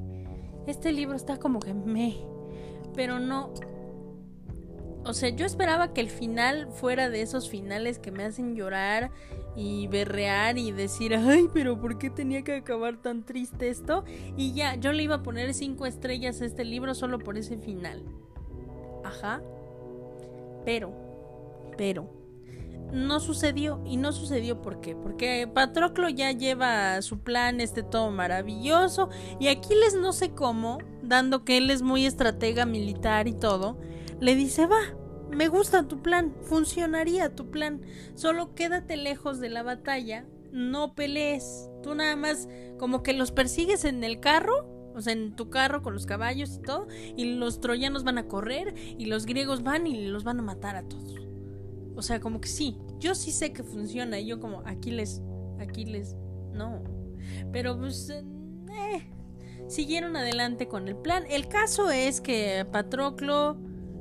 Este 0.65 0.91
libro 0.91 1.15
está 1.15 1.37
como 1.37 1.59
que 1.59 1.75
me, 1.75 2.17
pero 2.95 3.19
no 3.19 3.53
o 5.05 5.13
sea, 5.13 5.29
yo 5.29 5.45
esperaba 5.45 5.93
que 5.93 6.01
el 6.01 6.09
final 6.09 6.67
fuera 6.67 7.09
de 7.09 7.21
esos 7.21 7.47
finales 7.47 7.99
que 7.99 8.11
me 8.11 8.23
hacen 8.23 8.55
llorar 8.55 9.11
y 9.55 9.85
berrear 9.85 10.57
y 10.57 10.71
decir, 10.71 11.15
ay, 11.15 11.47
pero 11.53 11.79
¿por 11.79 11.99
qué 11.99 12.09
tenía 12.09 12.43
que 12.43 12.55
acabar 12.55 12.97
tan 12.97 13.23
triste 13.23 13.69
esto? 13.69 14.03
Y 14.35 14.53
ya, 14.53 14.75
yo 14.75 14.91
le 14.93 15.03
iba 15.03 15.15
a 15.15 15.23
poner 15.23 15.53
cinco 15.53 15.85
estrellas 15.85 16.41
a 16.41 16.45
este 16.45 16.65
libro 16.65 16.95
solo 16.95 17.19
por 17.19 17.37
ese 17.37 17.57
final. 17.57 18.01
Ajá. 19.03 19.43
Pero, 20.65 20.91
pero, 21.77 22.09
no 22.91 23.19
sucedió. 23.19 23.81
Y 23.85 23.97
no 23.97 24.11
sucedió 24.11 24.59
¿por 24.63 24.81
qué? 24.81 24.95
Porque 24.95 25.47
Patroclo 25.53 26.09
ya 26.09 26.31
lleva 26.31 26.99
su 27.03 27.19
plan, 27.19 27.61
este 27.61 27.83
todo 27.83 28.09
maravilloso. 28.09 29.09
Y 29.39 29.49
Aquiles 29.49 29.93
no 29.93 30.13
sé 30.13 30.31
cómo, 30.31 30.79
dando 31.03 31.45
que 31.45 31.57
él 31.57 31.69
es 31.69 31.83
muy 31.83 32.07
estratega 32.07 32.65
militar 32.65 33.27
y 33.27 33.33
todo 33.33 33.77
le 34.19 34.35
dice, 34.35 34.65
va, 34.65 34.79
me 35.31 35.47
gusta 35.47 35.87
tu 35.87 36.01
plan, 36.01 36.33
funcionaría 36.43 37.35
tu 37.35 37.49
plan, 37.49 37.81
solo 38.15 38.53
quédate 38.55 38.97
lejos 38.97 39.39
de 39.39 39.49
la 39.49 39.63
batalla, 39.63 40.25
no 40.51 40.95
pelees, 40.95 41.69
tú 41.83 41.95
nada 41.95 42.15
más 42.15 42.47
como 42.77 43.03
que 43.03 43.13
los 43.13 43.31
persigues 43.31 43.85
en 43.85 44.03
el 44.03 44.19
carro, 44.19 44.73
o 44.95 45.01
sea, 45.01 45.13
en 45.13 45.35
tu 45.35 45.49
carro 45.49 45.81
con 45.81 45.93
los 45.93 46.05
caballos 46.05 46.55
y 46.55 46.61
todo, 46.61 46.87
y 47.15 47.35
los 47.35 47.59
troyanos 47.59 48.03
van 48.03 48.17
a 48.17 48.27
correr 48.27 48.73
y 48.97 49.05
los 49.05 49.25
griegos 49.25 49.63
van 49.63 49.87
y 49.87 50.07
los 50.07 50.23
van 50.23 50.39
a 50.39 50.43
matar 50.43 50.75
a 50.77 50.83
todos. 50.83 51.15
O 51.95 52.01
sea, 52.01 52.19
como 52.19 52.39
que 52.39 52.47
sí, 52.47 52.77
yo 52.99 53.15
sí 53.15 53.31
sé 53.31 53.51
que 53.53 53.63
funciona, 53.63 54.19
y 54.19 54.27
yo 54.27 54.39
como, 54.39 54.61
Aquiles, 54.65 55.21
Aquiles, 55.59 56.15
no. 56.53 56.83
Pero 57.51 57.77
pues, 57.77 58.09
eh, 58.09 59.11
siguieron 59.67 60.15
adelante 60.15 60.67
con 60.67 60.87
el 60.87 60.95
plan. 60.95 61.23
El 61.29 61.47
caso 61.47 61.89
es 61.89 62.21
que 62.21 62.65
Patroclo 62.71 63.57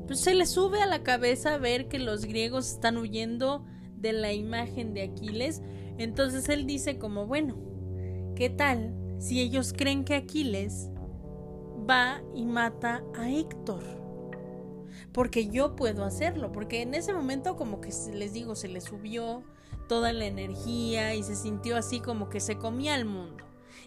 pues 0.07 0.21
se 0.21 0.35
le 0.35 0.47
sube 0.47 0.83
a 0.83 0.87
la 0.87 1.03
cabeza 1.03 1.59
ver 1.59 1.89
que 1.89 1.99
los 1.99 2.25
griegos 2.25 2.71
están 2.71 2.97
huyendo 2.97 3.65
de 3.97 4.13
la 4.13 4.33
imagen 4.33 4.95
de 4.95 5.03
Aquiles. 5.03 5.63
Entonces 5.99 6.49
él 6.49 6.67
dice 6.67 6.99
como, 6.99 7.27
bueno, 7.27 7.57
¿qué 8.37 8.51
tal 8.51 8.95
si 9.19 9.41
ellos 9.41 9.73
creen 9.77 10.05
que 10.05 10.15
Aquiles 10.15 10.91
va 11.89 12.23
y 12.35 12.45
mata 12.45 13.03
a 13.15 13.31
Héctor? 13.31 13.83
Porque 15.13 15.49
yo 15.49 15.77
puedo 15.77 16.05
hacerlo, 16.05 16.53
porque 16.53 16.83
en 16.83 16.95
ese 16.95 17.15
momento 17.15 17.57
como 17.57 17.81
que 17.81 17.91
les 18.13 18.33
digo, 18.33 18.55
se 18.55 18.69
le 18.69 18.81
subió 18.81 19.43
toda 19.89 20.13
la 20.13 20.27
energía 20.27 21.15
y 21.15 21.23
se 21.23 21.37
sintió 21.37 21.77
así 21.77 22.01
como 22.01 22.29
que 22.29 22.41
se 22.41 22.59
comía 22.59 22.95
el 22.95 23.05
mundo. 23.05 23.45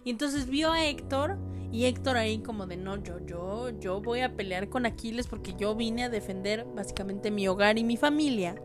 Y 0.08 0.12
entonces 0.12 0.48
vio 0.48 0.72
a 0.72 0.86
Héctor 0.86 1.38
y 1.70 1.84
Héctor 1.84 2.16
ahí 2.16 2.40
como 2.40 2.66
de 2.66 2.78
no, 2.78 2.96
yo, 3.04 3.20
yo, 3.26 3.78
yo 3.78 4.00
voy 4.00 4.22
a 4.22 4.38
pelear 4.38 4.70
con 4.70 4.86
Aquiles 4.86 5.28
porque 5.28 5.54
yo 5.56 5.76
vine 5.76 6.06
a 6.06 6.10
defender 6.10 6.66
básicamente 6.74 7.30
mi 7.30 7.46
hogar 7.50 7.78
y 7.78 7.84
mi 7.84 7.98
familia. 7.98 8.56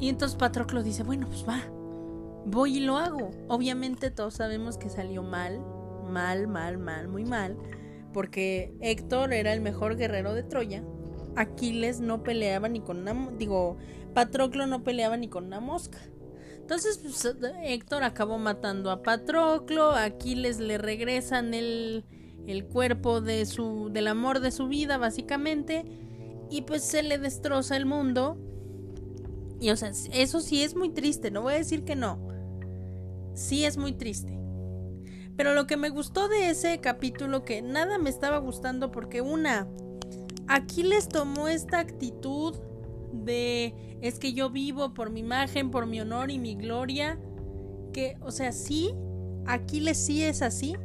Y 0.00 0.08
entonces 0.08 0.38
Patroclo 0.38 0.82
dice, 0.82 1.02
bueno, 1.02 1.26
pues 1.26 1.46
va, 1.46 1.60
voy 2.46 2.78
y 2.78 2.80
lo 2.80 2.96
hago. 2.96 3.30
Obviamente 3.48 4.10
todos 4.10 4.32
sabemos 4.32 4.78
que 4.78 4.88
salió 4.88 5.22
mal, 5.22 5.60
mal, 6.08 6.48
mal, 6.48 6.78
mal, 6.78 7.08
muy 7.08 7.26
mal, 7.26 7.58
porque 8.14 8.74
Héctor 8.80 9.34
era 9.34 9.52
el 9.52 9.60
mejor 9.60 9.96
guerrero 9.96 10.32
de 10.32 10.44
Troya. 10.44 10.82
Aquiles 11.36 12.00
no 12.00 12.22
peleaba 12.22 12.70
ni 12.70 12.80
con 12.80 13.00
una, 13.00 13.32
digo, 13.36 13.76
Patroclo 14.14 14.66
no 14.66 14.82
peleaba 14.82 15.18
ni 15.18 15.28
con 15.28 15.44
una 15.44 15.60
mosca. 15.60 15.98
Entonces 16.66 16.98
pues, 16.98 17.36
Héctor 17.62 18.02
acabó 18.02 18.38
matando 18.38 18.90
a 18.90 19.00
Patroclo, 19.04 19.92
Aquiles 19.92 20.58
le 20.58 20.78
regresan 20.78 21.54
el, 21.54 22.04
el 22.48 22.64
cuerpo 22.64 23.20
de 23.20 23.46
su, 23.46 23.88
del 23.92 24.08
amor 24.08 24.40
de 24.40 24.50
su 24.50 24.66
vida 24.66 24.98
básicamente 24.98 25.84
y 26.50 26.62
pues 26.62 26.82
se 26.82 27.04
le 27.04 27.18
destroza 27.18 27.76
el 27.76 27.86
mundo. 27.86 28.36
Y 29.60 29.70
o 29.70 29.76
sea, 29.76 29.92
eso 30.12 30.40
sí 30.40 30.64
es 30.64 30.74
muy 30.74 30.88
triste, 30.88 31.30
no 31.30 31.42
voy 31.42 31.54
a 31.54 31.58
decir 31.58 31.84
que 31.84 31.94
no. 31.94 32.18
Sí 33.34 33.64
es 33.64 33.76
muy 33.76 33.92
triste. 33.92 34.36
Pero 35.36 35.54
lo 35.54 35.68
que 35.68 35.76
me 35.76 35.88
gustó 35.88 36.26
de 36.26 36.50
ese 36.50 36.80
capítulo, 36.80 37.44
que 37.44 37.62
nada 37.62 37.96
me 37.98 38.10
estaba 38.10 38.38
gustando 38.38 38.90
porque 38.90 39.20
una, 39.20 39.68
Aquiles 40.48 41.08
tomó 41.08 41.46
esta 41.46 41.78
actitud 41.78 42.56
de 43.24 43.98
es 44.02 44.18
que 44.18 44.32
yo 44.32 44.50
vivo 44.50 44.94
por 44.94 45.10
mi 45.10 45.20
imagen, 45.20 45.70
por 45.70 45.86
mi 45.86 46.00
honor 46.00 46.30
y 46.30 46.38
mi 46.38 46.54
gloria, 46.54 47.18
que, 47.92 48.16
o 48.20 48.30
sea, 48.30 48.52
sí, 48.52 48.94
Aquiles 49.46 49.96
sí 49.96 50.22
es 50.22 50.42
así, 50.42 50.76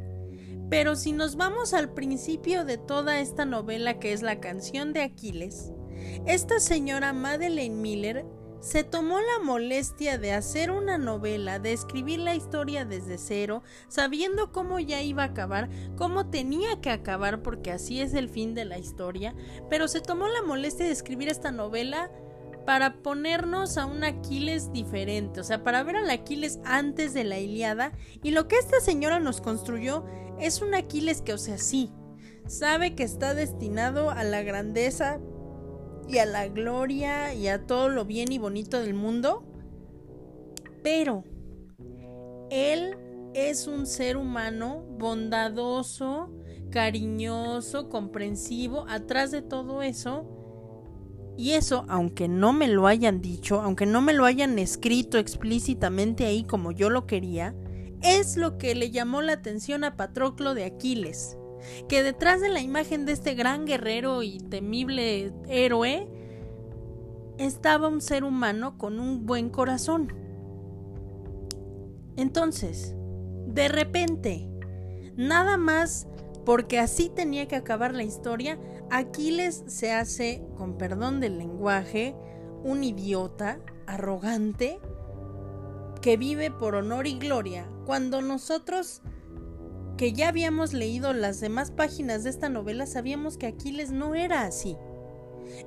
pero 0.70 0.96
si 0.96 1.12
nos 1.12 1.36
vamos 1.36 1.74
al 1.74 1.92
principio 1.92 2.64
de 2.64 2.78
toda 2.78 3.20
esta 3.20 3.44
novela 3.44 3.98
que 3.98 4.12
es 4.12 4.22
la 4.22 4.40
canción 4.40 4.92
de 4.92 5.02
Aquiles, 5.02 5.72
esta 6.26 6.60
señora 6.60 7.12
Madeleine 7.12 7.76
Miller 7.76 8.24
se 8.62 8.84
tomó 8.84 9.18
la 9.18 9.44
molestia 9.44 10.18
de 10.18 10.32
hacer 10.32 10.70
una 10.70 10.96
novela, 10.96 11.58
de 11.58 11.72
escribir 11.72 12.20
la 12.20 12.36
historia 12.36 12.84
desde 12.84 13.18
cero, 13.18 13.64
sabiendo 13.88 14.52
cómo 14.52 14.78
ya 14.78 15.02
iba 15.02 15.24
a 15.24 15.26
acabar, 15.26 15.68
cómo 15.96 16.30
tenía 16.30 16.80
que 16.80 16.90
acabar, 16.90 17.42
porque 17.42 17.72
así 17.72 18.00
es 18.00 18.14
el 18.14 18.28
fin 18.28 18.54
de 18.54 18.64
la 18.64 18.78
historia, 18.78 19.34
pero 19.68 19.88
se 19.88 20.00
tomó 20.00 20.28
la 20.28 20.42
molestia 20.42 20.86
de 20.86 20.92
escribir 20.92 21.28
esta 21.28 21.50
novela 21.50 22.12
para 22.64 23.02
ponernos 23.02 23.78
a 23.78 23.86
un 23.86 24.04
Aquiles 24.04 24.70
diferente, 24.72 25.40
o 25.40 25.44
sea, 25.44 25.64
para 25.64 25.82
ver 25.82 25.96
al 25.96 26.10
Aquiles 26.10 26.60
antes 26.64 27.14
de 27.14 27.24
la 27.24 27.40
Iliada. 27.40 27.92
Y 28.22 28.30
lo 28.30 28.46
que 28.46 28.58
esta 28.58 28.78
señora 28.78 29.18
nos 29.18 29.40
construyó 29.40 30.04
es 30.38 30.62
un 30.62 30.76
Aquiles 30.76 31.20
que, 31.20 31.32
o 31.32 31.38
sea, 31.38 31.58
sí, 31.58 31.90
sabe 32.46 32.94
que 32.94 33.02
está 33.02 33.34
destinado 33.34 34.10
a 34.10 34.22
la 34.22 34.42
grandeza 34.42 35.18
y 36.08 36.18
a 36.18 36.26
la 36.26 36.48
gloria 36.48 37.34
y 37.34 37.48
a 37.48 37.66
todo 37.66 37.88
lo 37.88 38.04
bien 38.04 38.32
y 38.32 38.38
bonito 38.38 38.80
del 38.80 38.94
mundo, 38.94 39.44
pero 40.82 41.24
él 42.50 42.96
es 43.34 43.66
un 43.66 43.86
ser 43.86 44.16
humano 44.16 44.84
bondadoso, 44.98 46.30
cariñoso, 46.70 47.88
comprensivo, 47.88 48.84
atrás 48.88 49.30
de 49.30 49.42
todo 49.42 49.82
eso. 49.82 50.28
Y 51.36 51.52
eso, 51.52 51.86
aunque 51.88 52.28
no 52.28 52.52
me 52.52 52.68
lo 52.68 52.86
hayan 52.86 53.22
dicho, 53.22 53.60
aunque 53.62 53.86
no 53.86 54.02
me 54.02 54.12
lo 54.12 54.26
hayan 54.26 54.58
escrito 54.58 55.16
explícitamente 55.16 56.26
ahí 56.26 56.44
como 56.44 56.72
yo 56.72 56.90
lo 56.90 57.06
quería, 57.06 57.54
es 58.02 58.36
lo 58.36 58.58
que 58.58 58.74
le 58.74 58.90
llamó 58.90 59.22
la 59.22 59.34
atención 59.34 59.84
a 59.84 59.96
Patroclo 59.96 60.54
de 60.54 60.64
Aquiles, 60.64 61.38
que 61.88 62.02
detrás 62.02 62.40
de 62.40 62.48
la 62.48 62.60
imagen 62.60 63.06
de 63.06 63.12
este 63.12 63.34
gran 63.34 63.66
guerrero 63.66 64.22
y 64.22 64.38
temible 64.38 65.32
héroe 65.48 66.08
estaba 67.38 67.88
un 67.88 68.00
ser 68.00 68.24
humano 68.24 68.78
con 68.78 69.00
un 69.00 69.26
buen 69.26 69.50
corazón. 69.50 70.12
Entonces, 72.16 72.94
de 73.46 73.68
repente, 73.68 74.48
nada 75.16 75.56
más 75.56 76.06
porque 76.44 76.78
así 76.78 77.08
tenía 77.08 77.46
que 77.46 77.56
acabar 77.56 77.94
la 77.94 78.02
historia, 78.02 78.58
Aquiles 78.90 79.64
se 79.66 79.92
hace, 79.92 80.44
con 80.56 80.76
perdón 80.76 81.20
del 81.20 81.38
lenguaje, 81.38 82.16
un 82.64 82.82
idiota, 82.84 83.60
arrogante, 83.86 84.80
que 86.00 86.16
vive 86.16 86.50
por 86.50 86.74
honor 86.74 87.06
y 87.06 87.18
gloria, 87.18 87.68
cuando 87.86 88.22
nosotros, 88.22 89.02
que 90.02 90.12
ya 90.12 90.30
habíamos 90.30 90.72
leído 90.72 91.12
las 91.12 91.38
demás 91.38 91.70
páginas 91.70 92.24
de 92.24 92.30
esta 92.30 92.48
novela, 92.48 92.86
sabíamos 92.86 93.36
que 93.36 93.46
Aquiles 93.46 93.92
no 93.92 94.16
era 94.16 94.42
así. 94.42 94.76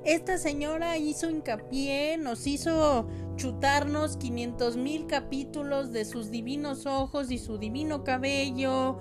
Esta 0.04 0.36
señora 0.36 0.98
hizo 0.98 1.30
hincapié, 1.30 2.18
nos 2.18 2.46
hizo 2.46 3.08
chutarnos 3.36 4.18
500 4.18 4.76
mil 4.76 5.06
capítulos 5.06 5.90
de 5.90 6.04
sus 6.04 6.30
divinos 6.30 6.84
ojos 6.84 7.30
y 7.30 7.38
su 7.38 7.56
divino 7.56 8.04
cabello 8.04 8.98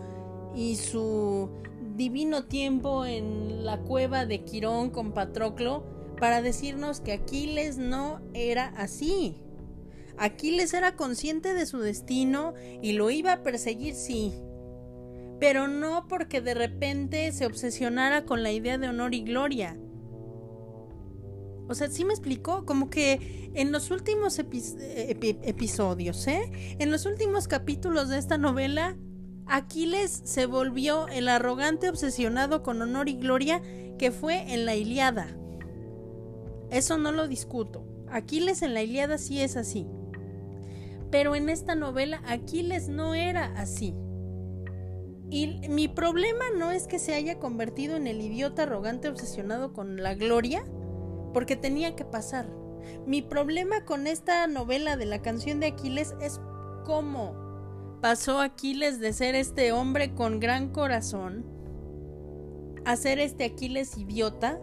y 0.55 0.77
su 0.77 1.49
divino 1.97 2.45
tiempo 2.45 3.05
en 3.05 3.65
la 3.65 3.81
cueva 3.81 4.25
de 4.25 4.45
Quirón 4.45 4.89
con 4.89 5.11
Patroclo 5.11 5.83
para 6.17 6.41
decirnos 6.41 7.01
que 7.01 7.11
Aquiles 7.11 7.77
no 7.77 8.21
era 8.33 8.67
así. 8.77 9.36
Aquiles 10.17 10.73
era 10.73 10.95
consciente 10.95 11.53
de 11.53 11.65
su 11.65 11.79
destino 11.79 12.53
y 12.81 12.93
lo 12.93 13.09
iba 13.09 13.33
a 13.33 13.43
perseguir, 13.43 13.95
sí. 13.95 14.33
Pero 15.39 15.67
no 15.67 16.07
porque 16.07 16.41
de 16.41 16.53
repente 16.53 17.31
se 17.31 17.45
obsesionara 17.45 18.25
con 18.25 18.43
la 18.43 18.51
idea 18.51 18.77
de 18.77 18.89
honor 18.89 19.13
y 19.13 19.21
gloria. 19.23 19.77
O 21.67 21.73
sea, 21.73 21.89
sí 21.89 22.05
me 22.05 22.13
explicó, 22.13 22.65
como 22.65 22.89
que 22.89 23.51
en 23.55 23.71
los 23.71 23.89
últimos 23.89 24.39
episodios, 24.39 26.27
¿eh? 26.27 26.75
En 26.79 26.91
los 26.91 27.05
últimos 27.05 27.47
capítulos 27.47 28.09
de 28.09 28.19
esta 28.19 28.38
novela, 28.38 28.97
Aquiles 29.47 30.21
se 30.25 30.45
volvió 30.45 31.07
el 31.07 31.27
arrogante 31.27 31.89
obsesionado 31.89 32.63
con 32.63 32.81
honor 32.81 33.09
y 33.09 33.13
gloria 33.15 33.61
que 33.97 34.11
fue 34.11 34.53
en 34.53 34.65
la 34.65 34.75
Iliada. 34.75 35.38
Eso 36.69 36.97
no 36.97 37.11
lo 37.11 37.27
discuto. 37.27 37.86
Aquiles 38.09 38.61
en 38.61 38.73
la 38.73 38.83
Iliada 38.83 39.17
sí 39.17 39.41
es 39.41 39.55
así. 39.55 39.88
Pero 41.11 41.36
en 41.36 41.49
esta 41.49 41.75
novela 41.75 42.21
Aquiles 42.25 42.89
no 42.89 43.15
era 43.15 43.45
así. 43.57 43.95
Y 45.30 45.67
mi 45.69 45.88
problema 45.88 46.45
no 46.57 46.71
es 46.71 46.88
que 46.88 46.99
se 46.99 47.13
haya 47.13 47.39
convertido 47.39 47.95
en 47.95 48.07
el 48.07 48.21
idiota 48.21 48.63
arrogante 48.63 49.09
obsesionado 49.09 49.73
con 49.73 50.01
la 50.01 50.13
gloria, 50.13 50.63
porque 51.34 51.55
tenía 51.55 51.95
que 51.95 52.05
pasar. 52.05 52.47
Mi 53.05 53.21
problema 53.21 53.86
con 53.86 54.07
esta 54.07 54.45
novela 54.47 54.95
de 54.97 55.05
la 55.05 55.21
canción 55.21 55.59
de 55.59 55.67
Aquiles 55.67 56.13
es 56.21 56.39
cómo 56.86 57.34
pasó 58.01 58.39
Aquiles 58.39 58.99
de 58.99 59.13
ser 59.13 59.34
este 59.36 59.71
hombre 59.71 60.13
con 60.13 60.39
gran 60.39 60.69
corazón 60.69 61.43
a 62.86 62.95
ser 62.95 63.17
este 63.17 63.45
Aquiles 63.45 63.97
idiota 63.97 64.59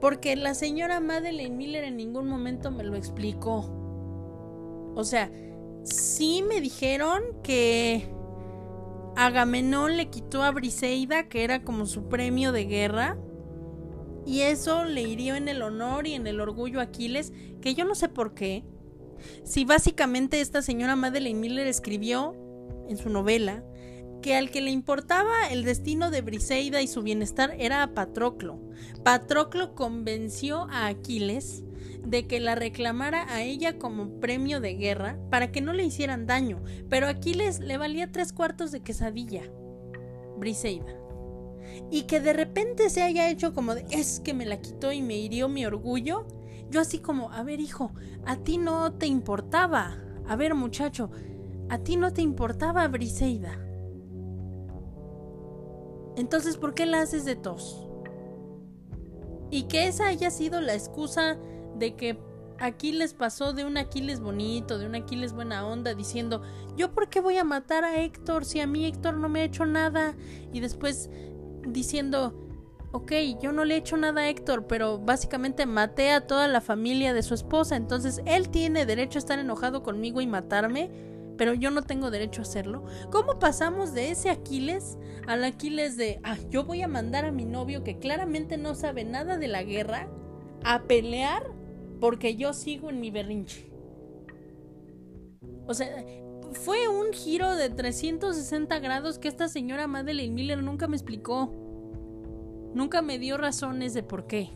porque 0.00 0.34
la 0.36 0.54
señora 0.54 1.00
Madeleine 1.00 1.56
Miller 1.56 1.84
en 1.84 1.96
ningún 1.96 2.26
momento 2.26 2.70
me 2.70 2.84
lo 2.84 2.96
explicó. 2.96 3.70
O 4.94 5.04
sea, 5.04 5.30
sí 5.84 6.42
me 6.46 6.60
dijeron 6.60 7.22
que 7.42 8.08
Agamenón 9.26 9.98
le 9.98 10.08
quitó 10.08 10.42
a 10.42 10.50
Briseida, 10.50 11.28
que 11.28 11.44
era 11.44 11.62
como 11.62 11.84
su 11.84 12.08
premio 12.08 12.52
de 12.52 12.64
guerra, 12.64 13.18
y 14.24 14.40
eso 14.40 14.84
le 14.84 15.02
hirió 15.02 15.34
en 15.34 15.48
el 15.48 15.60
honor 15.60 16.06
y 16.06 16.14
en 16.14 16.26
el 16.26 16.40
orgullo 16.40 16.80
a 16.80 16.84
Aquiles, 16.84 17.32
que 17.60 17.74
yo 17.74 17.84
no 17.84 17.94
sé 17.94 18.08
por 18.08 18.32
qué. 18.32 18.64
Si 19.44 19.66
básicamente 19.66 20.40
esta 20.40 20.62
señora 20.62 20.96
Madeleine 20.96 21.38
Miller 21.38 21.66
escribió 21.66 22.34
en 22.88 22.96
su 22.96 23.10
novela 23.10 23.62
que 24.20 24.36
al 24.36 24.50
que 24.50 24.60
le 24.60 24.70
importaba 24.70 25.48
el 25.50 25.64
destino 25.64 26.10
de 26.10 26.20
Briseida 26.22 26.82
y 26.82 26.88
su 26.88 27.02
bienestar 27.02 27.54
era 27.58 27.82
a 27.82 27.94
Patroclo. 27.94 28.60
Patroclo 29.02 29.74
convenció 29.74 30.66
a 30.70 30.86
Aquiles 30.86 31.64
de 32.04 32.26
que 32.26 32.40
la 32.40 32.54
reclamara 32.54 33.32
a 33.32 33.42
ella 33.42 33.78
como 33.78 34.20
premio 34.20 34.60
de 34.60 34.74
guerra 34.74 35.18
para 35.30 35.52
que 35.52 35.60
no 35.60 35.72
le 35.72 35.84
hicieran 35.84 36.26
daño, 36.26 36.62
pero 36.88 37.06
a 37.06 37.10
Aquiles 37.10 37.60
le 37.60 37.76
valía 37.76 38.10
tres 38.10 38.32
cuartos 38.32 38.72
de 38.72 38.80
quesadilla. 38.80 39.42
Briseida. 40.38 40.96
Y 41.90 42.02
que 42.02 42.20
de 42.20 42.32
repente 42.32 42.90
se 42.90 43.02
haya 43.02 43.30
hecho 43.30 43.54
como 43.54 43.74
de 43.74 43.84
es 43.90 44.20
que 44.20 44.34
me 44.34 44.46
la 44.46 44.60
quitó 44.60 44.92
y 44.92 45.02
me 45.02 45.16
hirió 45.16 45.48
mi 45.48 45.66
orgullo. 45.66 46.26
Yo 46.70 46.80
así 46.80 46.98
como, 46.98 47.30
a 47.32 47.42
ver 47.42 47.60
hijo, 47.60 47.92
a 48.24 48.36
ti 48.36 48.58
no 48.58 48.92
te 48.92 49.06
importaba. 49.06 49.96
A 50.26 50.36
ver 50.36 50.54
muchacho, 50.54 51.10
a 51.68 51.78
ti 51.78 51.96
no 51.96 52.12
te 52.12 52.22
importaba 52.22 52.86
Briseida. 52.88 53.69
Entonces, 56.16 56.56
¿por 56.56 56.74
qué 56.74 56.86
la 56.86 57.00
haces 57.00 57.24
de 57.24 57.36
tos? 57.36 57.88
Y 59.50 59.64
que 59.64 59.86
esa 59.86 60.08
haya 60.08 60.30
sido 60.30 60.60
la 60.60 60.74
excusa 60.74 61.38
de 61.76 61.96
que 61.96 62.18
Aquiles 62.58 63.14
pasó 63.14 63.52
de 63.52 63.64
un 63.64 63.78
Aquiles 63.78 64.20
bonito, 64.20 64.78
de 64.78 64.86
un 64.86 64.94
Aquiles 64.94 65.32
buena 65.32 65.66
onda, 65.66 65.94
diciendo, 65.94 66.42
yo 66.76 66.92
por 66.92 67.08
qué 67.08 67.20
voy 67.20 67.38
a 67.38 67.44
matar 67.44 67.84
a 67.84 68.02
Héctor 68.02 68.44
si 68.44 68.60
a 68.60 68.66
mí 68.66 68.84
Héctor 68.84 69.16
no 69.16 69.28
me 69.28 69.40
ha 69.40 69.44
hecho 69.44 69.64
nada. 69.64 70.14
Y 70.52 70.60
después 70.60 71.10
diciendo, 71.66 72.34
ok, 72.92 73.12
yo 73.40 73.52
no 73.52 73.64
le 73.64 73.74
he 73.74 73.78
hecho 73.78 73.96
nada 73.96 74.22
a 74.22 74.28
Héctor, 74.28 74.66
pero 74.66 74.98
básicamente 74.98 75.66
maté 75.66 76.10
a 76.10 76.26
toda 76.26 76.48
la 76.48 76.60
familia 76.60 77.14
de 77.14 77.22
su 77.22 77.34
esposa, 77.34 77.76
entonces 77.76 78.20
él 78.24 78.48
tiene 78.50 78.86
derecho 78.86 79.18
a 79.18 79.20
estar 79.20 79.38
enojado 79.38 79.82
conmigo 79.82 80.20
y 80.20 80.26
matarme 80.26 80.90
pero 81.40 81.54
yo 81.54 81.70
no 81.70 81.80
tengo 81.80 82.10
derecho 82.10 82.42
a 82.42 82.44
hacerlo. 82.44 82.84
¿Cómo 83.10 83.38
pasamos 83.38 83.94
de 83.94 84.10
ese 84.10 84.28
Aquiles 84.28 84.98
al 85.26 85.42
Aquiles 85.42 85.96
de, 85.96 86.20
ah, 86.22 86.36
yo 86.50 86.64
voy 86.64 86.82
a 86.82 86.86
mandar 86.86 87.24
a 87.24 87.32
mi 87.32 87.46
novio 87.46 87.82
que 87.82 87.98
claramente 87.98 88.58
no 88.58 88.74
sabe 88.74 89.04
nada 89.06 89.38
de 89.38 89.48
la 89.48 89.62
guerra 89.62 90.10
a 90.64 90.82
pelear 90.82 91.42
porque 91.98 92.36
yo 92.36 92.52
sigo 92.52 92.90
en 92.90 93.00
mi 93.00 93.10
berrinche? 93.10 93.72
O 95.66 95.72
sea, 95.72 96.04
fue 96.52 96.88
un 96.88 97.10
giro 97.14 97.56
de 97.56 97.70
360 97.70 98.78
grados 98.80 99.18
que 99.18 99.28
esta 99.28 99.48
señora 99.48 99.86
Madeleine 99.86 100.34
Miller 100.34 100.62
nunca 100.62 100.88
me 100.88 100.96
explicó. 100.96 101.54
Nunca 102.74 103.00
me 103.00 103.18
dio 103.18 103.38
razones 103.38 103.94
de 103.94 104.02
por 104.02 104.26
qué. 104.26 104.50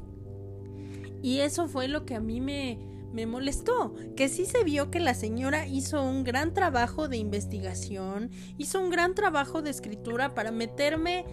Y 1.22 1.39
eso 1.39 1.66
fue 1.66 1.89
lo 1.89 2.05
que 2.05 2.14
a 2.14 2.20
mí 2.20 2.43
me, 2.43 2.78
me 3.15 3.27
molestó, 3.27 3.95
que 4.17 4.29
sí 4.29 4.45
se 4.45 4.65
vio 4.65 4.91
que 4.91 4.99
la 4.99 5.15
señora 5.15 5.69
hizo 5.69 6.03
un 6.03 6.25
gran 6.25 6.53
trabajo 6.53 7.07
de 7.07 7.17
investigación, 7.17 8.31
hizo 8.59 8.81
un 8.81 8.91
gran 8.91 9.15
trabajo 9.15 9.62
de 9.62 9.71
escritura 9.71 10.35
para 10.35 10.51
meterme 10.51 11.25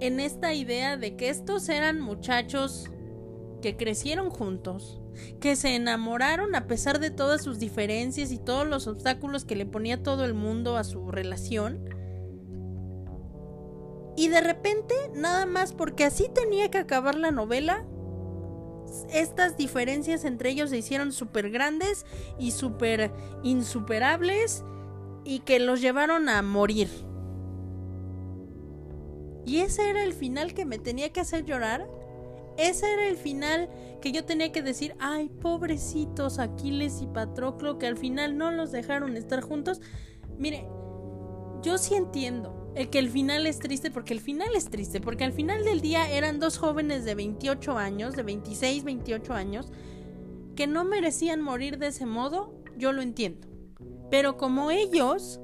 en 0.00 0.18
esta 0.18 0.54
idea 0.54 0.96
de 0.96 1.14
que 1.16 1.28
estos 1.28 1.68
eran 1.68 2.00
muchachos 2.00 2.90
que 3.60 3.76
crecieron 3.76 4.30
juntos, 4.30 4.98
que 5.38 5.56
se 5.56 5.74
enamoraron 5.74 6.54
a 6.54 6.66
pesar 6.66 7.00
de 7.00 7.10
todas 7.10 7.44
sus 7.44 7.58
diferencias 7.58 8.32
y 8.32 8.38
todos 8.38 8.66
los 8.66 8.86
obstáculos 8.86 9.44
que 9.44 9.56
le 9.56 9.66
ponía 9.66 10.02
todo 10.02 10.24
el 10.24 10.32
mundo 10.32 10.78
a 10.78 10.84
su 10.84 11.10
relación. 11.10 11.84
Y 14.16 14.28
de 14.28 14.40
repente, 14.40 14.94
nada 15.14 15.44
más 15.44 15.74
porque 15.74 16.04
así 16.04 16.30
tenía 16.32 16.70
que 16.70 16.78
acabar 16.78 17.14
la 17.14 17.30
novela, 17.30 17.86
estas 19.10 19.56
diferencias 19.56 20.24
entre 20.24 20.50
ellos 20.50 20.70
se 20.70 20.78
hicieron 20.78 21.12
súper 21.12 21.50
grandes 21.50 22.06
y 22.38 22.52
súper 22.52 23.12
insuperables 23.42 24.64
y 25.24 25.40
que 25.40 25.58
los 25.58 25.80
llevaron 25.80 26.28
a 26.28 26.42
morir. 26.42 26.88
Y 29.44 29.58
ese 29.58 29.88
era 29.88 30.02
el 30.02 30.12
final 30.12 30.54
que 30.54 30.64
me 30.64 30.78
tenía 30.78 31.12
que 31.12 31.20
hacer 31.20 31.44
llorar. 31.44 31.88
Ese 32.56 32.92
era 32.92 33.06
el 33.06 33.16
final 33.16 33.68
que 34.00 34.12
yo 34.12 34.24
tenía 34.24 34.50
que 34.50 34.62
decir, 34.62 34.94
ay, 34.98 35.28
pobrecitos 35.28 36.38
Aquiles 36.38 37.00
y 37.02 37.06
Patroclo, 37.06 37.78
que 37.78 37.86
al 37.86 37.96
final 37.96 38.38
no 38.38 38.50
los 38.50 38.72
dejaron 38.72 39.16
estar 39.16 39.40
juntos. 39.42 39.80
Mire, 40.38 40.66
yo 41.62 41.78
sí 41.78 41.94
entiendo 41.94 42.55
el 42.76 42.90
que 42.90 42.98
el 42.98 43.08
final 43.08 43.46
es 43.46 43.58
triste 43.58 43.90
porque 43.90 44.12
el 44.12 44.20
final 44.20 44.50
es 44.54 44.66
triste, 44.66 45.00
porque 45.00 45.24
al 45.24 45.32
final 45.32 45.64
del 45.64 45.80
día 45.80 46.10
eran 46.10 46.38
dos 46.38 46.58
jóvenes 46.58 47.06
de 47.06 47.14
28 47.14 47.78
años, 47.78 48.14
de 48.14 48.22
26, 48.22 48.84
28 48.84 49.32
años, 49.32 49.72
que 50.54 50.66
no 50.66 50.84
merecían 50.84 51.40
morir 51.40 51.78
de 51.78 51.86
ese 51.86 52.04
modo, 52.04 52.54
yo 52.76 52.92
lo 52.92 53.00
entiendo. 53.00 53.48
Pero 54.10 54.36
como 54.36 54.70
ellos, 54.70 55.40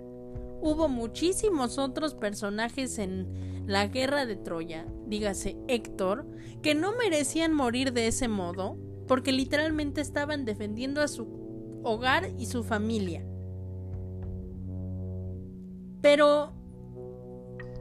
hubo 0.61 0.89
muchísimos 0.89 1.79
otros 1.79 2.15
personajes 2.15 2.99
en 2.99 3.65
la 3.67 3.87
guerra 3.87 4.27
de 4.27 4.37
Troya, 4.37 4.87
dígase 5.07 5.57
Héctor, 5.69 6.27
que 6.61 6.75
no 6.75 6.93
merecían 6.93 7.55
morir 7.55 7.95
de 7.95 8.09
ese 8.09 8.29
modo, 8.29 8.77
porque 9.09 9.33
literalmente 9.33 10.03
estaban 10.03 10.45
defendiendo 10.45 11.01
a 11.01 11.09
su 11.09 11.81
hogar 11.83 12.29
y 12.39 12.45
su 12.45 12.63
familia. 12.63 13.25
Pero 16.03 16.62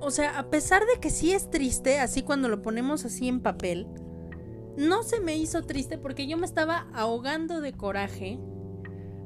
o 0.02 0.12
sea, 0.12 0.38
a 0.38 0.50
pesar 0.50 0.84
de 0.86 1.00
que 1.00 1.10
sí 1.10 1.32
es 1.32 1.50
triste, 1.50 2.00
así 2.00 2.24
cuando 2.24 2.50
lo 2.50 2.62
ponemos 2.62 3.06
así 3.06 3.28
en 3.28 3.42
papel, 3.42 3.88
no 4.78 5.04
se 5.04 5.20
me 5.20 5.38
hizo 5.38 5.64
triste 5.64 5.98
porque 5.98 6.28
yo 6.28 6.38
me 6.38 6.46
estaba 6.46 6.88
ahogando 6.94 7.62
de 7.62 7.74
coraje, 7.74 8.40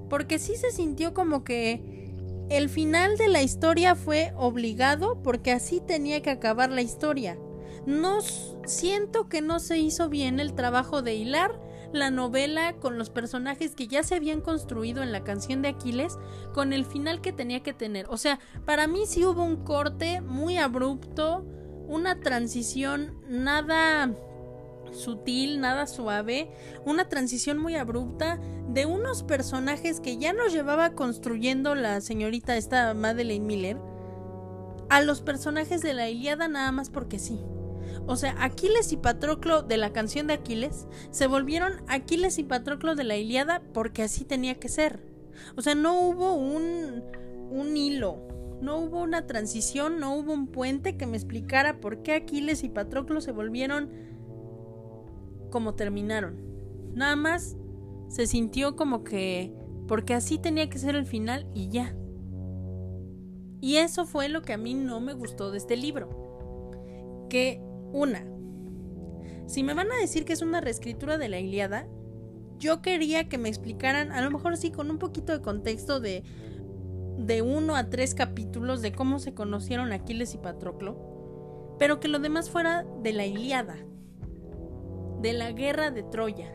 porque 0.10 0.40
sí 0.40 0.56
se 0.56 0.72
sintió 0.72 1.14
como 1.14 1.44
que 1.44 2.14
el 2.50 2.70
final 2.70 3.18
de 3.18 3.28
la 3.28 3.42
historia 3.42 3.96
fue 3.96 4.34
obligado 4.38 5.22
porque 5.24 5.52
así 5.52 5.82
tenía 5.82 6.22
que 6.22 6.30
acabar 6.30 6.70
la 6.72 6.82
historia. 6.82 7.38
No 7.86 8.20
siento 8.66 9.30
que 9.30 9.42
no 9.42 9.60
se 9.60 9.78
hizo 9.78 10.10
bien 10.10 10.40
el 10.40 10.54
trabajo 10.54 11.02
de 11.02 11.16
hilar 11.16 11.60
la 11.96 12.12
novela 12.12 12.74
con 12.74 12.98
los 12.98 13.10
personajes 13.10 13.76
que 13.76 13.88
ya 13.88 14.04
se 14.04 14.16
habían 14.16 14.42
construido 14.42 15.02
en 15.04 15.12
la 15.12 15.24
canción 15.24 15.62
de 15.62 15.70
Aquiles 15.70 16.18
con 16.54 16.74
el 16.74 16.86
final 16.86 17.22
que 17.22 17.34
tenía 17.34 17.62
que 17.64 17.74
tener. 17.74 18.06
O 18.10 18.18
sea, 18.18 18.40
para 18.66 18.88
mí 18.88 19.06
sí 19.06 19.26
hubo 19.26 19.44
un 19.44 19.64
corte 19.64 20.22
muy 20.22 20.58
abrupto, 20.58 21.46
una 21.88 22.20
transición 22.20 23.20
nada 23.28 24.14
sutil, 24.92 25.60
nada 25.60 25.88
suave, 25.88 26.50
una 26.86 27.10
transición 27.10 27.58
muy 27.58 27.76
abrupta 27.76 28.40
de 28.70 28.86
unos 28.86 29.24
personajes 29.24 30.00
que 30.00 30.18
ya 30.18 30.34
nos 30.34 30.54
llevaba 30.54 30.92
construyendo 30.92 31.76
la 31.76 32.02
señorita 32.02 32.56
esta 32.56 32.94
Madeleine 32.94 33.46
Miller 33.46 33.78
a 34.90 35.02
los 35.02 35.22
personajes 35.22 35.82
de 35.82 35.94
la 35.94 36.10
Iliada 36.10 36.48
nada 36.48 36.72
más 36.72 36.90
porque 36.90 37.20
sí. 37.20 37.40
O 38.08 38.16
sea, 38.16 38.36
Aquiles 38.44 38.92
y 38.92 38.98
Patroclo 38.98 39.62
de 39.62 39.78
la 39.78 39.92
canción 39.94 40.28
de 40.28 40.34
Aquiles 40.34 40.88
se 41.12 41.28
volvieron 41.28 41.74
Aquiles 41.88 42.38
y 42.38 42.44
Patroclo 42.44 42.96
de 42.96 43.04
la 43.04 43.18
Iliada 43.18 43.62
porque 43.74 44.04
así 44.04 44.26
tenía 44.26 44.56
que 44.56 44.70
ser. 44.70 45.06
O 45.56 45.62
sea, 45.62 45.76
no 45.76 46.00
hubo 46.00 46.36
un, 46.36 47.04
un 47.50 47.78
hilo, 47.78 48.20
no 48.62 48.78
hubo 48.80 49.02
una 49.02 49.28
transición, 49.28 50.00
no 50.00 50.16
hubo 50.16 50.34
un 50.34 50.48
puente 50.48 50.98
que 50.98 51.06
me 51.06 51.18
explicara 51.18 51.80
por 51.80 52.04
qué 52.04 52.14
Aquiles 52.14 52.64
y 52.64 52.70
Patroclo 52.70 53.22
se 53.22 53.32
volvieron 53.32 53.90
como 55.50 55.76
terminaron. 55.76 56.44
Nada 56.94 57.16
más 57.16 57.58
se 58.08 58.28
sintió 58.28 58.76
como 58.76 59.04
que 59.04 59.54
porque 59.88 60.14
así 60.14 60.38
tenía 60.38 60.70
que 60.70 60.80
ser 60.80 60.96
el 60.96 61.06
final 61.06 61.48
y 61.54 61.70
ya. 61.70 61.96
Y 63.62 63.78
eso 63.78 64.06
fue 64.06 64.30
lo 64.30 64.42
que 64.42 64.54
a 64.54 64.58
mí 64.58 64.74
no 64.74 65.00
me 65.00 65.14
gustó 65.14 65.52
de 65.52 65.58
este 65.58 65.76
libro. 65.76 67.28
Que 67.30 67.62
una, 67.96 68.26
si 69.48 69.64
me 69.64 69.74
van 69.74 69.92
a 69.92 70.00
decir 70.00 70.26
que 70.26 70.34
es 70.34 70.42
una 70.42 70.62
reescritura 70.62 71.18
de 71.18 71.30
la 71.30 71.40
Iliada, 71.40 71.88
yo 72.58 72.82
quería 72.82 73.28
que 73.28 73.38
me 73.38 73.50
explicaran, 73.50 74.12
a 74.12 74.22
lo 74.22 74.32
mejor 74.32 74.58
sí 74.58 74.72
con 74.72 74.90
un 74.90 74.98
poquito 74.98 75.34
de 75.34 75.42
contexto 75.42 76.00
de 76.00 76.24
de 77.18 77.42
uno 77.42 77.76
a 77.76 77.90
tres 77.90 78.14
capítulos 78.14 78.82
de 78.82 78.92
cómo 78.92 79.20
se 79.20 79.34
conocieron 79.34 79.94
Aquiles 79.94 80.34
y 80.34 80.38
Patroclo, 80.38 81.76
pero 81.80 82.00
que 82.00 82.08
lo 82.08 82.20
demás 82.20 82.50
fuera 82.50 82.86
de 83.02 83.14
la 83.14 83.26
Iliada, 83.26 83.78
de 85.22 85.34
la 85.34 85.52
guerra 85.52 85.92
de 85.92 86.04
Troya, 86.04 86.52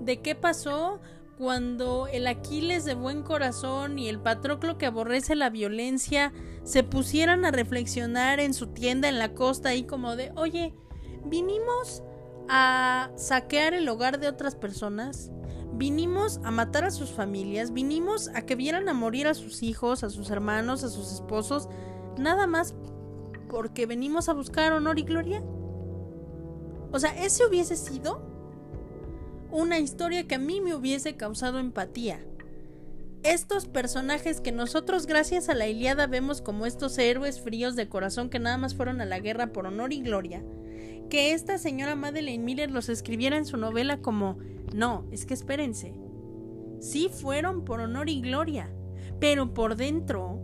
de 0.00 0.20
qué 0.20 0.34
pasó 0.34 1.00
cuando 1.38 2.06
el 2.06 2.26
Aquiles 2.26 2.84
de 2.84 2.94
buen 2.94 3.22
corazón 3.22 3.98
y 3.98 4.08
el 4.08 4.20
Patroclo 4.20 4.78
que 4.78 4.86
aborrece 4.86 5.34
la 5.34 5.50
violencia 5.50 6.32
se 6.64 6.82
pusieran 6.82 7.44
a 7.44 7.50
reflexionar 7.50 8.40
en 8.40 8.54
su 8.54 8.68
tienda 8.68 9.08
en 9.08 9.18
la 9.18 9.34
costa 9.34 9.74
y 9.74 9.84
como 9.84 10.16
de, 10.16 10.32
oye, 10.34 10.74
vinimos 11.24 12.02
a 12.48 13.10
saquear 13.16 13.74
el 13.74 13.88
hogar 13.88 14.18
de 14.18 14.28
otras 14.28 14.54
personas, 14.54 15.30
vinimos 15.74 16.40
a 16.42 16.50
matar 16.50 16.84
a 16.84 16.90
sus 16.90 17.10
familias, 17.10 17.72
vinimos 17.72 18.28
a 18.34 18.42
que 18.42 18.56
vieran 18.56 18.88
a 18.88 18.94
morir 18.94 19.26
a 19.26 19.34
sus 19.34 19.62
hijos, 19.62 20.04
a 20.04 20.10
sus 20.10 20.30
hermanos, 20.30 20.84
a 20.84 20.88
sus 20.88 21.12
esposos, 21.12 21.68
nada 22.16 22.46
más 22.46 22.74
porque 23.48 23.86
venimos 23.86 24.28
a 24.28 24.32
buscar 24.32 24.72
honor 24.72 24.98
y 24.98 25.02
gloria. 25.02 25.42
O 26.92 26.98
sea, 26.98 27.10
ese 27.22 27.44
hubiese 27.44 27.76
sido 27.76 28.25
una 29.56 29.78
historia 29.78 30.28
que 30.28 30.34
a 30.34 30.38
mí 30.38 30.60
me 30.60 30.74
hubiese 30.74 31.16
causado 31.16 31.58
empatía. 31.58 32.20
Estos 33.22 33.66
personajes 33.66 34.42
que 34.42 34.52
nosotros 34.52 35.06
gracias 35.06 35.48
a 35.48 35.54
la 35.54 35.66
Iliada 35.66 36.06
vemos 36.06 36.42
como 36.42 36.66
estos 36.66 36.98
héroes 36.98 37.40
fríos 37.40 37.74
de 37.74 37.88
corazón 37.88 38.28
que 38.28 38.38
nada 38.38 38.58
más 38.58 38.74
fueron 38.74 39.00
a 39.00 39.06
la 39.06 39.18
guerra 39.18 39.54
por 39.54 39.66
honor 39.66 39.94
y 39.94 40.02
gloria, 40.02 40.44
que 41.08 41.32
esta 41.32 41.56
señora 41.56 41.96
Madeleine 41.96 42.44
Miller 42.44 42.70
los 42.70 42.90
escribiera 42.90 43.38
en 43.38 43.46
su 43.46 43.56
novela 43.56 44.02
como, 44.02 44.36
no, 44.74 45.06
es 45.10 45.24
que 45.24 45.32
espérense, 45.32 45.94
sí 46.78 47.08
fueron 47.10 47.64
por 47.64 47.80
honor 47.80 48.10
y 48.10 48.20
gloria, 48.20 48.70
pero 49.20 49.54
por 49.54 49.76
dentro, 49.76 50.38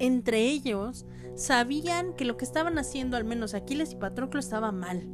entre 0.00 0.40
ellos, 0.40 1.06
sabían 1.36 2.14
que 2.14 2.24
lo 2.24 2.36
que 2.36 2.44
estaban 2.44 2.78
haciendo, 2.78 3.16
al 3.16 3.24
menos 3.24 3.54
Aquiles 3.54 3.92
y 3.92 3.96
Patroclo, 3.96 4.40
estaba 4.40 4.72
mal 4.72 5.08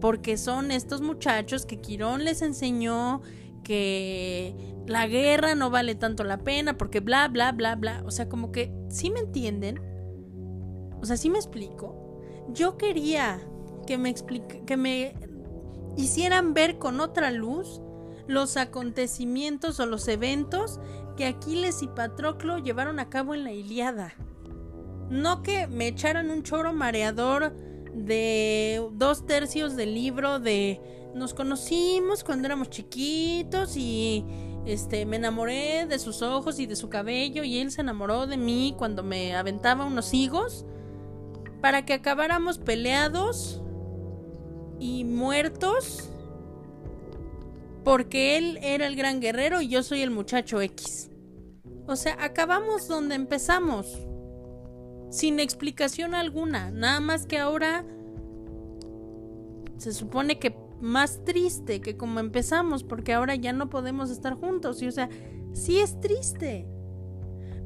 porque 0.00 0.36
son 0.36 0.70
estos 0.70 1.00
muchachos 1.00 1.66
que 1.66 1.80
Quirón 1.80 2.24
les 2.24 2.42
enseñó 2.42 3.22
que 3.64 4.54
la 4.86 5.06
guerra 5.06 5.54
no 5.54 5.70
vale 5.70 5.94
tanto 5.94 6.22
la 6.22 6.38
pena, 6.38 6.78
porque 6.78 7.00
bla, 7.00 7.28
bla, 7.28 7.52
bla, 7.52 7.74
bla. 7.74 8.02
O 8.06 8.10
sea, 8.10 8.28
como 8.28 8.52
que, 8.52 8.72
¿sí 8.88 9.10
me 9.10 9.20
entienden? 9.20 9.80
O 11.00 11.04
sea, 11.04 11.16
¿sí 11.16 11.30
me 11.30 11.38
explico? 11.38 12.20
Yo 12.50 12.76
quería 12.76 13.40
que 13.86 13.98
me, 13.98 14.14
que 14.14 14.76
me 14.76 15.14
hicieran 15.96 16.54
ver 16.54 16.78
con 16.78 17.00
otra 17.00 17.30
luz 17.30 17.80
los 18.28 18.56
acontecimientos 18.56 19.80
o 19.80 19.86
los 19.86 20.08
eventos 20.08 20.80
que 21.16 21.26
Aquiles 21.26 21.82
y 21.82 21.88
Patroclo 21.88 22.58
llevaron 22.58 22.98
a 22.98 23.08
cabo 23.08 23.34
en 23.34 23.44
la 23.44 23.52
Iliada. 23.52 24.14
No 25.08 25.42
que 25.42 25.66
me 25.66 25.88
echaran 25.88 26.30
un 26.30 26.42
choro 26.42 26.72
mareador 26.72 27.54
de 27.96 28.86
dos 28.92 29.26
tercios 29.26 29.74
del 29.74 29.94
libro 29.94 30.38
de 30.38 30.80
nos 31.14 31.32
conocimos 31.32 32.22
cuando 32.22 32.46
éramos 32.46 32.68
chiquitos 32.68 33.76
y 33.76 34.24
este 34.66 35.06
me 35.06 35.16
enamoré 35.16 35.86
de 35.86 35.98
sus 35.98 36.20
ojos 36.20 36.60
y 36.60 36.66
de 36.66 36.76
su 36.76 36.90
cabello 36.90 37.42
y 37.42 37.58
él 37.58 37.70
se 37.70 37.80
enamoró 37.80 38.26
de 38.26 38.36
mí 38.36 38.74
cuando 38.76 39.02
me 39.02 39.34
aventaba 39.34 39.86
unos 39.86 40.12
higos 40.12 40.66
para 41.62 41.86
que 41.86 41.94
acabáramos 41.94 42.58
peleados 42.58 43.62
y 44.78 45.04
muertos 45.04 46.10
porque 47.82 48.36
él 48.36 48.58
era 48.62 48.86
el 48.86 48.96
gran 48.96 49.20
guerrero 49.20 49.62
y 49.62 49.68
yo 49.68 49.82
soy 49.82 50.02
el 50.02 50.10
muchacho 50.10 50.60
X. 50.60 51.08
O 51.86 51.94
sea, 51.94 52.16
acabamos 52.20 52.88
donde 52.88 53.14
empezamos 53.14 53.86
sin 55.10 55.40
explicación 55.40 56.14
alguna, 56.14 56.70
nada 56.70 57.00
más 57.00 57.26
que 57.26 57.38
ahora 57.38 57.84
se 59.76 59.92
supone 59.92 60.38
que 60.38 60.56
más 60.80 61.24
triste 61.24 61.80
que 61.80 61.96
como 61.96 62.20
empezamos, 62.20 62.84
porque 62.84 63.12
ahora 63.12 63.34
ya 63.34 63.52
no 63.52 63.70
podemos 63.70 64.10
estar 64.10 64.34
juntos, 64.34 64.82
y 64.82 64.88
o 64.88 64.92
sea, 64.92 65.08
sí 65.52 65.78
es 65.78 66.00
triste, 66.00 66.66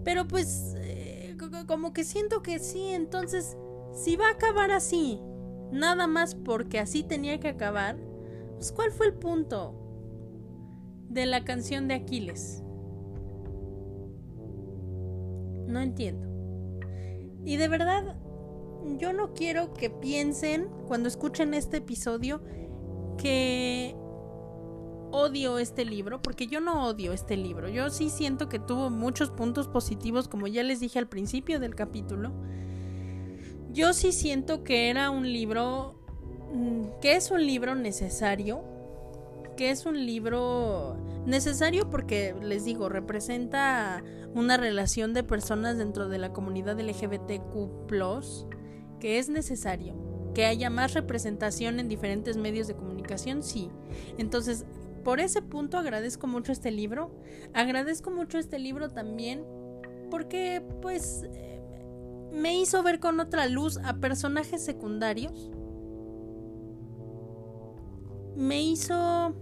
pero 0.04 0.26
pues 0.26 0.74
eh, 0.78 1.36
como 1.66 1.92
que 1.92 2.04
siento 2.04 2.42
que 2.42 2.58
sí, 2.58 2.88
entonces, 2.88 3.56
si 3.92 4.16
va 4.16 4.28
a 4.28 4.32
acabar 4.32 4.70
así, 4.70 5.20
nada 5.72 6.06
más 6.06 6.34
porque 6.34 6.78
así 6.78 7.02
tenía 7.02 7.40
que 7.40 7.48
acabar, 7.48 7.96
pues 8.56 8.72
¿cuál 8.72 8.92
fue 8.92 9.06
el 9.06 9.14
punto 9.14 9.74
de 11.08 11.26
la 11.26 11.44
canción 11.44 11.88
de 11.88 11.94
Aquiles? 11.94 12.62
No 15.66 15.80
entiendo. 15.80 16.29
Y 17.44 17.56
de 17.56 17.68
verdad, 17.68 18.16
yo 18.98 19.12
no 19.12 19.34
quiero 19.34 19.72
que 19.74 19.90
piensen 19.90 20.68
cuando 20.86 21.08
escuchen 21.08 21.54
este 21.54 21.78
episodio 21.78 22.42
que 23.18 23.94
odio 25.12 25.58
este 25.58 25.84
libro, 25.84 26.22
porque 26.22 26.46
yo 26.46 26.60
no 26.60 26.86
odio 26.86 27.12
este 27.12 27.36
libro. 27.36 27.68
Yo 27.68 27.90
sí 27.90 28.10
siento 28.10 28.48
que 28.48 28.58
tuvo 28.58 28.90
muchos 28.90 29.30
puntos 29.30 29.68
positivos, 29.68 30.28
como 30.28 30.46
ya 30.46 30.62
les 30.62 30.80
dije 30.80 30.98
al 30.98 31.08
principio 31.08 31.60
del 31.60 31.74
capítulo. 31.74 32.32
Yo 33.72 33.92
sí 33.92 34.12
siento 34.12 34.64
que 34.64 34.90
era 34.90 35.10
un 35.10 35.32
libro, 35.32 35.94
mm, 36.52 37.00
que 37.00 37.16
es 37.16 37.30
un 37.30 37.44
libro 37.46 37.74
necesario, 37.74 38.62
que 39.56 39.70
es 39.70 39.86
un 39.86 40.06
libro 40.06 40.96
necesario 41.26 41.90
porque, 41.90 42.34
les 42.42 42.64
digo, 42.64 42.88
representa 42.88 44.02
una 44.34 44.56
relación 44.56 45.12
de 45.12 45.24
personas 45.24 45.78
dentro 45.78 46.08
de 46.08 46.18
la 46.18 46.32
comunidad 46.32 46.78
LGBTQ, 46.78 47.88
que 49.00 49.18
es 49.18 49.28
necesario. 49.28 49.94
Que 50.34 50.46
haya 50.46 50.70
más 50.70 50.94
representación 50.94 51.80
en 51.80 51.88
diferentes 51.88 52.36
medios 52.36 52.68
de 52.68 52.76
comunicación, 52.76 53.42
sí. 53.42 53.70
Entonces, 54.16 54.64
por 55.02 55.18
ese 55.18 55.42
punto 55.42 55.78
agradezco 55.78 56.26
mucho 56.26 56.52
este 56.52 56.70
libro. 56.70 57.10
Agradezco 57.52 58.10
mucho 58.10 58.38
este 58.38 58.58
libro 58.58 58.90
también 58.90 59.44
porque, 60.10 60.62
pues, 60.82 61.24
eh, 61.32 61.60
me 62.32 62.58
hizo 62.58 62.82
ver 62.82 63.00
con 63.00 63.18
otra 63.18 63.46
luz 63.46 63.78
a 63.84 63.94
personajes 63.96 64.62
secundarios. 64.62 65.50
Me 68.36 68.62
hizo 68.62 69.34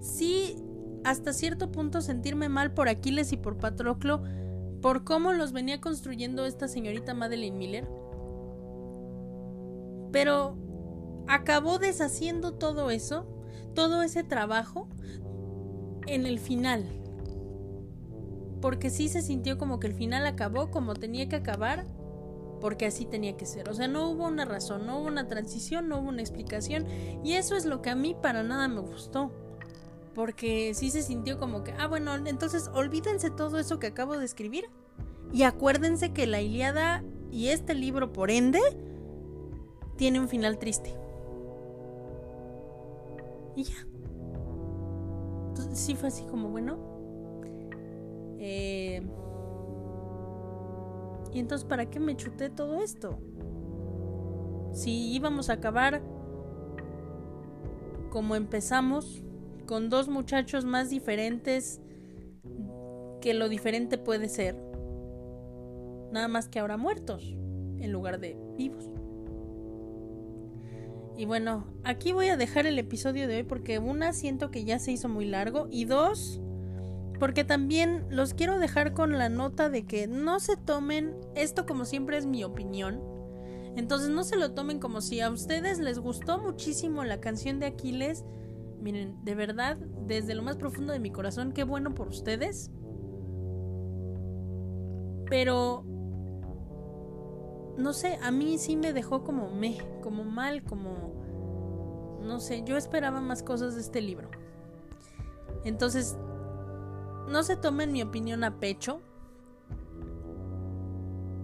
sí 0.00 0.56
hasta 1.04 1.32
cierto 1.32 1.72
punto 1.72 2.00
sentirme 2.00 2.48
mal 2.48 2.72
por 2.72 2.88
Aquiles 2.88 3.32
y 3.32 3.36
por 3.36 3.58
Patroclo 3.58 4.22
por 4.80 5.04
cómo 5.04 5.32
los 5.32 5.52
venía 5.52 5.80
construyendo 5.80 6.44
esta 6.44 6.68
señorita 6.68 7.14
Madeleine 7.14 7.56
Miller. 7.56 7.88
Pero 10.12 10.56
acabó 11.28 11.78
deshaciendo 11.78 12.54
todo 12.54 12.90
eso, 12.90 13.26
todo 13.74 14.02
ese 14.02 14.24
trabajo 14.24 14.88
en 16.06 16.26
el 16.26 16.38
final. 16.38 16.84
Porque 18.60 18.90
sí 18.90 19.08
se 19.08 19.22
sintió 19.22 19.56
como 19.56 19.80
que 19.80 19.86
el 19.86 19.94
final 19.94 20.26
acabó 20.26 20.70
como 20.70 20.94
tenía 20.94 21.28
que 21.28 21.36
acabar, 21.36 21.84
porque 22.60 22.86
así 22.86 23.06
tenía 23.06 23.36
que 23.36 23.46
ser. 23.46 23.68
O 23.68 23.74
sea, 23.74 23.88
no 23.88 24.08
hubo 24.08 24.26
una 24.26 24.44
razón, 24.44 24.86
no 24.86 24.98
hubo 24.98 25.08
una 25.08 25.26
transición, 25.26 25.88
no 25.88 26.00
hubo 26.00 26.08
una 26.08 26.20
explicación. 26.20 26.86
Y 27.24 27.32
eso 27.34 27.56
es 27.56 27.64
lo 27.64 27.82
que 27.82 27.90
a 27.90 27.96
mí 27.96 28.14
para 28.20 28.42
nada 28.42 28.68
me 28.68 28.80
gustó. 28.80 29.32
Porque 30.14 30.72
sí 30.74 30.90
se 30.90 31.02
sintió 31.02 31.38
como 31.38 31.64
que, 31.64 31.72
ah, 31.72 31.86
bueno, 31.86 32.14
entonces 32.14 32.70
olvídense 32.74 33.30
todo 33.30 33.58
eso 33.58 33.78
que 33.78 33.86
acabo 33.86 34.16
de 34.16 34.24
escribir. 34.24 34.66
Y 35.32 35.44
acuérdense 35.44 36.12
que 36.12 36.26
la 36.26 36.40
Iliada 36.40 37.02
y 37.30 37.48
este 37.48 37.74
libro, 37.74 38.12
por 38.12 38.30
ende, 38.30 38.60
tiene 39.96 40.20
un 40.20 40.28
final 40.28 40.58
triste. 40.58 40.94
Y 43.56 43.64
ya. 43.64 43.86
Entonces 45.48 45.78
sí 45.78 45.94
fue 45.94 46.08
así 46.08 46.24
como, 46.24 46.50
bueno. 46.50 46.78
Eh, 48.38 49.02
y 51.32 51.38
entonces, 51.38 51.66
¿para 51.66 51.88
qué 51.88 52.00
me 52.00 52.16
chuté 52.16 52.50
todo 52.50 52.82
esto? 52.82 53.18
si 54.72 55.12
íbamos 55.12 55.50
a 55.50 55.54
acabar 55.54 56.02
como 58.10 58.36
empezamos, 58.36 59.22
con 59.66 59.90
dos 59.90 60.08
muchachos 60.08 60.64
más 60.64 60.90
diferentes 60.90 61.80
que 63.20 63.34
lo 63.34 63.48
diferente 63.48 63.98
puede 63.98 64.28
ser, 64.28 64.56
nada 66.12 66.28
más 66.28 66.48
que 66.48 66.58
ahora 66.58 66.76
muertos 66.76 67.36
en 67.78 67.92
lugar 67.92 68.20
de 68.20 68.36
vivos. 68.56 68.88
Y 71.16 71.24
bueno, 71.26 71.66
aquí 71.84 72.12
voy 72.12 72.28
a 72.28 72.36
dejar 72.36 72.66
el 72.66 72.78
episodio 72.78 73.28
de 73.28 73.36
hoy 73.36 73.42
porque 73.42 73.78
una 73.78 74.12
siento 74.12 74.50
que 74.50 74.64
ya 74.64 74.78
se 74.78 74.92
hizo 74.92 75.08
muy 75.08 75.26
largo 75.26 75.68
y 75.70 75.84
dos 75.84 76.40
porque 77.22 77.44
también 77.44 78.04
los 78.10 78.34
quiero 78.34 78.58
dejar 78.58 78.94
con 78.94 79.16
la 79.16 79.28
nota 79.28 79.70
de 79.70 79.86
que 79.86 80.08
no 80.08 80.40
se 80.40 80.56
tomen 80.56 81.14
esto 81.36 81.66
como 81.66 81.84
siempre 81.84 82.16
es 82.16 82.26
mi 82.26 82.42
opinión. 82.42 83.00
Entonces 83.76 84.08
no 84.08 84.24
se 84.24 84.36
lo 84.36 84.54
tomen 84.54 84.80
como 84.80 85.00
si 85.00 85.20
a 85.20 85.30
ustedes 85.30 85.78
les 85.78 86.00
gustó 86.00 86.38
muchísimo 86.38 87.04
la 87.04 87.20
canción 87.20 87.60
de 87.60 87.66
Aquiles. 87.66 88.24
Miren, 88.82 89.24
de 89.24 89.36
verdad, 89.36 89.76
desde 89.76 90.34
lo 90.34 90.42
más 90.42 90.56
profundo 90.56 90.92
de 90.92 90.98
mi 90.98 91.12
corazón, 91.12 91.52
qué 91.52 91.62
bueno 91.62 91.94
por 91.94 92.08
ustedes. 92.08 92.70
Pero 95.30 95.84
no 97.78 97.92
sé, 97.92 98.18
a 98.22 98.32
mí 98.32 98.58
sí 98.58 98.76
me 98.76 98.92
dejó 98.92 99.22
como 99.22 99.54
me, 99.54 99.78
como 100.02 100.24
mal, 100.24 100.64
como 100.64 101.22
no 102.22 102.40
sé, 102.40 102.62
yo 102.64 102.76
esperaba 102.76 103.20
más 103.20 103.42
cosas 103.42 103.76
de 103.76 103.80
este 103.82 104.00
libro. 104.00 104.28
Entonces, 105.64 106.16
no 107.28 107.42
se 107.44 107.56
tomen 107.56 107.92
mi 107.92 108.02
opinión 108.02 108.42
a 108.42 108.58
pecho. 108.58 109.00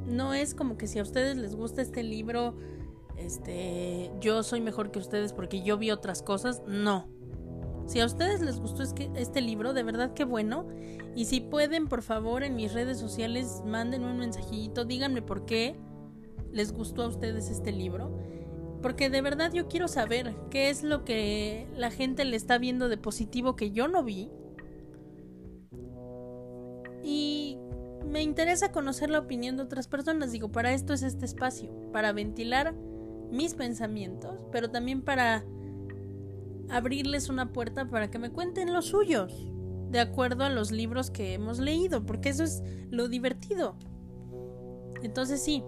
No 0.06 0.34
es 0.34 0.54
como 0.54 0.76
que 0.76 0.86
si 0.88 0.98
a 0.98 1.02
ustedes 1.02 1.36
les 1.36 1.54
gusta 1.54 1.82
este 1.82 2.02
libro, 2.02 2.56
este, 3.16 4.10
yo 4.20 4.42
soy 4.42 4.60
mejor 4.60 4.90
que 4.90 4.98
ustedes 4.98 5.32
porque 5.32 5.62
yo 5.62 5.78
vi 5.78 5.90
otras 5.90 6.22
cosas. 6.22 6.62
No. 6.66 7.17
Si 7.88 8.00
a 8.00 8.04
ustedes 8.04 8.42
les 8.42 8.60
gustó 8.60 8.82
este 8.82 9.40
libro, 9.40 9.72
de 9.72 9.82
verdad 9.82 10.12
que 10.12 10.24
bueno. 10.24 10.66
Y 11.16 11.24
si 11.24 11.40
pueden, 11.40 11.88
por 11.88 12.02
favor, 12.02 12.42
en 12.42 12.54
mis 12.54 12.74
redes 12.74 12.98
sociales, 12.98 13.62
manden 13.64 14.04
un 14.04 14.18
mensajito, 14.18 14.84
díganme 14.84 15.22
por 15.22 15.46
qué 15.46 15.74
les 16.52 16.72
gustó 16.72 17.04
a 17.04 17.08
ustedes 17.08 17.48
este 17.48 17.72
libro. 17.72 18.14
Porque 18.82 19.08
de 19.08 19.22
verdad 19.22 19.54
yo 19.54 19.68
quiero 19.68 19.88
saber 19.88 20.36
qué 20.50 20.68
es 20.68 20.82
lo 20.82 21.06
que 21.06 21.66
la 21.74 21.90
gente 21.90 22.26
le 22.26 22.36
está 22.36 22.58
viendo 22.58 22.90
de 22.90 22.98
positivo 22.98 23.56
que 23.56 23.70
yo 23.70 23.88
no 23.88 24.04
vi. 24.04 24.30
Y 27.02 27.56
me 28.06 28.20
interesa 28.20 28.70
conocer 28.70 29.08
la 29.08 29.20
opinión 29.20 29.56
de 29.56 29.62
otras 29.62 29.88
personas. 29.88 30.30
Digo, 30.30 30.52
para 30.52 30.74
esto 30.74 30.92
es 30.92 31.02
este 31.02 31.24
espacio, 31.24 31.70
para 31.90 32.12
ventilar 32.12 32.74
mis 33.30 33.54
pensamientos, 33.54 34.46
pero 34.52 34.70
también 34.70 35.00
para 35.00 35.46
abrirles 36.70 37.28
una 37.28 37.52
puerta 37.52 37.88
para 37.88 38.10
que 38.10 38.18
me 38.18 38.30
cuenten 38.30 38.72
los 38.72 38.86
suyos, 38.86 39.48
de 39.90 40.00
acuerdo 40.00 40.44
a 40.44 40.50
los 40.50 40.70
libros 40.70 41.10
que 41.10 41.34
hemos 41.34 41.58
leído, 41.58 42.04
porque 42.04 42.28
eso 42.28 42.44
es 42.44 42.62
lo 42.90 43.08
divertido. 43.08 43.76
Entonces 45.02 45.42
sí, 45.42 45.62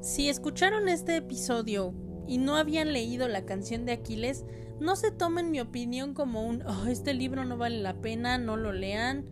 si 0.00 0.28
escucharon 0.28 0.88
este 0.88 1.16
episodio 1.16 1.94
y 2.26 2.38
no 2.38 2.56
habían 2.56 2.92
leído 2.92 3.28
la 3.28 3.44
canción 3.44 3.84
de 3.84 3.92
Aquiles, 3.92 4.44
no 4.80 4.94
se 4.94 5.10
tomen 5.10 5.50
mi 5.50 5.60
opinión 5.60 6.14
como 6.14 6.46
un, 6.46 6.62
oh, 6.62 6.86
este 6.86 7.14
libro 7.14 7.44
no 7.44 7.56
vale 7.56 7.80
la 7.80 8.00
pena, 8.00 8.38
no 8.38 8.56
lo 8.56 8.72
lean. 8.72 9.26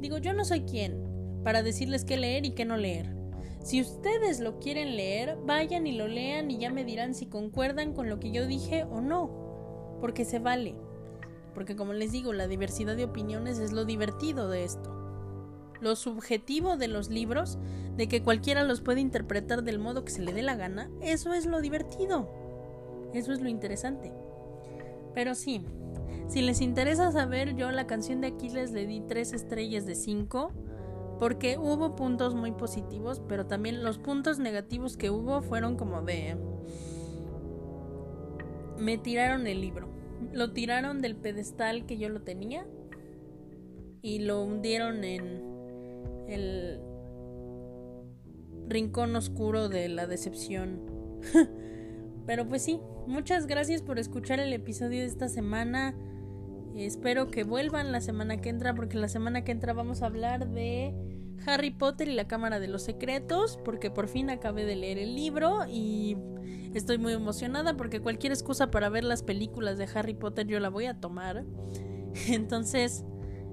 Digo, 0.00 0.18
yo 0.18 0.34
no 0.34 0.44
soy 0.44 0.62
quien 0.62 1.10
para 1.42 1.62
decirles 1.62 2.04
qué 2.04 2.18
leer 2.18 2.44
y 2.44 2.50
qué 2.50 2.64
no 2.64 2.76
leer. 2.76 3.16
Si 3.62 3.80
ustedes 3.80 4.40
lo 4.40 4.58
quieren 4.58 4.96
leer, 4.96 5.36
vayan 5.44 5.86
y 5.86 5.92
lo 5.92 6.08
lean 6.08 6.50
y 6.50 6.58
ya 6.58 6.70
me 6.70 6.84
dirán 6.84 7.14
si 7.14 7.26
concuerdan 7.26 7.92
con 7.92 8.08
lo 8.08 8.20
que 8.20 8.30
yo 8.30 8.46
dije 8.46 8.84
o 8.84 9.00
no, 9.00 9.49
porque 10.00 10.24
se 10.24 10.38
vale. 10.38 10.74
Porque 11.54 11.76
como 11.76 11.92
les 11.92 12.12
digo, 12.12 12.32
la 12.32 12.46
diversidad 12.46 12.96
de 12.96 13.04
opiniones 13.04 13.58
es 13.58 13.72
lo 13.72 13.84
divertido 13.84 14.48
de 14.48 14.64
esto 14.64 15.00
lo 15.80 15.96
subjetivo 15.96 16.76
de 16.76 16.88
los 16.88 17.10
libros, 17.10 17.58
de 17.96 18.08
que 18.08 18.22
cualquiera 18.22 18.64
los 18.64 18.80
puede 18.80 19.00
interpretar 19.00 19.62
del 19.62 19.78
modo 19.78 20.04
que 20.04 20.12
se 20.12 20.22
le 20.22 20.32
dé 20.32 20.42
la 20.42 20.56
gana, 20.56 20.90
eso 21.00 21.32
es 21.32 21.46
lo 21.46 21.60
divertido. 21.60 22.28
Eso 23.12 23.32
es 23.32 23.40
lo 23.40 23.48
interesante. 23.48 24.12
Pero 25.14 25.34
sí, 25.34 25.64
si 26.28 26.42
les 26.42 26.60
interesa 26.60 27.10
saber, 27.10 27.56
yo 27.56 27.70
la 27.72 27.86
canción 27.86 28.20
de 28.20 28.28
Aquiles 28.28 28.70
le 28.70 28.86
di 28.86 29.00
tres 29.00 29.32
estrellas 29.32 29.86
de 29.86 29.94
5 29.94 30.52
porque 31.18 31.58
hubo 31.58 31.96
puntos 31.96 32.34
muy 32.34 32.52
positivos, 32.52 33.20
pero 33.28 33.46
también 33.46 33.82
los 33.82 33.98
puntos 33.98 34.38
negativos 34.38 34.96
que 34.96 35.10
hubo 35.10 35.42
fueron 35.42 35.76
como 35.76 36.00
de... 36.02 36.36
Me 38.78 38.96
tiraron 38.96 39.46
el 39.46 39.60
libro. 39.60 39.89
Lo 40.32 40.52
tiraron 40.52 41.00
del 41.00 41.16
pedestal 41.16 41.86
que 41.86 41.98
yo 41.98 42.08
lo 42.08 42.22
tenía 42.22 42.66
y 44.02 44.20
lo 44.20 44.42
hundieron 44.42 45.04
en 45.04 45.42
el 46.28 46.80
rincón 48.68 49.14
oscuro 49.16 49.68
de 49.68 49.88
la 49.88 50.06
decepción. 50.06 50.80
Pero 52.26 52.48
pues 52.48 52.62
sí, 52.62 52.80
muchas 53.06 53.46
gracias 53.46 53.82
por 53.82 53.98
escuchar 53.98 54.40
el 54.40 54.52
episodio 54.52 55.00
de 55.00 55.06
esta 55.06 55.28
semana. 55.28 55.94
Espero 56.76 57.30
que 57.30 57.44
vuelvan 57.44 57.92
la 57.92 58.00
semana 58.00 58.40
que 58.40 58.48
entra 58.48 58.74
porque 58.74 58.96
la 58.96 59.08
semana 59.08 59.42
que 59.42 59.52
entra 59.52 59.72
vamos 59.72 60.02
a 60.02 60.06
hablar 60.06 60.48
de 60.48 60.94
Harry 61.46 61.70
Potter 61.70 62.08
y 62.08 62.14
la 62.14 62.28
Cámara 62.28 62.60
de 62.60 62.68
los 62.68 62.82
Secretos 62.82 63.58
porque 63.64 63.90
por 63.90 64.08
fin 64.08 64.30
acabé 64.30 64.64
de 64.64 64.76
leer 64.76 64.98
el 64.98 65.14
libro 65.16 65.60
y 65.68 66.16
estoy 66.78 66.98
muy 66.98 67.12
emocionada 67.12 67.76
porque 67.76 68.00
cualquier 68.00 68.32
excusa 68.32 68.70
para 68.70 68.88
ver 68.88 69.04
las 69.04 69.22
películas 69.22 69.78
de 69.78 69.88
Harry 69.94 70.14
Potter 70.14 70.46
yo 70.46 70.60
la 70.60 70.68
voy 70.68 70.86
a 70.86 71.00
tomar. 71.00 71.44
Entonces, 72.28 73.04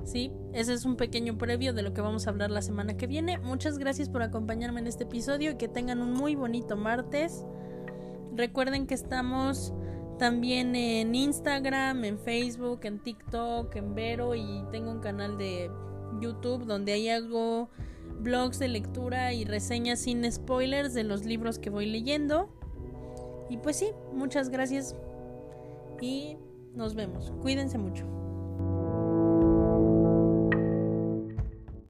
¿sí? 0.04 0.32
Ese 0.54 0.74
es 0.74 0.86
un 0.86 0.96
pequeño 0.96 1.38
previo 1.38 1.74
de 1.74 1.82
lo 1.82 1.94
que 1.94 2.02
vamos 2.02 2.28
a 2.28 2.30
hablar 2.30 2.52
la 2.52 2.62
semana 2.62 2.98
que 2.98 3.08
viene. 3.08 3.38
Muchas 3.40 3.78
gracias 3.78 4.10
por 4.10 4.22
acompañarme 4.22 4.80
en 4.80 4.88
este 4.88 5.04
episodio 5.04 5.52
y 5.52 5.56
que 5.56 5.68
tengan 5.68 6.02
un 6.02 6.14
muy 6.14 6.36
bonito 6.36 6.78
martes. 6.78 7.46
Recuerden 8.34 8.88
que 8.88 8.94
estamos 8.94 9.74
también 10.18 10.76
en 10.76 11.14
Instagram, 11.14 12.04
en 12.06 12.20
Facebook, 12.20 12.82
en 12.84 13.00
TikTok, 13.00 13.76
en 13.76 13.94
Vero 13.94 14.36
y 14.36 14.64
tengo 14.72 14.92
un 14.92 15.00
canal 15.00 15.38
de 15.38 15.70
YouTube 16.22 16.66
donde 16.66 16.94
ahí 16.94 17.10
hago 17.10 17.70
blogs 18.20 18.60
de 18.60 18.68
lectura 18.68 19.34
y 19.34 19.46
reseñas 19.46 20.00
sin 20.00 20.30
spoilers 20.32 20.94
de 20.94 21.04
los 21.04 21.26
libros 21.26 21.60
que 21.60 21.70
voy 21.70 21.86
leyendo. 21.86 22.50
Y 23.50 23.58
pues 23.58 23.78
sí, 23.78 23.92
muchas 24.14 24.50
gracias 24.50 24.96
y 26.02 26.38
nos 26.74 26.96
vemos. 26.96 27.32
Cuídense 27.42 27.78
mucho. 27.78 28.17